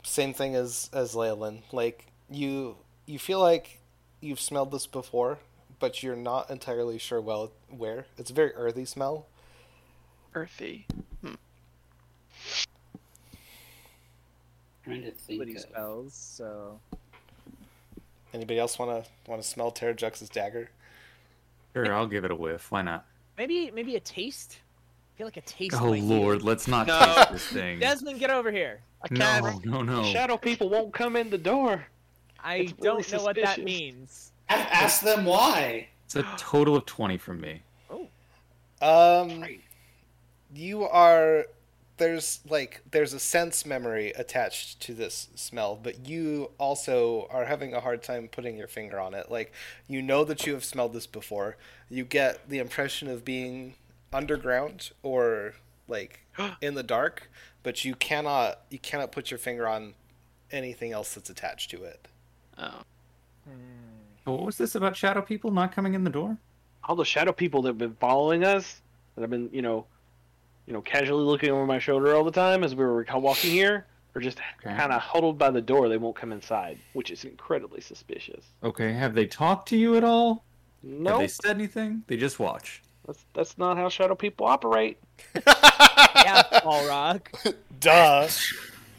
Same 0.05 0.33
thing 0.33 0.55
as 0.55 0.89
as 0.93 1.17
Leyland. 1.17 1.63
Like 1.73 2.07
you 2.31 2.77
you 3.07 3.19
feel 3.19 3.41
like 3.41 3.81
you've 4.21 4.39
smelled 4.41 4.71
this 4.71 4.87
before, 4.87 5.39
but 5.81 6.03
you're 6.05 6.15
not 6.15 6.51
entirely 6.51 6.99
sure 6.99 7.21
well 7.21 7.51
where. 7.69 8.07
It's 8.17 8.31
a 8.31 8.35
very 8.35 8.53
earthy 8.55 8.85
smell. 8.85 9.27
Earthy. 10.35 10.87
Hmm. 11.21 11.35
trying 14.85 15.03
to 15.03 15.11
think. 15.13 15.39
What 15.41 15.49
he 15.49 15.55
Of, 15.55 15.61
spells. 15.63 16.15
So 16.15 16.79
Anybody 18.35 18.59
else 18.59 18.79
wanna 18.79 19.05
wanna 19.27 19.43
smell 19.43 19.71
Terrajux's 19.73 20.29
dagger? 20.29 20.71
Sure, 21.75 21.93
I'll 21.95 22.07
give 22.07 22.25
it 22.25 22.31
a 22.31 22.35
whiff. 22.37 22.71
Why 22.71 22.83
not? 22.83 23.07
maybe 23.39 23.71
maybe 23.71 23.97
a 23.97 24.01
taste. 24.01 24.59
I 25.15 25.19
feel 25.19 25.27
like 25.27 25.37
a 25.37 25.41
taste. 25.43 25.75
Oh 25.81 25.91
might 25.91 25.95
be- 25.97 26.01
lord, 26.03 26.43
let's 26.43 26.69
not 26.69 26.87
No. 26.87 26.99
taste 26.99 27.33
this 27.33 27.47
thing. 27.49 27.79
Desmond, 27.81 28.19
get 28.19 28.31
over 28.31 28.51
here. 28.53 28.81
I 29.03 29.09
No, 29.11 29.19
can't. 29.19 29.65
no, 29.65 29.83
no. 29.83 30.05
Shadow 30.05 30.37
people 30.37 30.69
won't 30.69 30.93
come 30.95 31.17
in 31.17 31.29
the 31.31 31.39
door. 31.39 31.87
I 32.43 32.57
It's 32.57 32.73
don't 32.73 32.97
really 33.11 33.19
know 33.19 33.25
what 33.25 33.37
that 33.37 33.63
means. 33.63 34.33
Ask 34.49 35.03
them 35.03 35.25
why. 35.25 35.89
It's 36.05 36.17
a 36.17 36.23
total 36.37 36.77
of 36.77 36.85
twenty 36.87 37.17
from 37.19 37.41
me. 37.41 37.63
Oh. 37.91 38.09
Um 38.81 39.45
you 40.55 40.85
are 40.85 41.47
there's 42.03 42.41
like 42.49 42.83
there's 42.91 43.13
a 43.13 43.19
sense 43.19 43.65
memory 43.65 44.13
attached 44.17 44.81
to 44.81 44.95
this 44.95 45.29
smell 45.35 45.79
but 45.81 46.07
you 46.07 46.51
also 46.59 47.29
are 47.31 47.45
having 47.45 47.75
a 47.75 47.81
hard 47.81 48.03
time 48.03 48.29
putting 48.29 48.57
your 48.57 48.69
finger 48.69 48.99
on 48.99 49.15
it 49.15 49.31
like 49.31 49.53
you 49.89 50.03
know 50.03 50.25
that 50.25 50.47
you 50.47 50.53
have 50.53 50.65
smelled 50.65 50.93
this 50.93 51.07
before 51.07 51.57
you 51.89 52.05
get 52.05 52.49
the 52.49 52.59
impression 52.59 53.09
of 53.09 53.25
being 53.25 53.75
underground 54.13 54.91
or 55.03 55.55
like 55.89 56.27
in 56.61 56.75
the 56.75 56.83
dark 56.83 57.31
but 57.63 57.85
you 57.85 57.95
cannot 57.95 58.61
you 58.71 58.79
cannot 58.79 59.13
put 59.13 59.31
your 59.31 59.39
finger 59.39 59.69
on 59.69 59.95
anything 60.51 60.93
else 60.93 61.15
that's 61.15 61.31
attached 61.31 61.71
to 61.71 61.83
it 61.85 62.09
Oh. 62.59 62.83
Hmm. 63.45 64.31
What 64.31 64.43
was 64.43 64.57
this 64.57 64.75
about 64.75 64.97
shadow 64.97 65.23
people 65.23 65.51
not 65.51 65.73
coming 65.73 65.95
in 65.95 66.05
the 66.05 66.11
door? 66.11 66.37
All 66.85 66.97
the 66.97 67.05
shadow 67.05 67.33
people 67.33 67.63
that 67.63 67.71
have 67.71 67.79
been 67.79 67.97
following 67.97 68.45
us, 68.45 68.81
that 69.15 69.23
have 69.23 69.31
been, 69.31 69.51
you 69.53 69.63
know, 69.63 69.87
you 70.67 70.73
know, 70.73 70.81
casually 70.83 71.25
looking 71.25 71.51
over 71.51 71.67
my 71.67 71.79
shoulder 71.79 72.15
all 72.15 72.25
the 72.25 72.31
time 72.31 72.65
as 72.65 72.75
we 72.75 72.85
were 72.85 73.05
walking 73.15 73.51
here, 73.51 73.87
or 74.15 74.21
just 74.21 74.39
Okay. 74.65 74.75
kind 74.77 74.93
of 74.93 75.01
huddled 75.01 75.39
by 75.39 75.51
the 75.51 75.61
door. 75.61 75.89
They 75.89 75.99
won't 75.99 76.17
come 76.17 76.33
inside, 76.33 76.79
which 76.93 77.11
is 77.11 77.25
incredibly 77.25 77.81
suspicious. 77.81 78.45
Okay, 78.63 78.93
have 78.93 79.15
they 79.15 79.27
talked 79.27 79.69
to 79.69 79.77
you 79.77 79.97
at 79.97 80.05
all? 80.05 80.45
No. 80.83 81.11
Have 81.11 81.19
they 81.21 81.29
said 81.29 81.57
anything? 81.57 82.05
They 82.07 82.17
just 82.17 82.39
watch. 82.39 82.83
that's 83.07 83.25
that's 83.35 83.59
not 83.59 83.77
how 83.77 83.89
shadow 83.89 84.15
people 84.15 84.47
operate. 84.47 84.99
yeah, 85.37 86.43
Balrog. 86.65 87.27
duh 87.81 88.29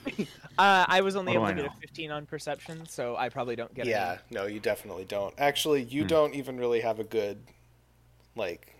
Uh, 0.55 0.85
I 0.87 1.01
was 1.01 1.15
only 1.15 1.31
What 1.31 1.37
able 1.37 1.47
to 1.47 1.53
get 1.53 1.65
a 1.65 1.69
15 1.81 2.11
on 2.11 2.25
perception, 2.27 2.85
so 2.87 3.15
I 3.17 3.29
probably 3.29 3.55
don't 3.55 3.73
get 3.73 3.87
yeah 3.87 4.19
no 4.29 4.45
you 4.45 4.59
definitely 4.59 5.05
don't 5.05 5.33
actually 5.39 5.83
you 5.83 6.03
Hmm. 6.03 6.07
don't 6.09 6.35
even 6.35 6.57
really 6.57 6.81
have 6.81 6.99
a 6.99 7.03
good 7.03 7.39
like 8.35 8.75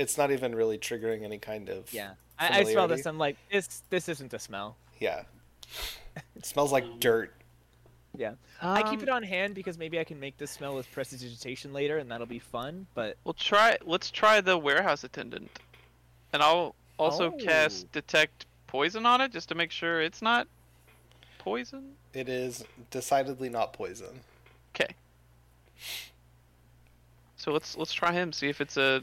it's 0.00 0.16
not 0.16 0.30
even 0.30 0.54
really 0.54 0.78
triggering 0.78 1.22
any 1.24 1.38
kind 1.38 1.68
of. 1.68 1.92
Yeah, 1.92 2.12
I, 2.38 2.60
I 2.60 2.64
smell 2.64 2.88
this. 2.88 3.06
I'm 3.06 3.18
like, 3.18 3.36
this 3.52 3.82
this 3.90 4.08
isn't 4.08 4.32
a 4.32 4.38
smell. 4.38 4.76
Yeah. 4.98 5.22
It 6.34 6.44
smells 6.44 6.72
like 6.72 6.98
dirt. 6.98 7.32
Yeah, 8.16 8.32
I 8.60 8.82
keep 8.82 8.98
Um, 8.98 9.02
it 9.02 9.08
on 9.08 9.22
hand 9.22 9.54
because 9.54 9.78
maybe 9.78 10.00
I 10.00 10.04
can 10.04 10.18
make 10.18 10.36
this 10.36 10.50
smell 10.50 10.74
with 10.74 10.90
prestidigitation 10.90 11.72
later, 11.72 11.98
and 11.98 12.10
that'll 12.10 12.26
be 12.26 12.40
fun. 12.40 12.86
But 12.94 13.16
We'll 13.24 13.34
try. 13.34 13.76
Let's 13.84 14.10
try 14.10 14.40
the 14.40 14.58
warehouse 14.58 15.04
attendant, 15.04 15.48
and 16.32 16.42
I'll 16.42 16.74
also 16.98 17.26
Oh. 17.32 17.36
cast 17.36 17.90
detect 17.92 18.46
poison 18.66 19.06
on 19.06 19.20
it 19.20 19.32
just 19.32 19.48
to 19.50 19.54
make 19.54 19.70
sure 19.70 20.00
it's 20.02 20.22
not 20.22 20.48
poison. 21.38 21.94
It 22.12 22.28
is 22.28 22.64
decidedly 22.90 23.48
not 23.48 23.72
poison. 23.72 24.20
Okay. 24.74 24.94
So 27.36 27.52
let's 27.52 27.76
let's 27.76 27.92
try 27.92 28.12
him. 28.12 28.32
See 28.32 28.48
if 28.48 28.60
it's 28.60 28.76
a 28.76 29.02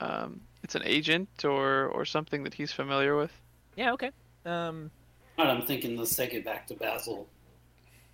um, 0.00 0.40
it's 0.62 0.74
an 0.74 0.82
agent 0.84 1.28
or 1.44 1.86
or 1.86 2.04
something 2.04 2.42
that 2.44 2.54
he's 2.54 2.72
familiar 2.72 3.16
with. 3.16 3.32
yeah, 3.76 3.92
okay. 3.92 4.10
Um, 4.44 4.90
I'm 5.38 5.62
thinking 5.62 5.96
let's 5.96 6.14
take 6.14 6.34
it 6.34 6.44
back 6.44 6.66
to 6.68 6.74
Basil. 6.74 7.26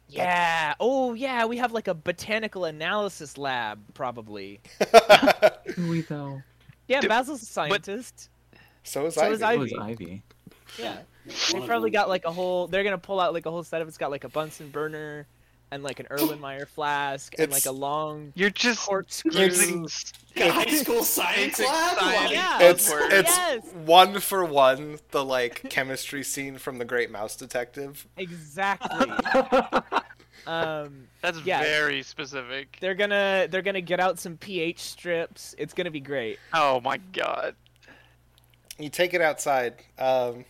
Yeah. 0.09 0.75
Oh, 0.79 1.15
yeah. 1.15 1.45
We 1.47 1.57
have 1.57 1.73
like 1.73 1.89
a 1.89 1.95
botanical 1.95 2.65
analysis 2.65 3.37
lab, 3.37 3.81
probably. 3.95 4.61
Who 5.75 5.89
we 5.89 6.03
though? 6.03 6.43
Yeah, 6.87 7.01
Dude, 7.01 7.09
Basil's 7.09 7.43
a 7.43 7.47
scientist. 7.47 8.31
So 8.85 9.07
is 9.07 9.15
So 9.15 9.23
Ivy. 9.23 9.35
is 9.35 9.41
Who 9.41 9.47
Ivy. 9.47 9.59
was 9.59 9.73
Ivy? 9.75 10.23
Yeah. 10.79 10.99
They 11.53 11.67
probably 11.67 11.91
got 11.91 12.09
like 12.09 12.25
a 12.25 12.31
whole. 12.33 12.69
They're 12.69 12.85
gonna 12.85 12.99
pull 12.99 13.19
out 13.19 13.33
like 13.35 13.47
a 13.47 13.51
whole 13.51 13.65
set 13.65 13.83
of. 13.83 13.89
It's 13.89 13.99
got 13.99 14.13
like 14.13 14.23
a 14.23 14.29
Bunsen 14.29 14.69
burner, 14.71 15.27
and 15.71 15.83
like 15.83 15.99
an 16.01 16.07
Erlenmeyer 16.11 16.67
flask, 16.75 17.35
and 17.39 17.51
like 17.53 17.67
a 17.67 17.73
long 17.73 18.33
You're 18.35 18.51
just 18.51 18.87
corkscrew. 18.87 19.33
using 19.33 19.89
A 20.37 20.51
high 20.51 20.67
school 20.67 21.03
science 21.03 21.59
basic 21.59 21.67
lab. 21.67 21.99
science. 21.99 22.33
Yeah. 22.33 22.59
it's 22.63 22.93
buzzword. 22.93 23.11
it's 23.13 23.37
Yes. 23.37 23.65
one 23.85 24.21
for 24.21 24.45
one 24.45 24.99
the 25.11 25.25
like 25.25 25.69
chemistry 25.71 26.23
scene 26.23 26.59
from 26.59 26.79
the 26.79 26.85
Great 26.85 27.11
Mouse 27.11 27.37
Detective. 27.37 28.07
Exactly. 28.19 29.11
um, 30.47 31.09
That's 31.23 31.41
Yeah. 31.43 31.63
very 31.63 32.03
specific. 32.03 32.77
they're 32.81 32.95
gonna 32.95 33.49
they're 33.51 33.63
gonna 33.63 33.81
get 33.81 33.99
out 33.99 34.19
some 34.19 34.37
pH 34.37 34.81
strips. 34.81 35.55
It's 35.59 35.73
gonna 35.75 35.91
be 35.91 36.01
great. 36.01 36.39
Oh 36.53 36.81
my 36.83 36.99
god. 37.13 37.55
You 38.79 38.91
take 38.91 39.15
it 39.15 39.23
outside. 39.23 39.75
Um, 39.99 40.45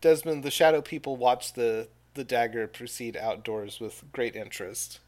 Desmond, 0.00 0.42
the 0.42 0.50
shadow 0.50 0.80
people 0.80 1.16
watch 1.16 1.52
the 1.52 1.88
the 2.14 2.24
dagger 2.24 2.66
proceed 2.66 3.16
outdoors 3.16 3.80
with 3.80 4.04
great 4.12 4.36
interest. 4.36 5.00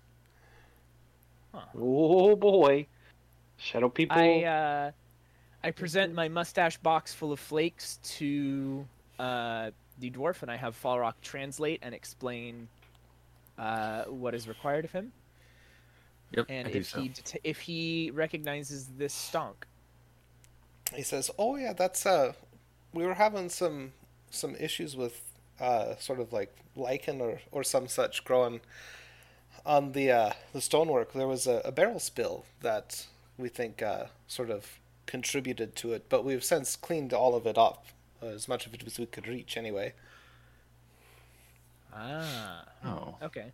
Oh 1.76 2.34
boy, 2.34 2.86
shadow 3.58 3.88
people. 3.88 4.16
I 4.18 4.42
uh, 4.44 4.90
I 5.62 5.70
present 5.70 6.12
my 6.14 6.28
mustache 6.28 6.76
box 6.78 7.14
full 7.14 7.32
of 7.32 7.38
flakes 7.38 7.98
to 8.18 8.84
uh, 9.18 9.70
the 10.00 10.10
dwarf, 10.10 10.42
and 10.42 10.50
I 10.50 10.56
have 10.56 10.74
Falrock 10.80 11.14
translate 11.22 11.78
and 11.82 11.94
explain 11.94 12.68
uh, 13.58 14.04
what 14.04 14.34
is 14.34 14.48
required 14.48 14.84
of 14.84 14.90
him, 14.92 15.12
Yep, 16.32 16.46
and 16.48 16.68
I 16.68 16.70
do 16.72 16.78
if 16.78 16.86
so. 16.88 17.00
he 17.00 17.08
det- 17.08 17.40
if 17.44 17.60
he 17.60 18.10
recognizes 18.12 18.88
this 18.98 19.14
stonk. 19.14 19.54
He 20.92 21.02
says, 21.02 21.30
"Oh 21.38 21.54
yeah, 21.56 21.72
that's 21.72 22.04
uh, 22.04 22.32
we 22.92 23.06
were 23.06 23.14
having 23.14 23.48
some 23.48 23.92
some 24.30 24.56
issues 24.56 24.96
with 24.96 25.20
uh, 25.60 25.96
sort 25.96 26.20
of 26.20 26.32
like 26.32 26.54
lichen 26.76 27.20
or 27.20 27.40
or 27.52 27.62
some 27.64 27.86
such 27.88 28.24
growing 28.24 28.60
on 29.64 29.92
the 29.92 30.10
uh, 30.10 30.32
the 30.52 30.60
stonework. 30.60 31.12
There 31.12 31.28
was 31.28 31.46
a, 31.46 31.60
a 31.64 31.72
barrel 31.72 32.00
spill 32.00 32.44
that 32.62 33.06
we 33.38 33.48
think 33.48 33.82
uh, 33.82 34.06
sort 34.26 34.50
of 34.50 34.78
contributed 35.06 35.76
to 35.76 35.92
it, 35.92 36.06
but 36.08 36.24
we've 36.24 36.44
since 36.44 36.76
cleaned 36.76 37.12
all 37.12 37.34
of 37.34 37.46
it 37.46 37.58
up, 37.58 37.84
uh, 38.22 38.26
as 38.26 38.48
much 38.48 38.66
of 38.66 38.74
it 38.74 38.82
as 38.86 38.98
we 38.98 39.06
could 39.06 39.26
reach 39.28 39.56
anyway. 39.56 39.92
Ah, 41.92 42.64
Oh, 42.84 43.16
okay. 43.22 43.52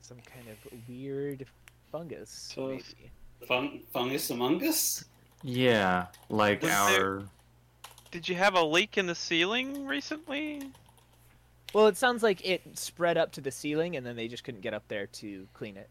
Some 0.00 0.18
kind 0.20 0.46
of 0.48 0.56
weird 0.88 1.46
fungus, 1.90 2.50
So- 2.54 2.68
maybe. 2.68 3.10
Fun- 3.46 3.82
fungus 3.92 4.30
among 4.30 4.64
us. 4.66 5.04
yeah, 5.42 6.06
like 6.28 6.62
Was 6.62 6.70
there- 6.70 7.18
our. 7.18 7.22
Did 8.12 8.28
you 8.28 8.36
have 8.36 8.54
a 8.54 8.62
leak 8.62 8.98
in 8.98 9.06
the 9.06 9.14
ceiling 9.14 9.86
recently? 9.86 10.70
Well, 11.72 11.86
it 11.86 11.96
sounds 11.96 12.22
like 12.22 12.46
it 12.46 12.78
spread 12.78 13.16
up 13.16 13.32
to 13.32 13.40
the 13.40 13.50
ceiling, 13.50 13.96
and 13.96 14.06
then 14.06 14.16
they 14.16 14.28
just 14.28 14.44
couldn't 14.44 14.60
get 14.60 14.74
up 14.74 14.86
there 14.88 15.06
to 15.06 15.48
clean 15.54 15.78
it. 15.78 15.88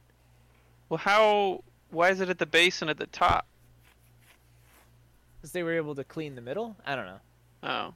Well, 0.87 0.99
how? 0.99 1.63
Why 1.89 2.09
is 2.11 2.21
it 2.21 2.29
at 2.29 2.37
the 2.37 2.45
base 2.45 2.81
and 2.81 2.91
at 2.91 2.97
the 2.97 3.07
top? 3.07 3.47
Because 5.37 5.51
they 5.51 5.63
were 5.63 5.73
able 5.73 5.95
to 5.95 6.03
clean 6.03 6.35
the 6.35 6.41
middle. 6.41 6.77
I 6.85 6.95
don't 6.95 7.07
know. 7.07 7.19
Oh, 7.63 7.93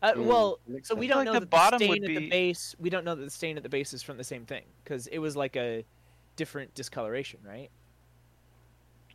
Uh, 0.00 0.12
Mm, 0.12 0.26
well, 0.26 0.60
so 0.82 0.94
we 0.94 1.08
don't 1.08 1.18
like 1.18 1.26
know 1.26 1.32
the 1.34 1.40
that 1.40 1.50
bottom 1.50 1.78
the 1.80 1.88
would 1.88 1.98
stain 2.04 2.16
at 2.16 2.20
the 2.22 2.28
base. 2.30 2.76
We 2.78 2.90
don't 2.90 3.04
know 3.04 3.16
that 3.16 3.24
the 3.24 3.30
stain 3.30 3.56
at 3.56 3.64
the 3.64 3.68
base 3.68 3.92
is 3.92 4.02
from 4.02 4.16
the 4.18 4.24
same 4.24 4.46
thing 4.46 4.64
because 4.84 5.08
it 5.08 5.18
was 5.18 5.34
like 5.36 5.56
a 5.56 5.84
different 6.36 6.74
discoloration, 6.74 7.40
right? 7.44 7.70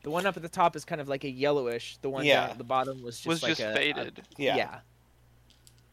The 0.04 0.10
one 0.10 0.26
up 0.26 0.38
at 0.38 0.44
the 0.44 0.50
top 0.50 0.76
is 0.76 0.86
kind 0.86 1.02
of 1.02 1.10
like 1.10 1.24
a 1.26 1.30
yellowish. 1.30 1.98
The 2.02 2.10
one 2.10 2.26
Yeah. 2.26 2.42
down 2.42 2.50
at 2.52 2.58
the 2.58 2.64
bottom 2.64 3.02
was 3.04 3.18
just 3.18 3.28
was 3.28 3.44
like 3.44 3.50
just 3.52 3.62
a, 3.62 3.72
a- 3.72 3.76
faded. 3.76 4.22
Yeah. 4.38 4.80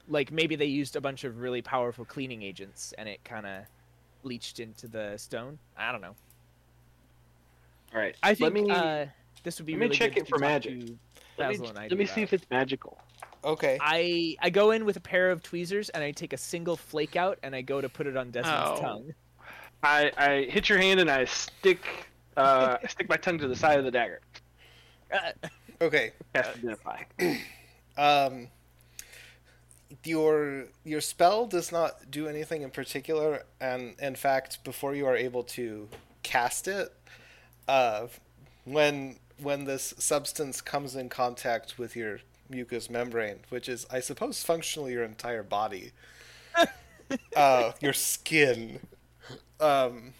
Like 0.09 0.31
maybe 0.31 0.55
they 0.55 0.67
used 0.67 0.95
a 0.97 1.01
bunch 1.01 1.25
of 1.25 1.41
really 1.41 1.63
powerful 1.63 2.05
cleaning 2.05 2.43
agents 2.43 2.95
and 2.97 3.09
it 3.09 3.23
kind 3.25 3.45
of 3.47 3.65
bleached 4.23 4.61
into 4.61 4.87
the 4.87 5.17
stone. 5.17 5.59
I 5.77 5.91
don't 5.91 6.01
know. 6.01 6.15
All 7.95 8.01
right. 8.01 8.17
I 8.23 8.35
think 8.35 8.41
let 8.41 8.53
me 8.53 8.71
uh, 8.71 9.07
this 9.43 9.59
would 9.59 9.67
be 9.67 9.77
let 9.77 9.91
me 9.91 9.97
check 9.97 10.15
good 10.15 10.23
it 10.23 10.29
for 10.29 10.39
magic. 10.39 10.87
to 10.87 10.99
let 11.39 11.59
me, 11.59 11.69
let 11.75 11.93
me 11.99 12.07
see 12.07 12.23
if 12.23 12.33
it's 12.33 12.47
magical. 12.51 12.99
Okay. 13.45 13.79
I 13.81 14.37
I 14.41 14.51
go 14.51 14.71
in 14.71 14.85
with 14.85 14.97
a 14.97 15.01
pair 15.01 15.31
of 15.31 15.43
tweezers 15.43 15.89
and 15.91 16.03
I 16.03 16.11
take 16.13 16.33
a 16.33 16.37
single 16.39 16.77
flake 16.77 17.17
out 17.17 17.39
and 17.43 17.55
I 17.55 17.61
go 17.63 17.81
to 17.81 17.89
put 17.89 18.07
it 18.07 18.17
on 18.17 18.31
Desmond's 18.31 18.79
Oh. 18.79 18.81
tongue. 18.81 19.15
I, 19.83 20.11
I 20.17 20.43
hit 20.51 20.69
your 20.69 20.79
hand 20.79 21.01
and 21.01 21.11
I 21.11 21.27
stick 21.27 21.85
uh, 22.37 22.79
I 22.83 22.87
stick 22.87 23.09
my 23.09 23.17
tongue 23.17 23.39
to 23.39 23.49
the 23.49 23.57
side 23.57 23.79
of 23.79 23.85
the 23.85 23.91
dagger. 23.91 24.21
Uh, 25.13 25.49
Okay. 25.81 26.13
Cast 26.35 26.59
identify. 26.59 27.03
Um, 27.99 28.49
your 30.05 30.67
your 30.85 31.01
spell 31.01 31.47
does 31.47 31.73
not 31.73 32.11
do 32.11 32.29
anything 32.29 32.61
in 32.61 32.71
particular, 32.71 33.45
and 33.59 33.99
in 33.99 34.17
fact, 34.17 34.63
before 34.65 34.95
you 34.95 35.07
are 35.07 35.17
able 35.17 35.43
to 35.45 35.89
cast 36.23 36.69
it, 36.69 36.93
uh, 37.69 38.09
when 38.65 39.17
when 39.39 39.65
this 39.65 39.95
substance 39.97 40.61
comes 40.61 40.95
in 40.95 41.09
contact 41.09 41.79
with 41.79 41.97
your 41.97 42.21
mucous 42.51 42.91
membrane, 42.91 43.39
which 43.49 43.67
is, 43.67 43.87
I 43.91 44.01
suppose, 44.01 44.43
functionally 44.43 44.93
your 44.93 45.05
entire 45.05 45.43
body, 45.43 45.93
uh, 47.35 47.73
your 47.81 47.95
skin, 47.95 48.79
um, 49.59 50.13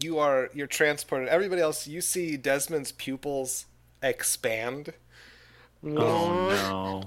you 0.00 0.18
are 0.18 0.50
you're 0.54 0.66
transported. 0.66 1.28
Everybody 1.28 1.60
else, 1.62 1.86
you 1.86 2.00
see 2.00 2.36
Desmond's 2.36 2.92
pupils 2.92 3.66
expand. 4.02 4.92
Oh 5.84 7.04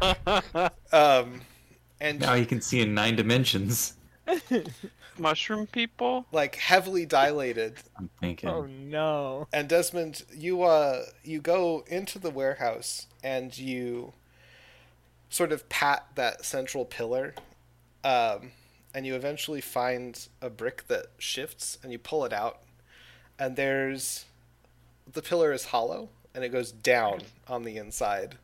no! 0.00 0.70
Um, 0.92 1.42
and 2.00 2.20
Now 2.20 2.34
you 2.34 2.46
can 2.46 2.60
see 2.60 2.80
in 2.80 2.94
nine 2.94 3.14
dimensions. 3.16 3.94
Mushroom 5.18 5.66
people. 5.66 6.26
like 6.32 6.56
heavily 6.56 7.06
dilated. 7.06 7.74
I'm 7.96 8.10
thinking. 8.20 8.48
oh 8.50 8.66
no. 8.66 9.48
And 9.52 9.68
Desmond, 9.68 10.24
you 10.34 10.62
uh 10.62 11.04
you 11.24 11.40
go 11.40 11.84
into 11.86 12.18
the 12.18 12.30
warehouse 12.30 13.06
and 13.22 13.56
you 13.56 14.12
sort 15.30 15.52
of 15.52 15.68
pat 15.68 16.06
that 16.16 16.44
central 16.44 16.84
pillar, 16.84 17.34
um, 18.04 18.52
and 18.96 19.06
you 19.06 19.14
eventually 19.14 19.60
find 19.60 20.26
a 20.40 20.48
brick 20.48 20.88
that 20.88 21.08
shifts, 21.18 21.76
and 21.82 21.92
you 21.92 21.98
pull 21.98 22.24
it 22.24 22.32
out, 22.32 22.62
and 23.38 23.54
there's 23.54 24.24
the 25.12 25.22
pillar 25.22 25.52
is 25.52 25.66
hollow 25.66 26.08
and 26.34 26.44
it 26.44 26.48
goes 26.50 26.70
down 26.70 27.20
on 27.48 27.62
the 27.64 27.76
inside. 27.78 28.36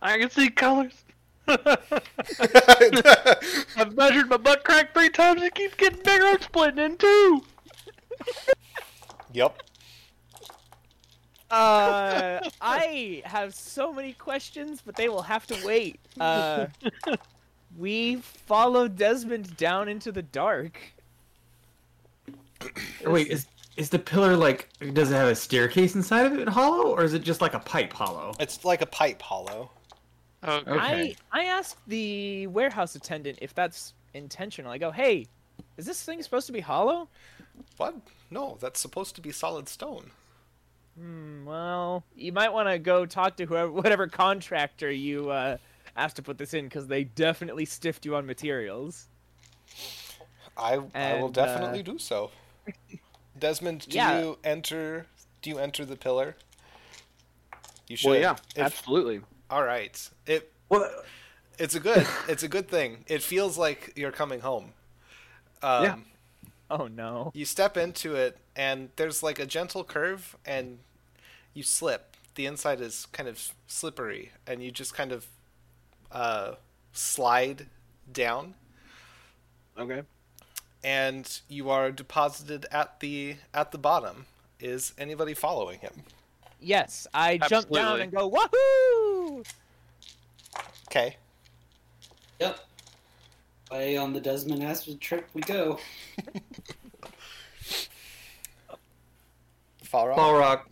I 0.00 0.18
can 0.18 0.30
see 0.30 0.48
colors. 0.48 1.04
I've 1.46 1.96
measured 3.94 4.30
my 4.30 4.36
butt 4.38 4.64
crack 4.64 4.94
three 4.94 5.10
times. 5.10 5.42
It 5.42 5.54
keeps 5.54 5.74
getting 5.74 6.02
bigger. 6.02 6.24
I'm 6.24 6.40
splitting 6.40 6.84
in 6.84 6.96
two. 6.96 7.42
yep. 9.32 9.60
Uh, 11.50 12.40
I 12.60 13.22
have 13.24 13.54
so 13.54 13.92
many 13.92 14.12
questions, 14.12 14.82
but 14.84 14.96
they 14.96 15.08
will 15.08 15.22
have 15.22 15.46
to 15.48 15.66
wait. 15.66 15.98
Uh, 16.20 16.66
we 17.76 18.16
follow 18.16 18.88
Desmond 18.88 19.56
down 19.56 19.88
into 19.88 20.12
the 20.12 20.22
dark. 20.22 20.78
Wait, 23.04 23.28
is 23.28 23.46
is 23.76 23.90
the 23.90 23.98
pillar 23.98 24.36
like? 24.36 24.68
Does 24.92 25.10
it 25.10 25.14
have 25.14 25.28
a 25.28 25.34
staircase 25.34 25.94
inside 25.94 26.26
of 26.26 26.38
it 26.38 26.48
hollow, 26.48 26.88
or 26.88 27.04
is 27.04 27.14
it 27.14 27.22
just 27.22 27.40
like 27.40 27.54
a 27.54 27.60
pipe 27.60 27.92
hollow? 27.92 28.34
It's 28.40 28.64
like 28.64 28.82
a 28.82 28.86
pipe 28.86 29.22
hollow. 29.22 29.70
Okay. 30.46 30.70
I 30.70 31.16
I 31.32 31.44
asked 31.44 31.78
the 31.86 32.46
warehouse 32.48 32.94
attendant 32.94 33.38
if 33.40 33.54
that's 33.54 33.94
intentional. 34.14 34.70
I 34.70 34.78
go, 34.78 34.90
hey, 34.90 35.26
is 35.76 35.86
this 35.86 36.02
thing 36.02 36.22
supposed 36.22 36.46
to 36.46 36.52
be 36.52 36.60
hollow? 36.60 37.08
What? 37.76 37.94
No, 38.30 38.56
that's 38.60 38.80
supposed 38.80 39.14
to 39.16 39.20
be 39.20 39.32
solid 39.32 39.68
stone. 39.68 40.10
Hmm, 40.98 41.44
well, 41.44 42.04
you 42.16 42.32
might 42.32 42.52
want 42.52 42.68
to 42.68 42.78
go 42.78 43.06
talk 43.06 43.36
to 43.36 43.46
whoever, 43.46 43.70
whatever 43.70 44.08
contractor 44.08 44.90
you 44.90 45.30
uh, 45.30 45.58
asked 45.98 46.16
to 46.16 46.22
put 46.22 46.38
this 46.38 46.54
in, 46.54 46.64
because 46.66 46.86
they 46.86 47.04
definitely 47.04 47.64
stiffed 47.64 48.04
you 48.06 48.14
on 48.16 48.24
materials. 48.26 49.06
I 50.56 50.74
I 50.74 50.76
will 50.78 50.90
And, 50.94 51.38
uh, 51.38 51.44
definitely 51.46 51.82
do 51.82 51.98
so. 51.98 52.30
Desmond, 53.38 53.86
do 53.88 53.96
Yeah. 53.96 54.20
you 54.20 54.38
enter? 54.44 55.06
Do 55.42 55.50
you 55.50 55.58
enter 55.58 55.84
the 55.84 55.96
pillar? 55.96 56.36
You 57.86 57.96
should. 57.96 58.10
Well, 58.10 58.20
yeah, 58.20 58.36
If- 58.56 58.58
absolutely. 58.64 59.22
all 59.50 59.62
right. 59.62 60.10
It 60.26 60.52
Well, 60.68 60.90
it's 61.58 61.74
a 61.74 61.80
good 61.80 62.06
it's 62.28 62.42
a 62.42 62.48
good 62.48 62.68
thing. 62.68 63.04
It 63.06 63.22
feels 63.22 63.56
like 63.56 63.92
you're 63.96 64.12
coming 64.12 64.40
home. 64.40 64.74
Um, 65.62 65.84
Yeah. 65.84 65.96
Oh 66.70 66.86
no. 66.88 67.30
You 67.34 67.44
step 67.46 67.76
into 67.76 68.14
it, 68.14 68.38
and 68.54 68.90
there's 68.96 69.22
like 69.22 69.38
a 69.38 69.46
gentle 69.46 69.84
curve, 69.84 70.36
and 70.44 70.80
you 71.54 71.62
slip. 71.62 72.16
The 72.34 72.46
inside 72.46 72.80
is 72.80 73.06
kind 73.06 73.28
of 73.28 73.52
slippery, 73.66 74.32
and 74.46 74.62
you 74.62 74.70
just 74.70 74.92
kind 74.94 75.12
of 75.12 75.26
uh, 76.12 76.52
slide 76.92 77.66
down. 78.12 78.54
Okay. 79.78 80.02
and 80.82 81.40
you 81.48 81.70
are 81.70 81.90
deposited 81.92 82.66
at 82.72 82.98
the 83.00 83.36
at 83.54 83.70
the 83.72 83.78
bottom. 83.78 84.26
Is 84.60 84.92
anybody 84.98 85.34
following 85.34 85.78
him? 85.78 86.02
Yes, 86.60 87.06
I 87.14 87.38
jump 87.38 87.70
down 87.70 88.00
and 88.00 88.10
go 88.10 88.28
woohoo! 88.28 89.46
Okay. 90.88 91.16
Yep. 92.40 92.58
Way 93.70 93.96
on 93.96 94.12
the 94.12 94.20
Desmond 94.20 94.62
Acid 94.64 95.00
trip 95.00 95.28
we 95.34 95.42
go. 95.42 95.78
Fall 99.84 100.08
Falrock. 100.08 100.62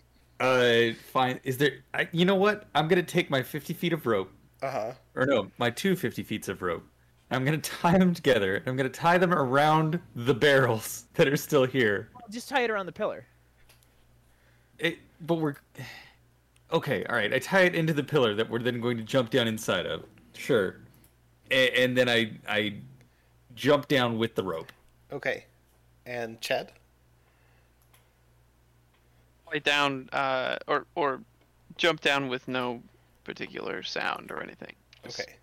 Uh, 0.40 0.94
fine. 1.12 1.40
Is 1.44 1.58
there? 1.58 1.84
I, 1.94 2.08
you 2.12 2.24
know 2.24 2.34
what? 2.34 2.64
I'm 2.74 2.88
gonna 2.88 3.02
take 3.02 3.30
my 3.30 3.42
50 3.42 3.72
feet 3.74 3.92
of 3.92 4.04
rope, 4.06 4.30
Uh 4.62 4.70
huh. 4.70 4.92
or 5.14 5.26
no, 5.26 5.50
my 5.58 5.70
two 5.70 5.94
50 5.96 6.22
feet 6.22 6.48
of 6.48 6.62
rope. 6.62 6.84
I'm 7.30 7.44
gonna 7.44 7.58
tie 7.58 7.98
them 7.98 8.14
together. 8.14 8.62
I'm 8.66 8.76
gonna 8.76 8.88
tie 8.88 9.18
them 9.18 9.32
around 9.34 10.00
the 10.14 10.34
barrels 10.34 11.06
that 11.14 11.28
are 11.28 11.36
still 11.36 11.64
here. 11.64 12.08
Just 12.30 12.48
tie 12.48 12.62
it 12.62 12.70
around 12.70 12.86
the 12.86 12.92
pillar. 12.92 13.26
It, 14.78 14.98
but 15.20 15.36
we're 15.36 15.54
okay. 16.72 17.04
All 17.04 17.16
right. 17.16 17.32
I 17.32 17.38
tie 17.38 17.62
it 17.62 17.74
into 17.74 17.92
the 17.92 18.02
pillar 18.04 18.34
that 18.34 18.48
we're 18.48 18.58
then 18.58 18.80
going 18.80 18.96
to 18.96 19.02
jump 19.02 19.30
down 19.30 19.48
inside 19.48 19.86
of. 19.86 20.04
Sure. 20.34 20.76
A- 21.50 21.82
and 21.82 21.96
then 21.96 22.08
I 22.08 22.32
I 22.48 22.74
jump 23.54 23.88
down 23.88 24.18
with 24.18 24.34
the 24.34 24.42
rope. 24.42 24.72
Okay. 25.12 25.44
And 26.04 26.40
Chad. 26.40 26.72
Lay 29.52 29.60
down, 29.60 30.08
uh, 30.12 30.56
or 30.66 30.86
or 30.94 31.20
jump 31.76 32.00
down 32.00 32.28
with 32.28 32.48
no 32.48 32.82
particular 33.26 33.82
sound 33.82 34.30
or 34.30 34.42
anything. 34.42 34.74
Just- 35.04 35.20
Okay. 35.20 35.34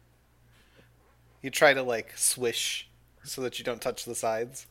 You 1.41 1.49
try 1.51 1.73
to 1.73 1.83
like 1.83 2.17
swish 2.17 2.87
so 3.23 3.41
that 3.41 3.59
you 3.59 3.65
don't 3.65 3.81
touch 3.81 4.05
the 4.05 4.15
sides. 4.15 4.65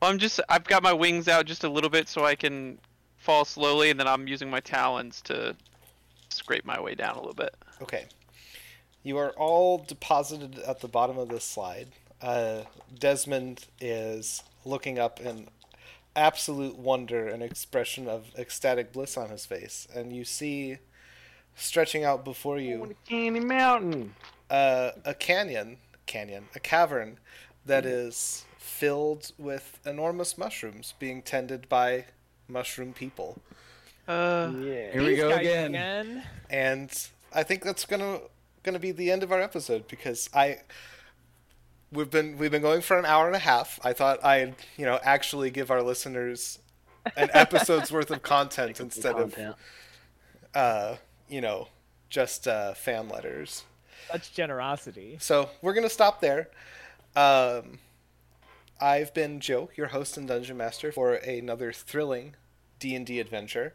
Well, 0.00 0.10
I'm 0.10 0.18
just 0.18 0.38
I've 0.48 0.64
got 0.64 0.82
my 0.82 0.92
wings 0.92 1.26
out 1.26 1.46
just 1.46 1.64
a 1.64 1.68
little 1.68 1.88
bit 1.90 2.08
so 2.08 2.24
I 2.24 2.34
can 2.34 2.78
fall 3.16 3.44
slowly, 3.46 3.90
and 3.90 3.98
then 3.98 4.06
I'm 4.06 4.28
using 4.28 4.50
my 4.50 4.60
talons 4.60 5.22
to 5.22 5.56
scrape 6.28 6.66
my 6.66 6.78
way 6.80 6.94
down 6.94 7.14
a 7.16 7.18
little 7.18 7.34
bit. 7.34 7.54
Okay. 7.82 8.04
You 9.02 9.16
are 9.18 9.30
all 9.30 9.78
deposited 9.78 10.58
at 10.58 10.80
the 10.80 10.88
bottom 10.88 11.16
of 11.16 11.28
this 11.30 11.44
slide. 11.44 11.88
Uh, 12.20 12.62
Desmond 12.98 13.66
is 13.80 14.42
looking 14.64 14.98
up 14.98 15.20
in 15.20 15.48
absolute 16.14 16.76
wonder 16.76 17.26
and 17.28 17.42
expression 17.42 18.08
of 18.08 18.26
ecstatic 18.36 18.92
bliss 18.92 19.16
on 19.16 19.30
his 19.30 19.46
face, 19.46 19.86
and 19.94 20.14
you 20.14 20.24
see 20.24 20.78
stretching 21.56 22.04
out 22.04 22.24
before 22.24 22.58
you 22.58 22.94
Candy 23.08 23.40
Mountain. 23.40 24.14
uh, 24.50 24.92
a 25.04 25.14
canyon, 25.14 25.78
canyon, 26.06 26.46
a 26.54 26.60
cavern 26.60 27.18
that 27.64 27.84
is 27.84 28.44
filled 28.58 29.32
with 29.38 29.80
enormous 29.84 30.36
mushrooms 30.38 30.94
being 30.98 31.22
tended 31.22 31.68
by 31.68 32.04
mushroom 32.46 32.92
people. 32.92 33.38
Uh, 34.06 34.52
Yeah. 34.58 34.92
Here 34.92 35.02
we 35.02 35.16
go 35.16 35.30
guys 35.30 35.40
again. 35.40 36.22
and 36.48 37.08
I 37.32 37.42
think 37.42 37.64
that's 37.64 37.84
gonna 37.86 38.20
gonna 38.62 38.78
be 38.78 38.92
the 38.92 39.10
end 39.10 39.22
of 39.24 39.32
our 39.32 39.40
episode 39.40 39.88
because 39.88 40.30
I 40.34 40.58
we've 41.90 42.10
been 42.10 42.36
we've 42.38 42.50
been 42.50 42.62
going 42.62 42.82
for 42.82 42.98
an 42.98 43.04
hour 43.04 43.26
and 43.26 43.34
a 43.34 43.40
half. 43.40 43.80
I 43.82 43.92
thought 43.92 44.24
I'd 44.24 44.54
you 44.76 44.84
know 44.86 45.00
actually 45.02 45.50
give 45.50 45.70
our 45.70 45.82
listeners 45.82 46.58
an 47.16 47.30
episode's 47.34 47.90
worth 47.90 48.10
of 48.10 48.22
content 48.22 48.78
instead 48.80 49.16
of 49.16 49.36
uh 50.54 50.96
you 51.28 51.40
know 51.40 51.68
just 52.08 52.46
uh, 52.46 52.74
fan 52.74 53.08
letters. 53.08 53.64
Such 54.10 54.32
generosity. 54.32 55.16
So 55.20 55.50
we're 55.62 55.74
gonna 55.74 55.88
stop 55.88 56.20
there. 56.20 56.48
Um, 57.14 57.78
I've 58.80 59.14
been 59.14 59.40
Joe, 59.40 59.70
your 59.74 59.88
host 59.88 60.16
and 60.16 60.28
dungeon 60.28 60.56
master 60.56 60.92
for 60.92 61.14
another 61.14 61.72
thrilling 61.72 62.34
D 62.78 62.94
and 62.94 63.06
D 63.06 63.20
adventure. 63.20 63.74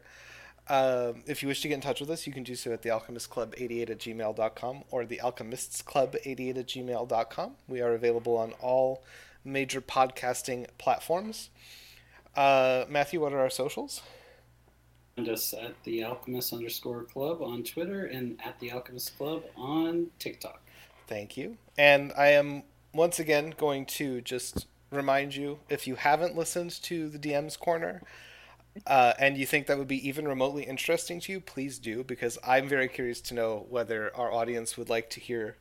Um, 0.68 1.24
if 1.26 1.42
you 1.42 1.48
wish 1.48 1.60
to 1.62 1.68
get 1.68 1.74
in 1.74 1.80
touch 1.80 2.00
with 2.00 2.08
us, 2.10 2.26
you 2.26 2.32
can 2.32 2.44
do 2.44 2.54
so 2.54 2.72
at 2.72 2.82
the 2.82 2.90
Alchemist 2.90 3.28
Club 3.30 3.52
88 3.56 3.90
at 3.90 3.98
gmail.com 3.98 4.84
or 4.90 5.04
the 5.04 5.20
Alchemists 5.20 5.82
Club 5.82 6.14
88 6.24 6.56
at 6.56 6.66
gmail.com. 6.68 7.52
We 7.66 7.80
are 7.80 7.92
available 7.94 8.36
on 8.36 8.52
all 8.60 9.02
major 9.44 9.80
podcasting 9.80 10.66
platforms. 10.78 11.50
Uh, 12.36 12.84
Matthew, 12.88 13.20
what 13.20 13.32
are 13.32 13.40
our 13.40 13.50
socials? 13.50 14.02
Find 15.16 15.28
us 15.28 15.52
at 15.52 15.74
the 15.84 16.04
Alchemist 16.04 16.52
underscore 16.52 17.04
club 17.04 17.42
on 17.42 17.62
Twitter 17.64 18.06
and 18.06 18.38
at 18.44 18.58
the 18.60 18.72
Alchemist 18.72 19.16
Club 19.18 19.44
on 19.56 20.06
TikTok. 20.18 20.62
Thank 21.06 21.36
you. 21.36 21.58
And 21.76 22.12
I 22.16 22.28
am 22.28 22.62
once 22.94 23.18
again 23.18 23.54
going 23.58 23.84
to 23.86 24.22
just 24.22 24.66
remind 24.90 25.34
you 25.34 25.58
if 25.68 25.86
you 25.86 25.96
haven't 25.96 26.36
listened 26.36 26.70
to 26.82 27.08
the 27.08 27.18
DM's 27.18 27.56
Corner 27.56 28.02
uh, 28.86 29.12
and 29.18 29.36
you 29.36 29.44
think 29.44 29.66
that 29.66 29.76
would 29.76 29.88
be 29.88 30.06
even 30.08 30.26
remotely 30.26 30.62
interesting 30.62 31.20
to 31.20 31.32
you, 31.32 31.40
please 31.40 31.78
do 31.78 32.02
because 32.02 32.38
I'm 32.46 32.68
very 32.68 32.88
curious 32.88 33.20
to 33.22 33.34
know 33.34 33.66
whether 33.68 34.14
our 34.16 34.32
audience 34.32 34.78
would 34.78 34.88
like 34.88 35.10
to 35.10 35.20
hear 35.20 35.56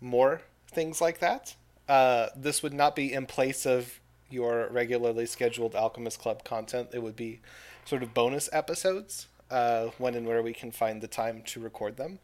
more 0.00 0.42
things 0.70 1.00
like 1.00 1.18
that. 1.18 1.56
Uh, 1.88 2.28
this 2.36 2.62
would 2.62 2.74
not 2.74 2.94
be 2.94 3.12
in 3.12 3.26
place 3.26 3.66
of 3.66 3.98
your 4.30 4.68
regularly 4.70 5.26
scheduled 5.26 5.74
Alchemist 5.74 6.20
Club 6.20 6.44
content. 6.44 6.90
It 6.92 7.02
would 7.02 7.16
be 7.16 7.40
sort 7.84 8.02
of 8.02 8.14
bonus 8.14 8.48
episodes 8.52 9.26
uh, 9.50 9.86
when 9.98 10.14
and 10.14 10.26
where 10.26 10.42
we 10.42 10.52
can 10.52 10.70
find 10.70 11.00
the 11.00 11.08
time 11.08 11.42
to 11.46 11.60
record 11.60 11.96
them. 11.96 12.18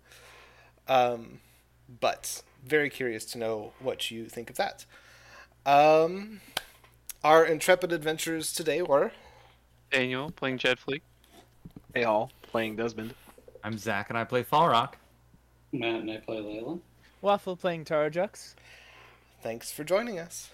Um, 0.89 1.41
but 2.01 2.43
very 2.65 2.91
curious 2.91 3.25
to 3.27 3.39
know 3.39 3.73
what 3.81 4.11
you 4.11 4.27
think 4.29 4.51
of 4.51 4.57
that. 4.57 4.85
Um, 5.67 6.41
our 7.23 7.45
intrepid 7.45 7.93
adventures 7.93 8.53
today 8.53 8.83
were 8.83 9.13
Daniel 9.91 10.31
playing 10.31 10.59
Jed 10.59 10.79
Fleek. 10.79 11.03
Hey 11.95 12.05
all, 12.05 12.31
playing 12.43 12.77
Desmond. 12.77 13.15
I'm 13.63 13.77
Zach 13.77 14.09
and 14.09 14.19
I 14.19 14.25
play 14.25 14.43
Falrock. 14.43 14.95
Matt 15.73 16.01
and 16.01 16.11
I 16.11 16.17
play 16.19 16.37
Layla. 16.39 16.81
Waffle 17.21 17.57
playing 17.57 17.85
Terrajux. 17.85 18.55
thanks 19.43 19.71
for 19.71 19.85
joining 19.85 20.19
us. 20.19 20.51